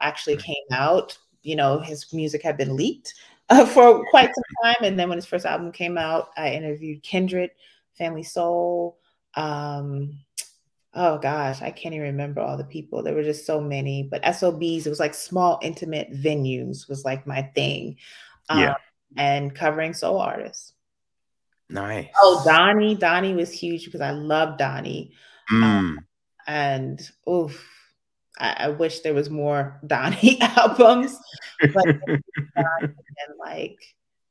[0.00, 1.16] actually came out.
[1.42, 3.14] You know, his music had been leaked
[3.48, 7.02] uh, for quite some time, and then when his first album came out, I interviewed
[7.02, 7.50] Kindred
[7.96, 8.98] Family Soul.
[9.34, 10.20] Um,
[10.94, 13.02] oh gosh, I can't even remember all the people.
[13.02, 14.02] There were just so many.
[14.04, 17.96] But SOBs, it was like small, intimate venues was like my thing.
[18.48, 18.74] Um, yeah.
[19.16, 20.72] And covering soul artists.
[21.68, 22.08] Nice.
[22.16, 22.94] Oh, Donnie.
[22.94, 25.12] Donnie was huge because I love Donnie.
[25.50, 25.62] Mm.
[25.62, 25.98] Um,
[26.46, 27.68] and oof,
[28.38, 31.16] I, I, wish there was more Donnie albums.
[31.60, 32.94] But and
[33.38, 33.78] like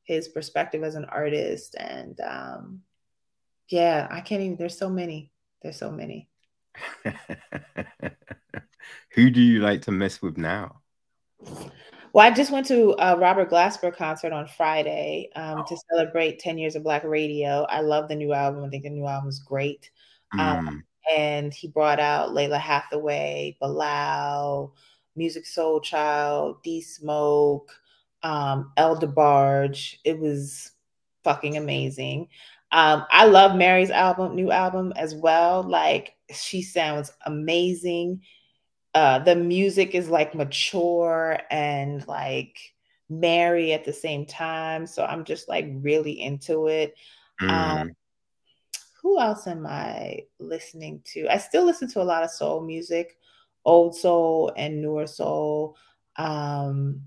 [0.04, 2.82] his perspective as an artist and um
[3.72, 4.58] yeah, I can't even.
[4.58, 5.32] There's so many.
[5.62, 6.28] There's so many.
[9.14, 10.82] Who do you like to mess with now?
[12.14, 15.66] Well, I just went to a Robert Glasper concert on Friday um, oh.
[15.68, 17.66] to celebrate 10 years of Black radio.
[17.70, 18.66] I love the new album.
[18.66, 19.90] I think the new album is great.
[20.38, 21.18] Um, mm.
[21.18, 24.74] and he brought out Lalah Hathaway, Bilal,
[25.44, 27.72] Soul Child, D Smoke,
[28.24, 29.98] um, El DeBarge.
[30.04, 30.72] It was
[31.24, 32.28] fucking amazing.
[32.72, 35.64] Um, I love Mary's album, new album as well.
[35.64, 38.22] Like she sounds amazing.
[38.94, 42.58] Uh, the music is like mature and like
[43.10, 44.86] merry at the same time.
[44.86, 46.96] So I'm just like really into it.
[47.40, 47.82] Um, mm.
[47.82, 47.92] Um,
[49.02, 51.28] who else am I listening to?
[51.28, 53.18] I still listen to a lot of soul music,
[53.66, 55.76] old soul and newer soul.
[56.18, 57.02] Um,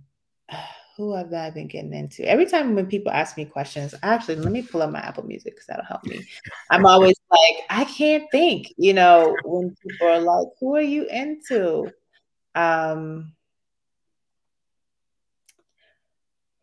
[0.97, 2.29] who have I been getting into?
[2.29, 5.55] Every time when people ask me questions, actually, let me pull up my Apple Music
[5.55, 6.25] because that'll help me.
[6.71, 11.07] I'm always like, I can't think, you know, when people are like, who are you
[11.07, 11.91] into?
[12.55, 13.33] Um,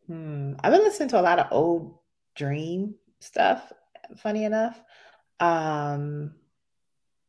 [0.07, 1.97] hmm, I've been listening to a lot of old
[2.35, 3.71] dream stuff,
[4.17, 4.81] funny enough.
[5.39, 6.35] Um,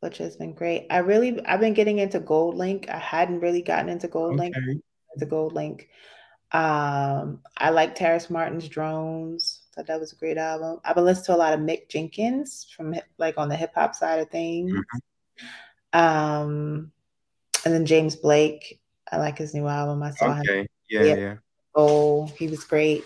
[0.03, 0.87] which has been great.
[0.91, 2.91] I really I've been getting into GoldLink.
[2.91, 4.57] I hadn't really gotten into GoldLink.
[4.57, 4.81] Okay.
[5.17, 5.87] The GoldLink.
[6.53, 9.61] Um, I like Terrace Martin's Drones.
[9.75, 10.81] Thought that was a great album.
[10.85, 13.95] I've been listening to a lot of Mick Jenkins from like on the hip hop
[13.95, 14.73] side of things.
[14.73, 15.99] Mm-hmm.
[15.99, 16.93] Um,
[17.65, 18.81] and then James Blake.
[19.11, 20.03] I like his new album.
[20.03, 20.61] I saw okay.
[20.61, 20.67] him.
[20.91, 21.35] Yeah, yeah, yeah.
[21.75, 23.05] Oh, he was great.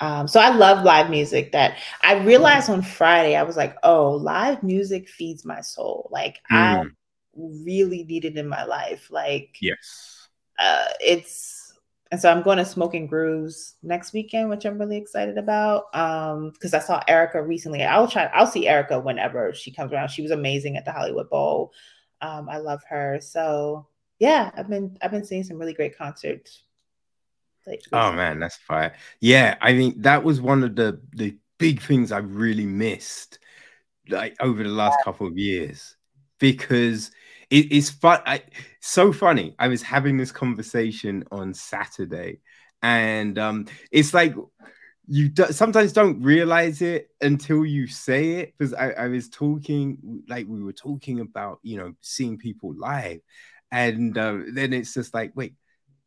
[0.00, 1.52] Um, so I love live music.
[1.52, 6.08] That I realized on Friday, I was like, oh, live music feeds my soul.
[6.10, 6.56] Like mm.
[6.56, 6.84] I
[7.34, 9.10] really need it in my life.
[9.10, 10.28] Like yes,
[10.58, 11.55] uh, it's
[12.12, 15.94] and so I'm going to Smokin' Grooves next weekend, which I'm really excited about.
[15.94, 17.82] Um, because I saw Erykah recently.
[17.82, 18.26] I'll try.
[18.26, 20.08] I'll see Erykah whenever she comes around.
[20.08, 21.72] She was amazing at the Hollywood Bowl.
[22.20, 23.18] Um, I love her.
[23.20, 23.88] So
[24.18, 26.62] yeah, I've been I've been seeing some really great concerts.
[27.66, 28.94] Like, oh man, that's fire.
[29.20, 33.38] Yeah, I mean that was one of the the big things I really missed
[34.08, 35.04] like over the last yeah.
[35.04, 35.96] couple of years
[36.38, 37.10] because
[37.50, 38.20] it, it's fun.
[38.26, 38.42] I,
[38.80, 39.54] so funny.
[39.58, 42.40] I was having this conversation on Saturday,
[42.82, 44.34] and um, it's like
[45.06, 48.54] you do, sometimes don't realize it until you say it.
[48.58, 53.20] Because I, I was talking, like we were talking about, you know, seeing people live,
[53.70, 55.54] and uh, then it's just like, wait,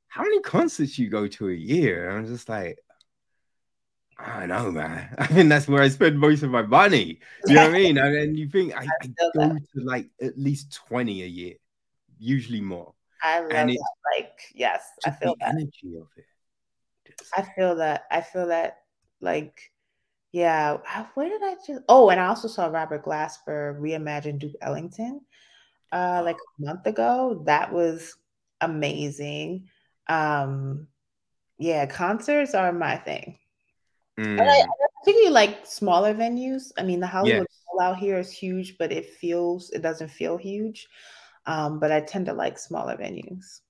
[0.07, 2.09] how many concerts you go to a year?
[2.09, 2.79] And I'm just like,
[4.19, 5.15] I know, man.
[5.17, 7.19] I mean, that's where I spend most of my money.
[7.45, 7.97] You know what I mean?
[7.97, 9.61] And, and you think I, I, I go that.
[9.75, 11.55] to like at least 20 a year,
[12.19, 12.93] usually more.
[13.21, 13.91] I love and that.
[14.15, 15.49] Like, yes, I feel the that.
[15.49, 16.25] energy of it.
[17.17, 17.31] Just...
[17.35, 18.03] I feel that.
[18.11, 18.79] I feel that.
[19.21, 19.71] Like,
[20.31, 20.77] yeah.
[21.15, 21.81] Where did I just?
[21.89, 25.21] Oh, and I also saw Robert Glasper reimagine Duke Ellington,
[25.91, 27.43] uh, like a month ago.
[27.45, 28.15] That was
[28.61, 29.69] amazing.
[30.07, 30.87] Um,
[31.57, 33.38] yeah, concerts are my thing.
[34.19, 34.41] Mm.
[34.41, 34.65] I, I,
[35.01, 36.71] particularly like smaller venues.
[36.77, 37.81] I mean, the Hollywood yes.
[37.81, 40.87] out here is huge, but it feels it doesn't feel huge.
[41.45, 43.61] Um, but I tend to like smaller venues.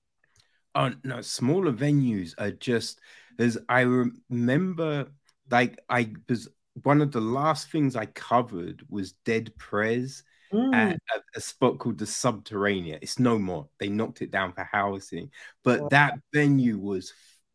[0.74, 3.00] Oh no, smaller venues are just
[3.38, 5.12] as I remember.
[5.50, 6.48] Like I was
[6.82, 10.24] one of the last things I covered was Dead Prez.
[10.52, 10.74] Mm.
[10.74, 12.98] At a, a, spot called the Subterania.
[13.00, 13.68] It's no more.
[13.78, 15.30] They knocked it down for housing,
[15.62, 17.12] but that venue was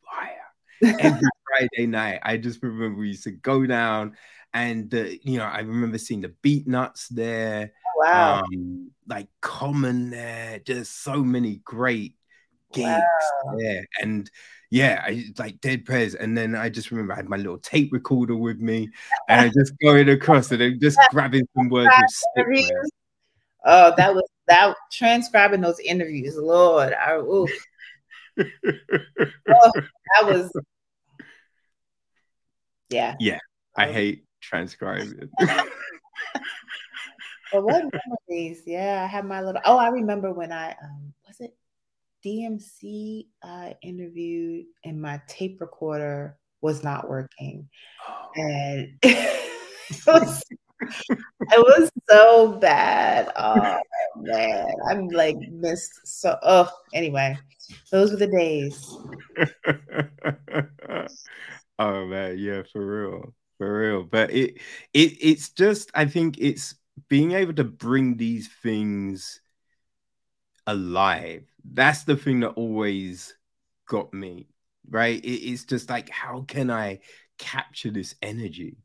[0.10, 0.46] fire.
[1.02, 1.28] Every
[1.58, 4.16] Friday night, I just remember we used to go down,
[4.54, 7.72] and the, you know, I remember seeing the Beatnuts there.
[7.98, 8.40] Oh, wow.
[8.42, 12.16] Um, like Common there, just so many great
[12.74, 12.88] gigs
[13.46, 13.56] wow.
[13.58, 13.86] there.
[14.02, 14.30] And
[14.72, 16.16] yeah, I like Dead Prez.
[16.16, 18.90] And then I just remember I had my little tape recorder with me
[19.30, 21.90] and I just going across it and just grabbing some words
[23.68, 26.94] Oh, that was that transcribing those interviews, Lord.
[26.94, 27.48] I, oh,
[28.38, 30.52] that was
[32.90, 33.16] yeah.
[33.20, 33.40] Yeah.
[33.78, 35.30] I hate transcribing.
[35.40, 35.70] but
[37.52, 37.86] what
[38.30, 38.62] memories?
[38.66, 39.62] Yeah, I have my little.
[39.66, 41.56] Oh, I remember when I um was it
[42.26, 47.68] DMC I interviewed and my tape recorder was not working,
[48.08, 48.32] oh.
[48.36, 50.44] and it was
[50.82, 53.32] it was so bad.
[53.36, 53.80] Oh
[54.18, 56.38] man, I'm like missed so.
[56.44, 57.38] Oh, anyway,
[57.92, 58.98] those were the days.
[61.78, 64.04] Oh man, yeah, for real, for real.
[64.04, 64.58] But it
[64.94, 66.76] it it's just I think it's
[67.10, 69.42] being able to bring these things
[70.68, 71.44] alive.
[71.64, 73.36] That's the thing that always
[73.88, 74.48] got me,
[74.90, 75.24] right?
[75.24, 77.00] It, it's just like how can I
[77.38, 78.78] capture this energy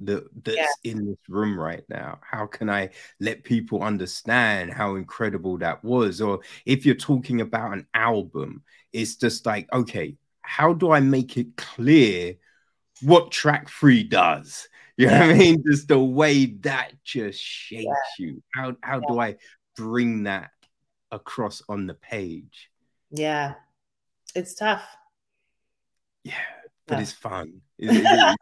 [0.00, 0.92] that that's yeah.
[0.92, 2.18] in this room right now?
[2.22, 2.90] How can I
[3.20, 6.20] let people understand how incredible that was?
[6.20, 10.16] Or if you're talking about an album, it's just like, okay,
[10.46, 12.36] how do I make it clear
[13.02, 14.68] what track three does?
[14.96, 15.62] You know what I mean?
[15.66, 18.26] Just the way that just shakes yeah.
[18.26, 18.42] you.
[18.54, 19.08] How how yeah.
[19.08, 19.36] do I
[19.76, 20.50] bring that
[21.10, 22.70] across on the page?
[23.10, 23.54] Yeah,
[24.34, 24.86] it's tough.
[26.24, 26.34] Yeah,
[26.86, 27.60] but it's fun.
[27.78, 28.36] because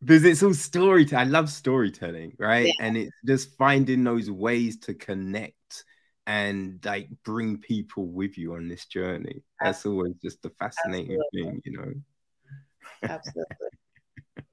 [0.24, 1.26] it's all storytelling.
[1.26, 2.66] I love storytelling, right?
[2.66, 2.86] Yeah.
[2.86, 5.84] And it's just finding those ways to connect
[6.26, 9.42] and like bring people with you on this journey.
[9.60, 11.42] That's always just the fascinating Absolutely.
[11.42, 11.92] thing, you know.
[13.02, 13.68] Absolutely.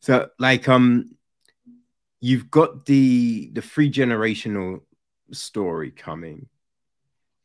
[0.00, 1.16] so like um
[2.20, 4.80] you've got the the free generational
[5.32, 6.46] story coming.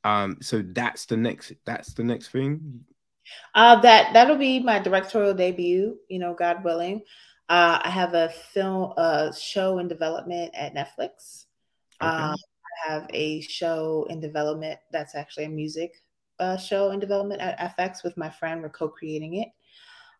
[0.03, 2.85] Um so that's the next that's the next thing.
[3.55, 7.01] Uh that that'll be my directorial debut, you know, God willing.
[7.49, 11.45] Uh I have a film uh show in development at Netflix.
[12.01, 12.11] Okay.
[12.11, 12.35] Um
[12.85, 15.93] have a show in development that's actually a music
[16.39, 18.61] uh, show in development at FX with my friend.
[18.61, 19.49] We're co creating it.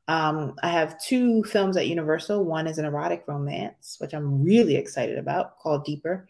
[0.08, 2.46] Um, I have two films at Universal.
[2.46, 6.28] One is an erotic romance, which I'm really excited about, called Deeper.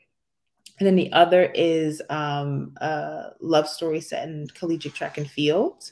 [0.80, 5.91] And then the other is um, a love story set in collegiate track and field.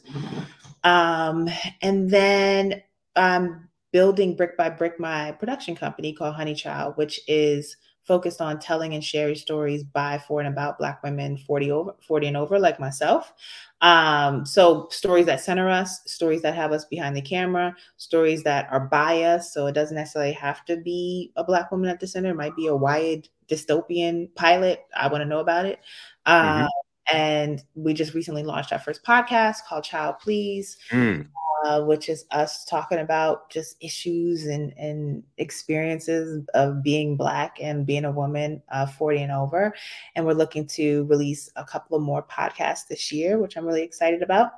[0.84, 1.50] Um,
[1.82, 2.84] and then
[3.16, 8.60] I'm building brick by brick my production company called Honey Child, which is focused on
[8.60, 12.60] telling and sharing stories by, for, and about Black women 40 over 40 and over,
[12.60, 13.34] like myself.
[13.82, 18.68] Um, so stories that center us, stories that have us behind the camera, stories that
[18.72, 19.54] are by us.
[19.54, 22.30] So it doesn't necessarily have to be a Black woman at the center.
[22.30, 24.86] It might be a wide dystopian pilot.
[24.96, 25.80] I want to know about it.
[26.28, 26.66] mm-hmm.
[26.66, 26.70] Uh,
[27.14, 30.78] and we just recently launched our first podcast called Child Please.
[30.90, 31.28] Mm.
[31.66, 37.88] Uh, which is us talking about just issues and, and experiences of being Black and
[37.88, 39.74] being a woman uh, 40 and over.
[40.16, 43.82] And we're looking to release a couple of more podcasts this year, which I'm really
[43.82, 44.52] excited about.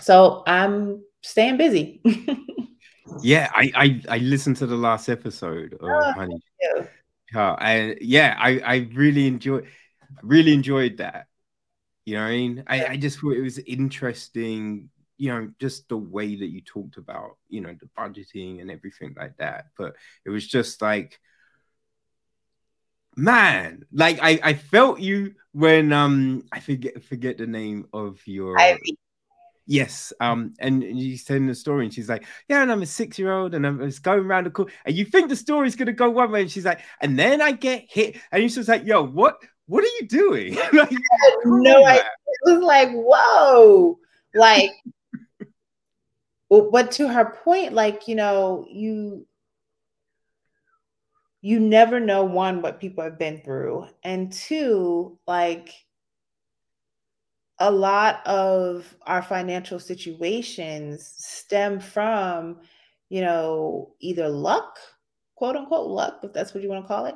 [0.00, 2.00] So I'm staying busy.
[3.22, 6.42] yeah, I, I, I listened to the last episode of oh, Honey.
[6.60, 9.66] Yeah, and yeah, I I really enjoyed
[10.22, 11.28] really enjoyed that.
[12.04, 12.64] You know what I mean?
[12.66, 16.96] I, I just thought it was interesting you know just the way that you talked
[16.96, 19.94] about you know the budgeting and everything like that but
[20.24, 21.18] it was just like
[23.16, 28.58] man like i i felt you when um i forget forget the name of your
[28.58, 28.98] Ivy.
[29.66, 30.12] Yes.
[30.20, 33.66] Um, and, you telling the story, and she's like, Yeah, and I'm a six-year-old, and
[33.66, 36.42] I'm just going around the cool, and you think the story's gonna go one way,
[36.42, 39.82] and she's like, and then I get hit, and you're just like, Yo, what what
[39.82, 40.54] are you doing?
[40.72, 40.92] like,
[41.44, 42.04] no, I, it
[42.44, 43.98] was like, whoa,
[44.34, 44.70] like
[46.48, 49.26] but to her point like you know you
[51.40, 55.72] you never know one what people have been through and two like
[57.58, 62.58] a lot of our financial situations stem from
[63.08, 64.78] you know either luck
[65.34, 67.14] quote unquote luck if that's what you want to call it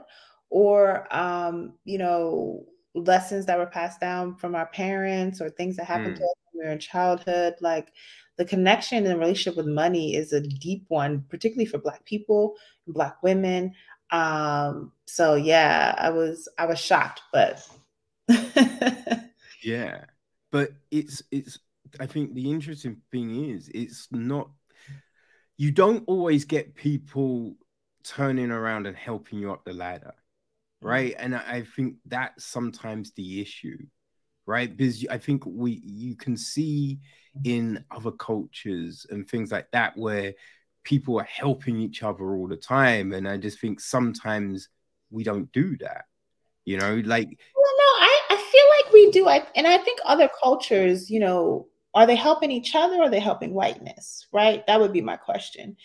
[0.49, 5.87] or um you know lessons that were passed down from our parents or things that
[5.87, 6.19] happened mm.
[6.19, 7.93] to us when we were in childhood like
[8.41, 12.55] the connection and relationship with money is a deep one, particularly for Black people,
[12.87, 13.75] Black women.
[14.13, 17.69] Um, so yeah, I was I was shocked, but
[19.63, 20.07] yeah,
[20.51, 21.59] but it's it's.
[21.99, 24.49] I think the interesting thing is it's not.
[25.59, 27.57] You don't always get people
[28.05, 30.15] turning around and helping you up the ladder,
[30.81, 31.15] right?
[31.19, 33.77] And I think that's sometimes the issue
[34.47, 34.75] right?
[34.75, 36.99] Because I think we you can see
[37.45, 40.35] in other cultures and things like that where
[40.83, 44.69] people are helping each other all the time, and I just think sometimes
[45.11, 46.05] we don't do that.
[46.65, 49.29] You know, like well, no, I, I feel like we do.
[49.29, 53.11] I and I think other cultures, you know, are they helping each other or are
[53.11, 54.27] they helping whiteness?
[54.33, 54.67] Right?
[54.67, 55.77] That would be my question.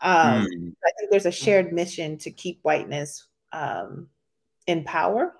[0.00, 0.72] Um, mm.
[0.84, 4.08] I think there's a shared mission to keep whiteness um,
[4.66, 5.34] in power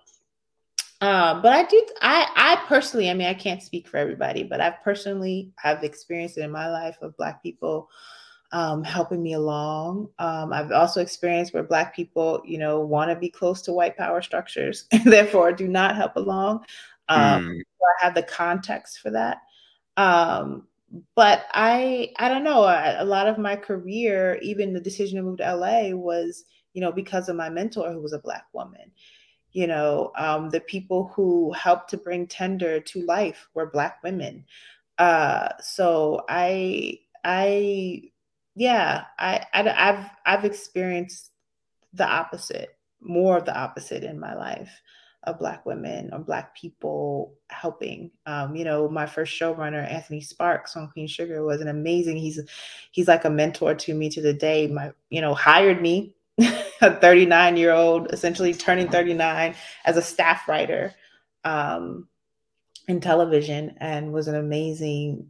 [1.00, 4.60] um, but I do, I, I personally, I mean, I can't speak for everybody, but
[4.60, 7.88] I've personally have experienced it in my life of Black people
[8.52, 10.10] um, helping me along.
[10.18, 13.96] Um, I've also experienced where Black people, you know, want to be close to white
[13.96, 16.64] power structures and therefore do not help along.
[17.08, 17.58] Um, mm.
[17.58, 19.38] so I have the context for that.
[19.96, 20.66] Um,
[21.14, 22.64] but I, I don't know.
[22.64, 26.44] A, a lot of my career, even the decision to move to LA, was,
[26.74, 28.90] you know, because of my mentor who was a Black woman
[29.52, 34.44] you know um, the people who helped to bring tender to life were black women.
[34.98, 38.02] Uh, so i i
[38.54, 41.30] yeah I, I i've i've experienced
[41.92, 44.70] the opposite more of the opposite in my life
[45.24, 48.10] of black women or black people helping.
[48.26, 52.40] Um, you know my first showrunner anthony sparks on queen sugar was an amazing he's
[52.90, 54.66] he's like a mentor to me to the day.
[54.66, 56.14] My you know hired me
[56.80, 59.54] a 39 year old, essentially turning 39
[59.84, 60.94] as a staff writer
[61.44, 62.08] um,
[62.88, 65.26] in television and was an amazing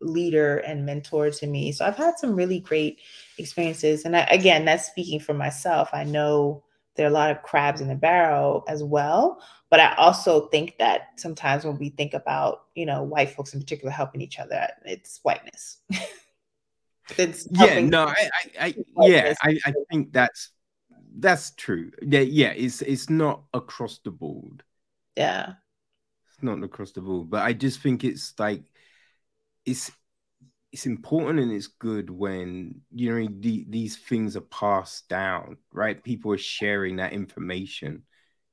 [0.00, 1.72] leader and mentor to me.
[1.72, 3.00] So I've had some really great
[3.38, 4.04] experiences.
[4.04, 5.90] And I, again, that's speaking for myself.
[5.92, 6.62] I know
[6.94, 9.42] there are a lot of crabs in the barrel as well.
[9.70, 13.60] But I also think that sometimes when we think about, you know, white folks in
[13.60, 15.78] particular helping each other, it's whiteness.
[17.18, 18.30] It's yeah, no, I,
[18.60, 20.50] I, I yeah, I, I think that's
[21.18, 21.90] that's true.
[22.02, 24.62] Yeah, yeah, it's it's not across the board.
[25.16, 25.54] Yeah,
[26.28, 28.64] it's not across the board, but I just think it's like
[29.66, 29.90] it's
[30.72, 36.02] it's important and it's good when you know the, these things are passed down, right?
[36.02, 38.04] People are sharing that information.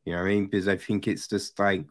[0.06, 0.46] You know I mean?
[0.46, 1.86] Because I think it's just like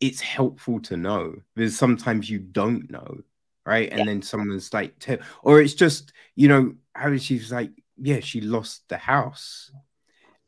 [0.00, 3.18] it's helpful to know because sometimes you don't know
[3.66, 3.90] right?
[3.90, 4.04] And yeah.
[4.06, 8.88] then someone's like, t- or it's just, you know, how she's like, yeah, she lost
[8.88, 9.70] the house.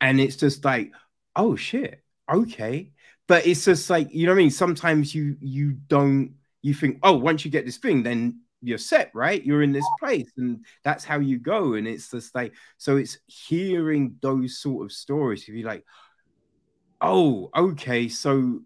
[0.01, 0.91] And it's just like,
[1.35, 2.01] oh shit,
[2.31, 2.91] okay.
[3.27, 4.51] But it's just like, you know what I mean?
[4.51, 9.11] Sometimes you you don't you think, oh, once you get this thing, then you're set,
[9.13, 9.43] right?
[9.43, 11.73] You're in this place, and that's how you go.
[11.73, 15.43] And it's just like, so it's hearing those sort of stories.
[15.43, 15.85] If you're like,
[17.01, 18.61] oh, okay, so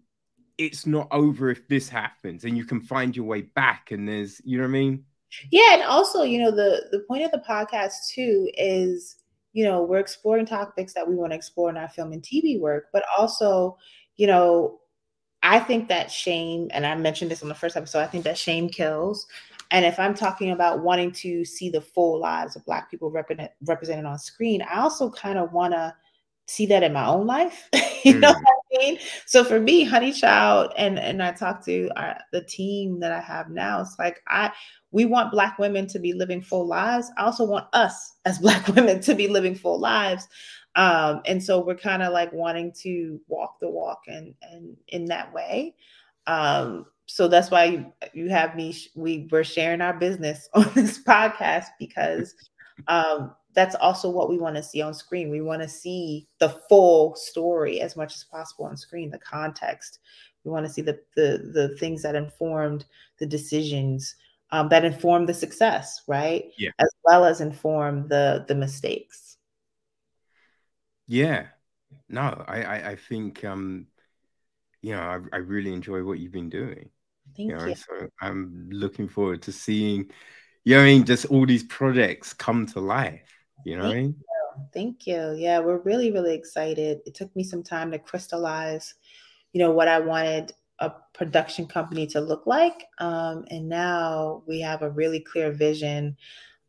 [0.58, 4.40] it's not over if this happens and you can find your way back and there's
[4.44, 5.04] you know what i mean?
[5.50, 9.16] Yeah and also you know the the point of the podcast too is
[9.52, 12.60] you know we're exploring topics that we want to explore in our film and tv
[12.60, 13.76] work but also
[14.16, 14.78] you know
[15.42, 18.38] i think that shame and i mentioned this on the first episode i think that
[18.38, 19.26] shame kills.
[19.70, 23.50] And if I'm talking about wanting to see the full lives of Black people represent,
[23.64, 25.94] represented on screen, I also kind of want to
[26.46, 27.68] see that in my own life.
[28.04, 28.20] you mm.
[28.20, 28.98] know what I mean?
[29.26, 33.20] So for me, Honey Child, and and I talk to our, the team that I
[33.20, 33.80] have now.
[33.80, 34.52] It's like I
[34.90, 37.10] we want Black women to be living full lives.
[37.16, 40.28] I also want us as Black women to be living full lives.
[40.76, 45.06] Um, and so we're kind of like wanting to walk the walk and and in
[45.06, 45.74] that way.
[46.26, 48.74] Um, so that's why you have me.
[48.94, 52.34] We were sharing our business on this podcast because
[52.88, 55.30] um, that's also what we want to see on screen.
[55.30, 60.00] We want to see the full story as much as possible on screen, the context.
[60.44, 62.84] We want to see the the the things that informed
[63.18, 64.16] the decisions
[64.50, 66.44] um, that inform the success, right?
[66.58, 66.70] Yeah.
[66.78, 69.36] As well as inform the the mistakes.
[71.06, 71.46] Yeah.
[72.08, 73.86] No, I I, I think um,
[74.82, 76.90] you know I, I really enjoy what you've been doing.
[77.36, 77.56] Thank you.
[77.56, 77.74] Know, you.
[77.74, 80.10] So I'm looking forward to seeing,
[80.64, 83.28] you know, I mean, just all these projects come to life.
[83.64, 84.16] You know Thank I mean?
[84.18, 84.66] You.
[84.72, 85.34] Thank you.
[85.36, 87.00] Yeah, we're really, really excited.
[87.06, 88.94] It took me some time to crystallize,
[89.52, 92.86] you know, what I wanted a production company to look like.
[92.98, 96.16] Um, and now we have a really clear vision.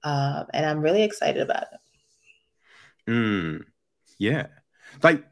[0.03, 3.11] Uh, and I'm really excited about it.
[3.11, 3.63] Mm,
[4.17, 4.47] yeah.
[5.01, 5.23] Like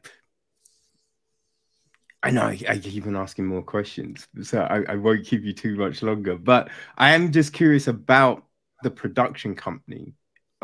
[2.22, 5.52] I know I, I, keep on asking more questions, so I, I, won't keep you
[5.52, 6.36] too much longer.
[6.36, 8.44] But I am just curious about
[8.82, 10.14] the production company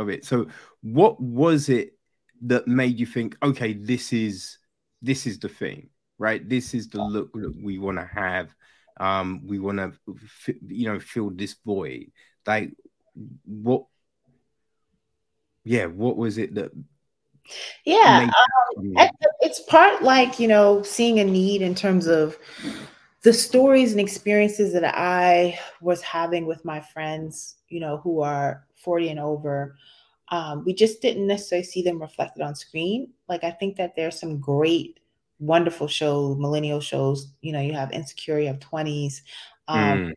[0.00, 0.24] of it.
[0.24, 0.46] So,
[0.82, 1.98] what was it
[2.42, 4.58] that made you think, okay, this is
[5.02, 6.46] this is the thing, right?
[6.46, 8.54] This is the look that we want to have.
[8.98, 9.92] Um, we want to,
[10.66, 12.12] you know, fill this void.
[12.46, 12.72] Like,
[13.44, 13.84] what?
[15.64, 16.72] Yeah, what was it that
[17.84, 18.30] yeah,
[18.76, 18.94] um,
[19.40, 22.38] it's part like you know seeing a need in terms of
[23.22, 28.66] the stories and experiences that I was having with my friends, you know, who are
[28.82, 29.76] 40 and over.
[30.28, 33.12] Um, we just didn't necessarily see them reflected on screen.
[33.28, 35.00] Like I think that there's some great,
[35.38, 37.32] wonderful shows, millennial shows.
[37.40, 39.22] You know, you have Insecure, you have 20s.
[39.68, 40.12] Um, mm.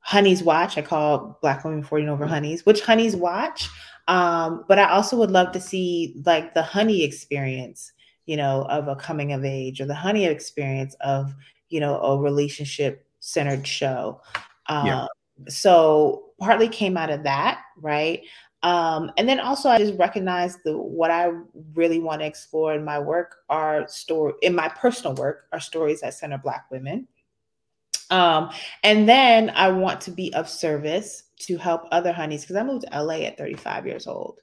[0.00, 3.68] Honey's Watch, I call Black Women 40 and Over Honeys, which Honey's Watch
[4.08, 7.92] um, but I also would love to see like the honey experience,
[8.26, 11.34] you know, of a coming of age or the honey experience of,
[11.68, 14.20] you know, a relationship centered show.
[14.66, 15.06] Um, yeah.
[15.48, 18.22] So partly came out of that, right?
[18.62, 21.32] Um, and then also I just recognize the what I
[21.74, 26.00] really want to explore in my work are story in my personal work are stories
[26.00, 27.08] that center Black women.
[28.10, 28.50] Um,
[28.84, 32.86] and then I want to be of service to help other honeys because I moved
[32.88, 34.38] to LA at 35 years old.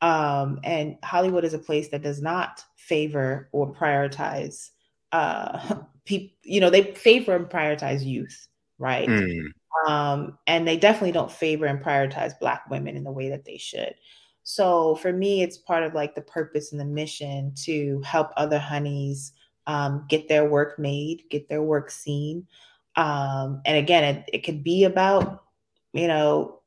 [0.00, 4.70] Um, and Hollywood is a place that does not favor or prioritize
[5.12, 8.48] uh people, you know, they favor and prioritize youth,
[8.80, 9.08] right?
[9.08, 9.52] Mm.
[9.86, 13.56] Um, and they definitely don't favor and prioritize black women in the way that they
[13.56, 13.94] should.
[14.42, 18.58] So for me, it's part of like the purpose and the mission to help other
[18.58, 19.32] honeys
[19.68, 22.48] um, get their work made, get their work seen.
[22.96, 25.44] Um, and again, it, it could be about
[25.92, 26.60] you know,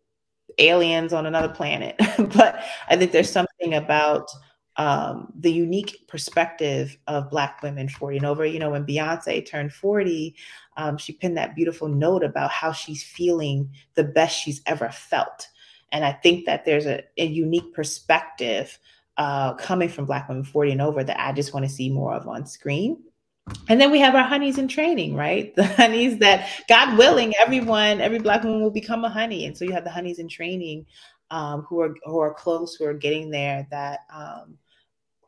[0.58, 1.96] aliens on another planet.
[2.36, 4.30] but I think there's something about
[4.78, 8.46] um, the unique perspective of Black women 40 and over.
[8.46, 10.36] You know, when Beyonce turned 40,
[10.78, 15.48] um, she penned that beautiful note about how she's feeling the best she's ever felt.
[15.92, 18.80] And I think that there's a, a unique perspective
[19.18, 22.14] uh, coming from Black women 40 and over that I just want to see more
[22.14, 22.98] of on screen.
[23.68, 25.54] And then we have our honeys in training, right?
[25.56, 29.46] The honeys that, God willing, everyone, every black woman will become a honey.
[29.46, 30.86] And so you have the honeys in training
[31.30, 33.68] um, who are who are close, who are getting there.
[33.72, 34.58] That um,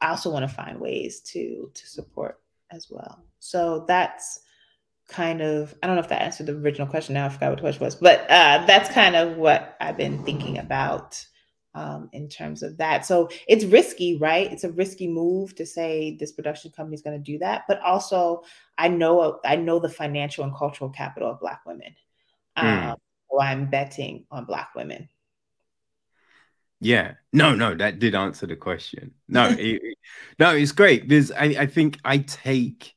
[0.06, 2.40] I also want to find ways to to support
[2.72, 3.24] as well.
[3.40, 4.40] So that's
[5.10, 7.16] kind of I don't know if that answered the original question.
[7.16, 10.24] Now I forgot what the question was, but uh, that's kind of what I've been
[10.24, 11.26] thinking about
[11.74, 13.04] um, in terms of that.
[13.04, 14.52] So it's risky, right?
[14.52, 17.82] It's a risky move to say this production company is going to do that, but
[17.82, 18.44] also
[18.78, 21.96] I know I know the financial and cultural capital of Black women.
[22.60, 22.92] Mm.
[22.92, 22.98] Um,
[23.32, 25.10] so I'm betting on Black women.
[26.80, 29.14] Yeah, no, no, that did answer the question.
[29.28, 29.82] No, it,
[30.40, 32.94] no, it's great because I, I think I take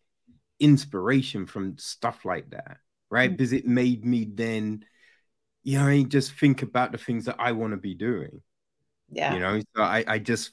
[0.61, 2.79] inspiration from stuff like that,
[3.11, 3.31] right?
[3.31, 3.37] Mm.
[3.37, 4.85] Because it made me then,
[5.63, 8.43] you know, I just think about the things that I want to be doing
[9.11, 9.35] yeah.
[9.35, 10.53] You know, so I, I just,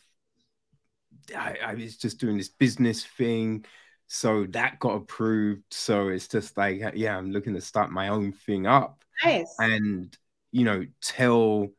[1.35, 3.65] I, I was just doing this business thing.
[4.07, 5.64] So that got approved.
[5.72, 9.03] So it's just like, yeah, I'm looking to start my own thing up.
[9.23, 9.53] Nice.
[9.60, 10.15] And,
[10.52, 11.69] you know, tell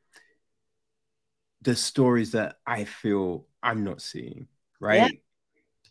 [1.66, 4.46] the stories that I feel I'm not seeing.
[4.80, 5.00] Right.
[5.00, 5.08] Yeah.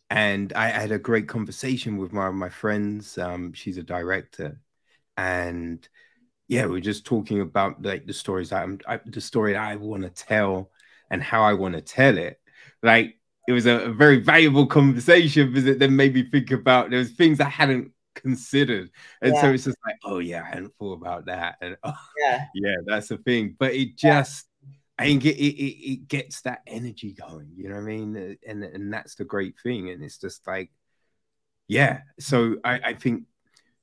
[0.10, 3.18] And I had a great conversation with one of my friends.
[3.18, 4.62] Um, she's a director.
[5.18, 5.88] And
[6.48, 9.76] yeah, we're just talking about like the stories that I'm, I, the story that I
[9.76, 10.72] want to tell
[11.12, 12.40] and how I want to tell it.
[12.82, 13.18] Like
[13.50, 17.00] it was a, a, very valuable conversation because it then made me think about there
[17.00, 18.90] was things I hadn't considered,
[19.22, 19.42] and yeah.
[19.42, 22.76] so it's just like, oh yeah, I hadn't thought about that, and oh, yeah, yeah,
[22.86, 23.56] that's the thing.
[23.58, 24.46] But it just,
[24.98, 27.52] I think it, it it gets that energy going.
[27.56, 28.38] You know what I mean?
[28.48, 29.90] And and that's the great thing.
[29.90, 30.72] And it's just like,
[31.68, 32.02] yeah.
[32.20, 33.24] So I I think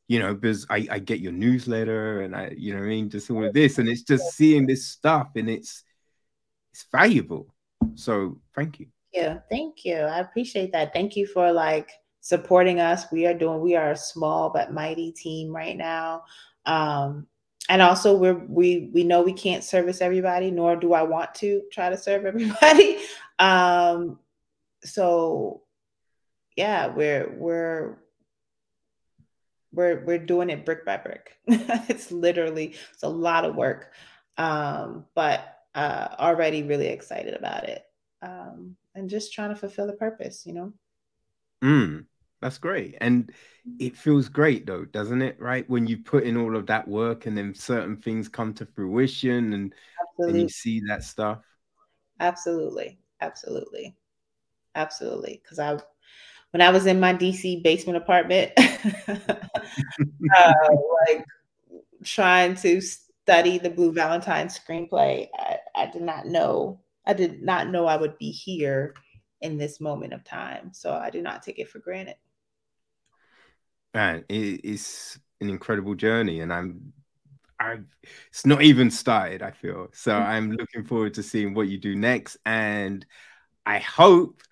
[0.09, 3.30] you know, because I, I get your newsletter and I, you know I mean, just
[3.30, 5.84] all of this, and it's just seeing this stuff and it's
[6.72, 7.55] it's valuable.
[7.94, 8.86] So thank you.
[9.12, 9.97] Yeah, thank you.
[9.97, 10.93] I appreciate that.
[10.93, 11.90] Thank you for like
[12.20, 13.10] supporting us.
[13.12, 16.22] We are doing, we are a small but mighty team right now.
[16.64, 17.26] Um,
[17.68, 21.62] and also we're we we know we can't service everybody, nor do I want to
[21.72, 22.98] try to serve everybody.
[23.39, 24.18] Um,
[24.84, 25.62] so
[26.56, 27.98] yeah, we're we're
[29.72, 31.36] we're we're doing it brick by brick.
[31.47, 33.93] it's literally it's a lot of work,
[34.39, 37.84] um, but uh, already really excited about it,
[38.20, 40.44] um, and just trying to fulfill the purpose.
[40.44, 40.72] You know.
[41.62, 42.06] Mm,
[42.43, 43.32] that's great, and
[43.78, 45.40] it feels great though, doesn't it?
[45.40, 48.66] Right when you put in all of that work, and then certain things come to
[48.66, 49.74] fruition, and
[50.19, 51.39] and you see that stuff.
[52.20, 53.97] Absolutely, absolutely,
[54.74, 55.40] absolutely.
[55.43, 55.78] Because I
[56.51, 58.52] when I was in my DC basement apartment,
[59.09, 60.52] uh,
[61.09, 61.24] like
[62.05, 66.81] trying to study the Blue Valentine screenplay, I, I did not know.
[67.06, 68.94] I did not know I would be here
[69.40, 70.70] in this moment of time.
[70.73, 72.16] So I do not take it for granted.
[73.94, 76.93] Man, it's an incredible journey, and I'm
[77.62, 77.85] I've,
[78.28, 79.89] it's not even started, I feel.
[79.93, 80.20] So mm.
[80.20, 82.36] I'm looking forward to seeing what you do next.
[82.44, 83.06] And
[83.64, 84.43] I hope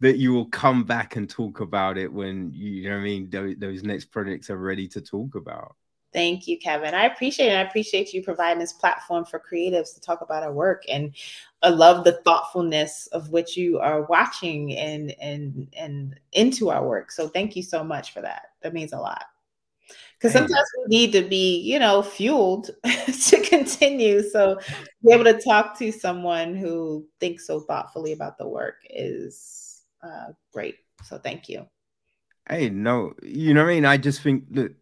[0.00, 3.30] that you will come back and talk about it when you, know what I mean
[3.30, 5.76] those, those next projects are ready to talk about.
[6.16, 6.94] Thank you, Kevin.
[6.94, 7.56] I appreciate it.
[7.56, 10.82] I appreciate you providing this platform for creatives to talk about our work.
[10.88, 11.14] And
[11.62, 17.10] I love the thoughtfulness of which you are watching and and and into our work.
[17.10, 18.46] So thank you so much for that.
[18.62, 19.24] That means a lot.
[20.14, 22.70] Because sometimes we need to be, you know, fueled
[23.26, 24.22] to continue.
[24.22, 24.58] So
[25.04, 30.28] be able to talk to someone who thinks so thoughtfully about the work is uh,
[30.50, 30.76] great.
[31.04, 31.66] So thank you.
[32.48, 33.84] Hey, no, you know what I mean?
[33.84, 34.74] I just think that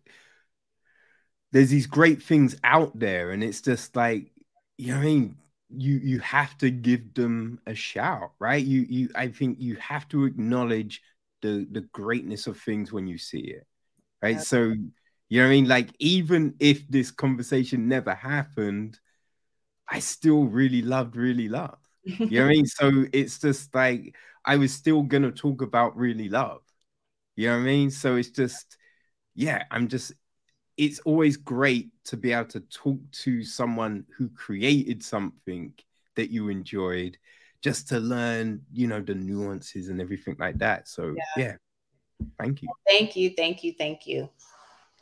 [1.54, 4.32] there's these great things out there, and it's just like,
[4.76, 5.36] you know what I mean?
[5.70, 8.62] You you have to give them a shout, right?
[8.62, 11.00] You you I think you have to acknowledge
[11.42, 13.68] the the greatness of things when you see it.
[14.20, 14.40] Right.
[14.40, 14.74] So
[15.28, 15.68] you know what I mean?
[15.68, 18.98] Like, even if this conversation never happened,
[19.88, 21.78] I still really loved, really love.
[22.04, 22.66] You know what I mean?
[22.66, 26.62] So it's just like I was still gonna talk about really love.
[27.36, 27.90] You know what I mean?
[27.92, 28.76] So it's just,
[29.36, 30.12] yeah, I'm just
[30.76, 35.72] it's always great to be able to talk to someone who created something
[36.16, 37.16] that you enjoyed
[37.62, 40.88] just to learn, you know, the nuances and everything like that.
[40.88, 41.56] So yeah, yeah.
[42.38, 42.68] thank you.
[42.86, 44.28] Thank you, thank you, thank you.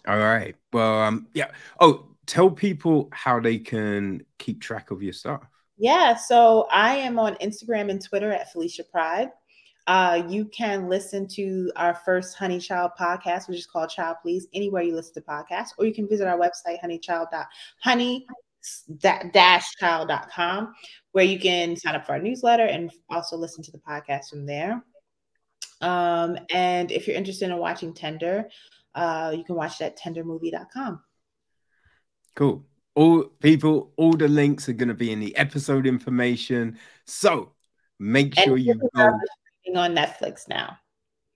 [0.06, 0.54] All right.
[0.72, 1.50] Well, um, yeah.
[1.80, 5.42] Oh, tell people how they can keep track of your stuff.
[5.78, 9.30] Yeah, so I am on Instagram and Twitter at Felicia Pride.
[9.86, 14.46] Uh, you can listen to our first Honey Child podcast, which is called Child Please,
[14.54, 17.26] anywhere you listen to podcasts, or you can visit our website, honeychild.
[17.80, 18.26] honey
[19.32, 20.72] dash child.com,
[21.10, 24.46] where you can sign up for our newsletter and also listen to the podcast from
[24.46, 24.84] there.
[25.80, 28.48] Um, and if you're interested in watching Tender,
[28.94, 31.02] uh, you can watch it at tendermovie.com.
[32.36, 32.64] Cool
[32.94, 36.78] all people, all the links are going to be in the episode information.
[37.06, 37.52] So
[37.98, 39.18] make sure you go
[39.76, 40.78] on Netflix now.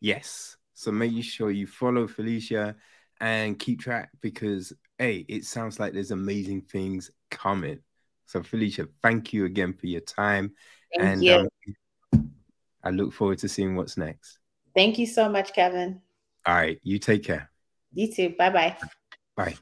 [0.01, 0.57] Yes.
[0.75, 2.77] So make sure you follow Felicia
[3.21, 7.81] and keep track because hey, it sounds like there's amazing things coming.
[8.27, 10.53] So Felicia, thank you again for your time.
[10.97, 11.35] Thank and you.
[11.35, 11.49] Um,
[12.83, 14.39] I look forward to seeing what's next.
[14.75, 16.01] Thank you so much, Kevin.
[16.47, 16.79] All right.
[16.83, 17.51] You take care.
[17.93, 18.35] You too.
[18.39, 18.77] Bye-bye.
[19.37, 19.57] Bye.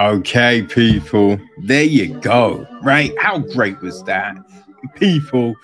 [0.00, 2.66] Okay, people, there you go.
[2.82, 3.12] Right?
[3.18, 4.34] How great was that?
[4.94, 5.54] People,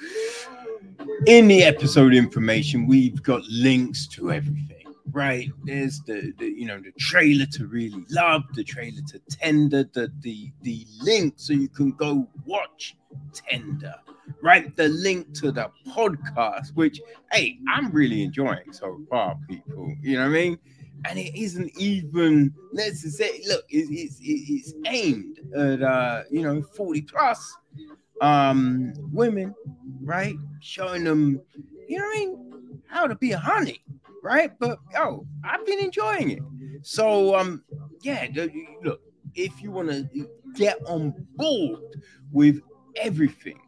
[1.27, 4.95] in the episode information, we've got links to everything.
[5.11, 5.51] Right?
[5.65, 10.13] There's the, the you know the trailer to really love, the trailer to tender, the
[10.21, 12.95] the the link so you can go watch
[13.33, 13.95] tender.
[14.43, 14.77] Right?
[14.77, 17.01] The link to the podcast, which
[17.33, 19.95] hey, I'm really enjoying so far, people.
[20.03, 20.59] You know what I mean?
[21.05, 23.43] And it isn't even necessary.
[23.47, 27.57] Look, it's, it's, it's aimed at uh, you know 40 plus
[28.21, 29.55] um women,
[30.03, 30.35] right?
[30.61, 31.41] Showing them,
[31.89, 33.85] you know, I mean, how to be a honey,
[34.23, 34.51] right?
[34.59, 36.43] But oh, I've been enjoying it.
[36.83, 37.65] So um,
[38.03, 38.27] yeah,
[38.83, 39.01] look,
[39.35, 41.81] if you want to get on board
[42.33, 42.61] with
[42.97, 43.61] everything,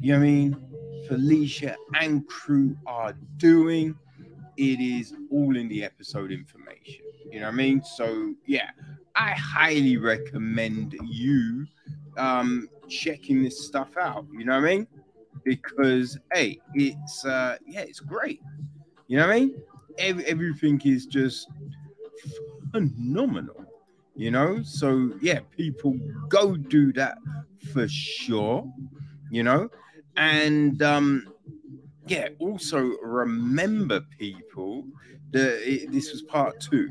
[0.00, 0.68] you know what I mean,
[1.08, 3.96] Felicia and crew are doing,
[4.58, 7.04] it is all in the episode information.
[7.30, 7.82] You know what I mean?
[7.84, 8.70] So yeah,
[9.14, 11.66] I highly recommend you
[12.16, 14.26] um checking this stuff out.
[14.32, 14.86] You know what I mean?
[15.44, 18.42] Because hey, it's uh yeah, it's great.
[19.06, 19.62] You know what I mean?
[19.96, 21.48] Every, everything is just
[22.72, 23.64] phenomenal.
[24.16, 25.96] You know, so yeah, people
[26.28, 27.18] go do that
[27.72, 28.68] for sure.
[29.30, 29.68] You know,
[30.16, 31.32] and um
[32.10, 34.84] yeah, also remember people
[35.30, 36.90] that it, this was part two,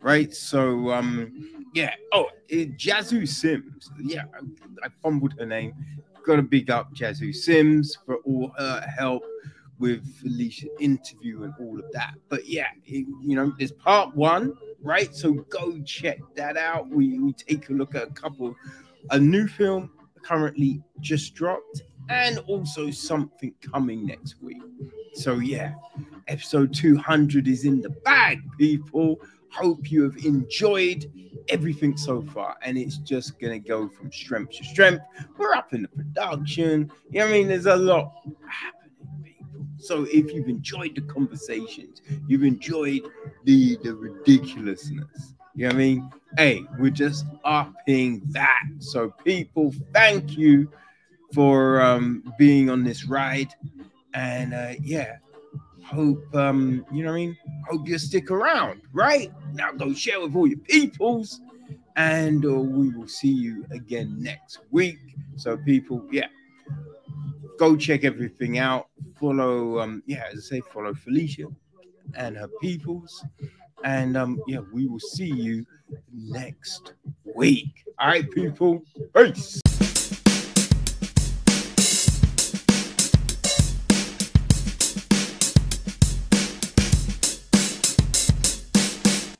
[0.00, 0.32] right?
[0.32, 5.74] So um yeah, oh, it, Jazzu Sims, yeah, I, I fumbled her name.
[6.24, 9.22] Got to big up Jazzu Sims for all her help
[9.78, 12.14] with Felicia interview and all of that.
[12.28, 15.14] But yeah, it, you know, there's part one, right?
[15.14, 16.88] So go check that out.
[16.88, 18.54] We, we take a look at a couple,
[19.10, 19.90] a new film
[20.22, 24.62] currently just dropped, and also something coming next week.
[25.14, 25.74] So yeah,
[26.28, 29.20] episode 200 is in the bag, people.
[29.50, 31.10] Hope you have enjoyed
[31.48, 35.02] everything so far, and it's just gonna go from strength to strength.
[35.36, 36.90] We're up in the production.
[37.10, 37.48] You know I mean?
[37.48, 38.12] There's a lot
[38.46, 39.66] happening, people.
[39.78, 43.02] so if you've enjoyed the conversations, you've enjoyed
[43.44, 45.34] the the ridiculousness.
[45.54, 46.10] You know what I mean?
[46.36, 48.62] Hey, we're just upping that.
[48.78, 50.70] So people, thank you
[51.32, 53.52] for um being on this ride.
[54.14, 55.18] And uh yeah,
[55.84, 57.36] hope um, you know what I mean?
[57.68, 59.32] Hope you stick around, right?
[59.54, 61.40] Now go share with all your peoples.
[61.96, 65.00] And uh, we will see you again next week.
[65.34, 66.28] So, people, yeah,
[67.58, 68.86] go check everything out.
[69.18, 71.46] Follow, um, yeah, as I say, follow Felicia
[72.14, 73.24] and her peoples.
[73.82, 75.66] And um, yeah, we will see you
[76.12, 76.92] next
[77.34, 77.84] week.
[77.98, 78.82] All right, people.
[79.12, 79.60] Peace.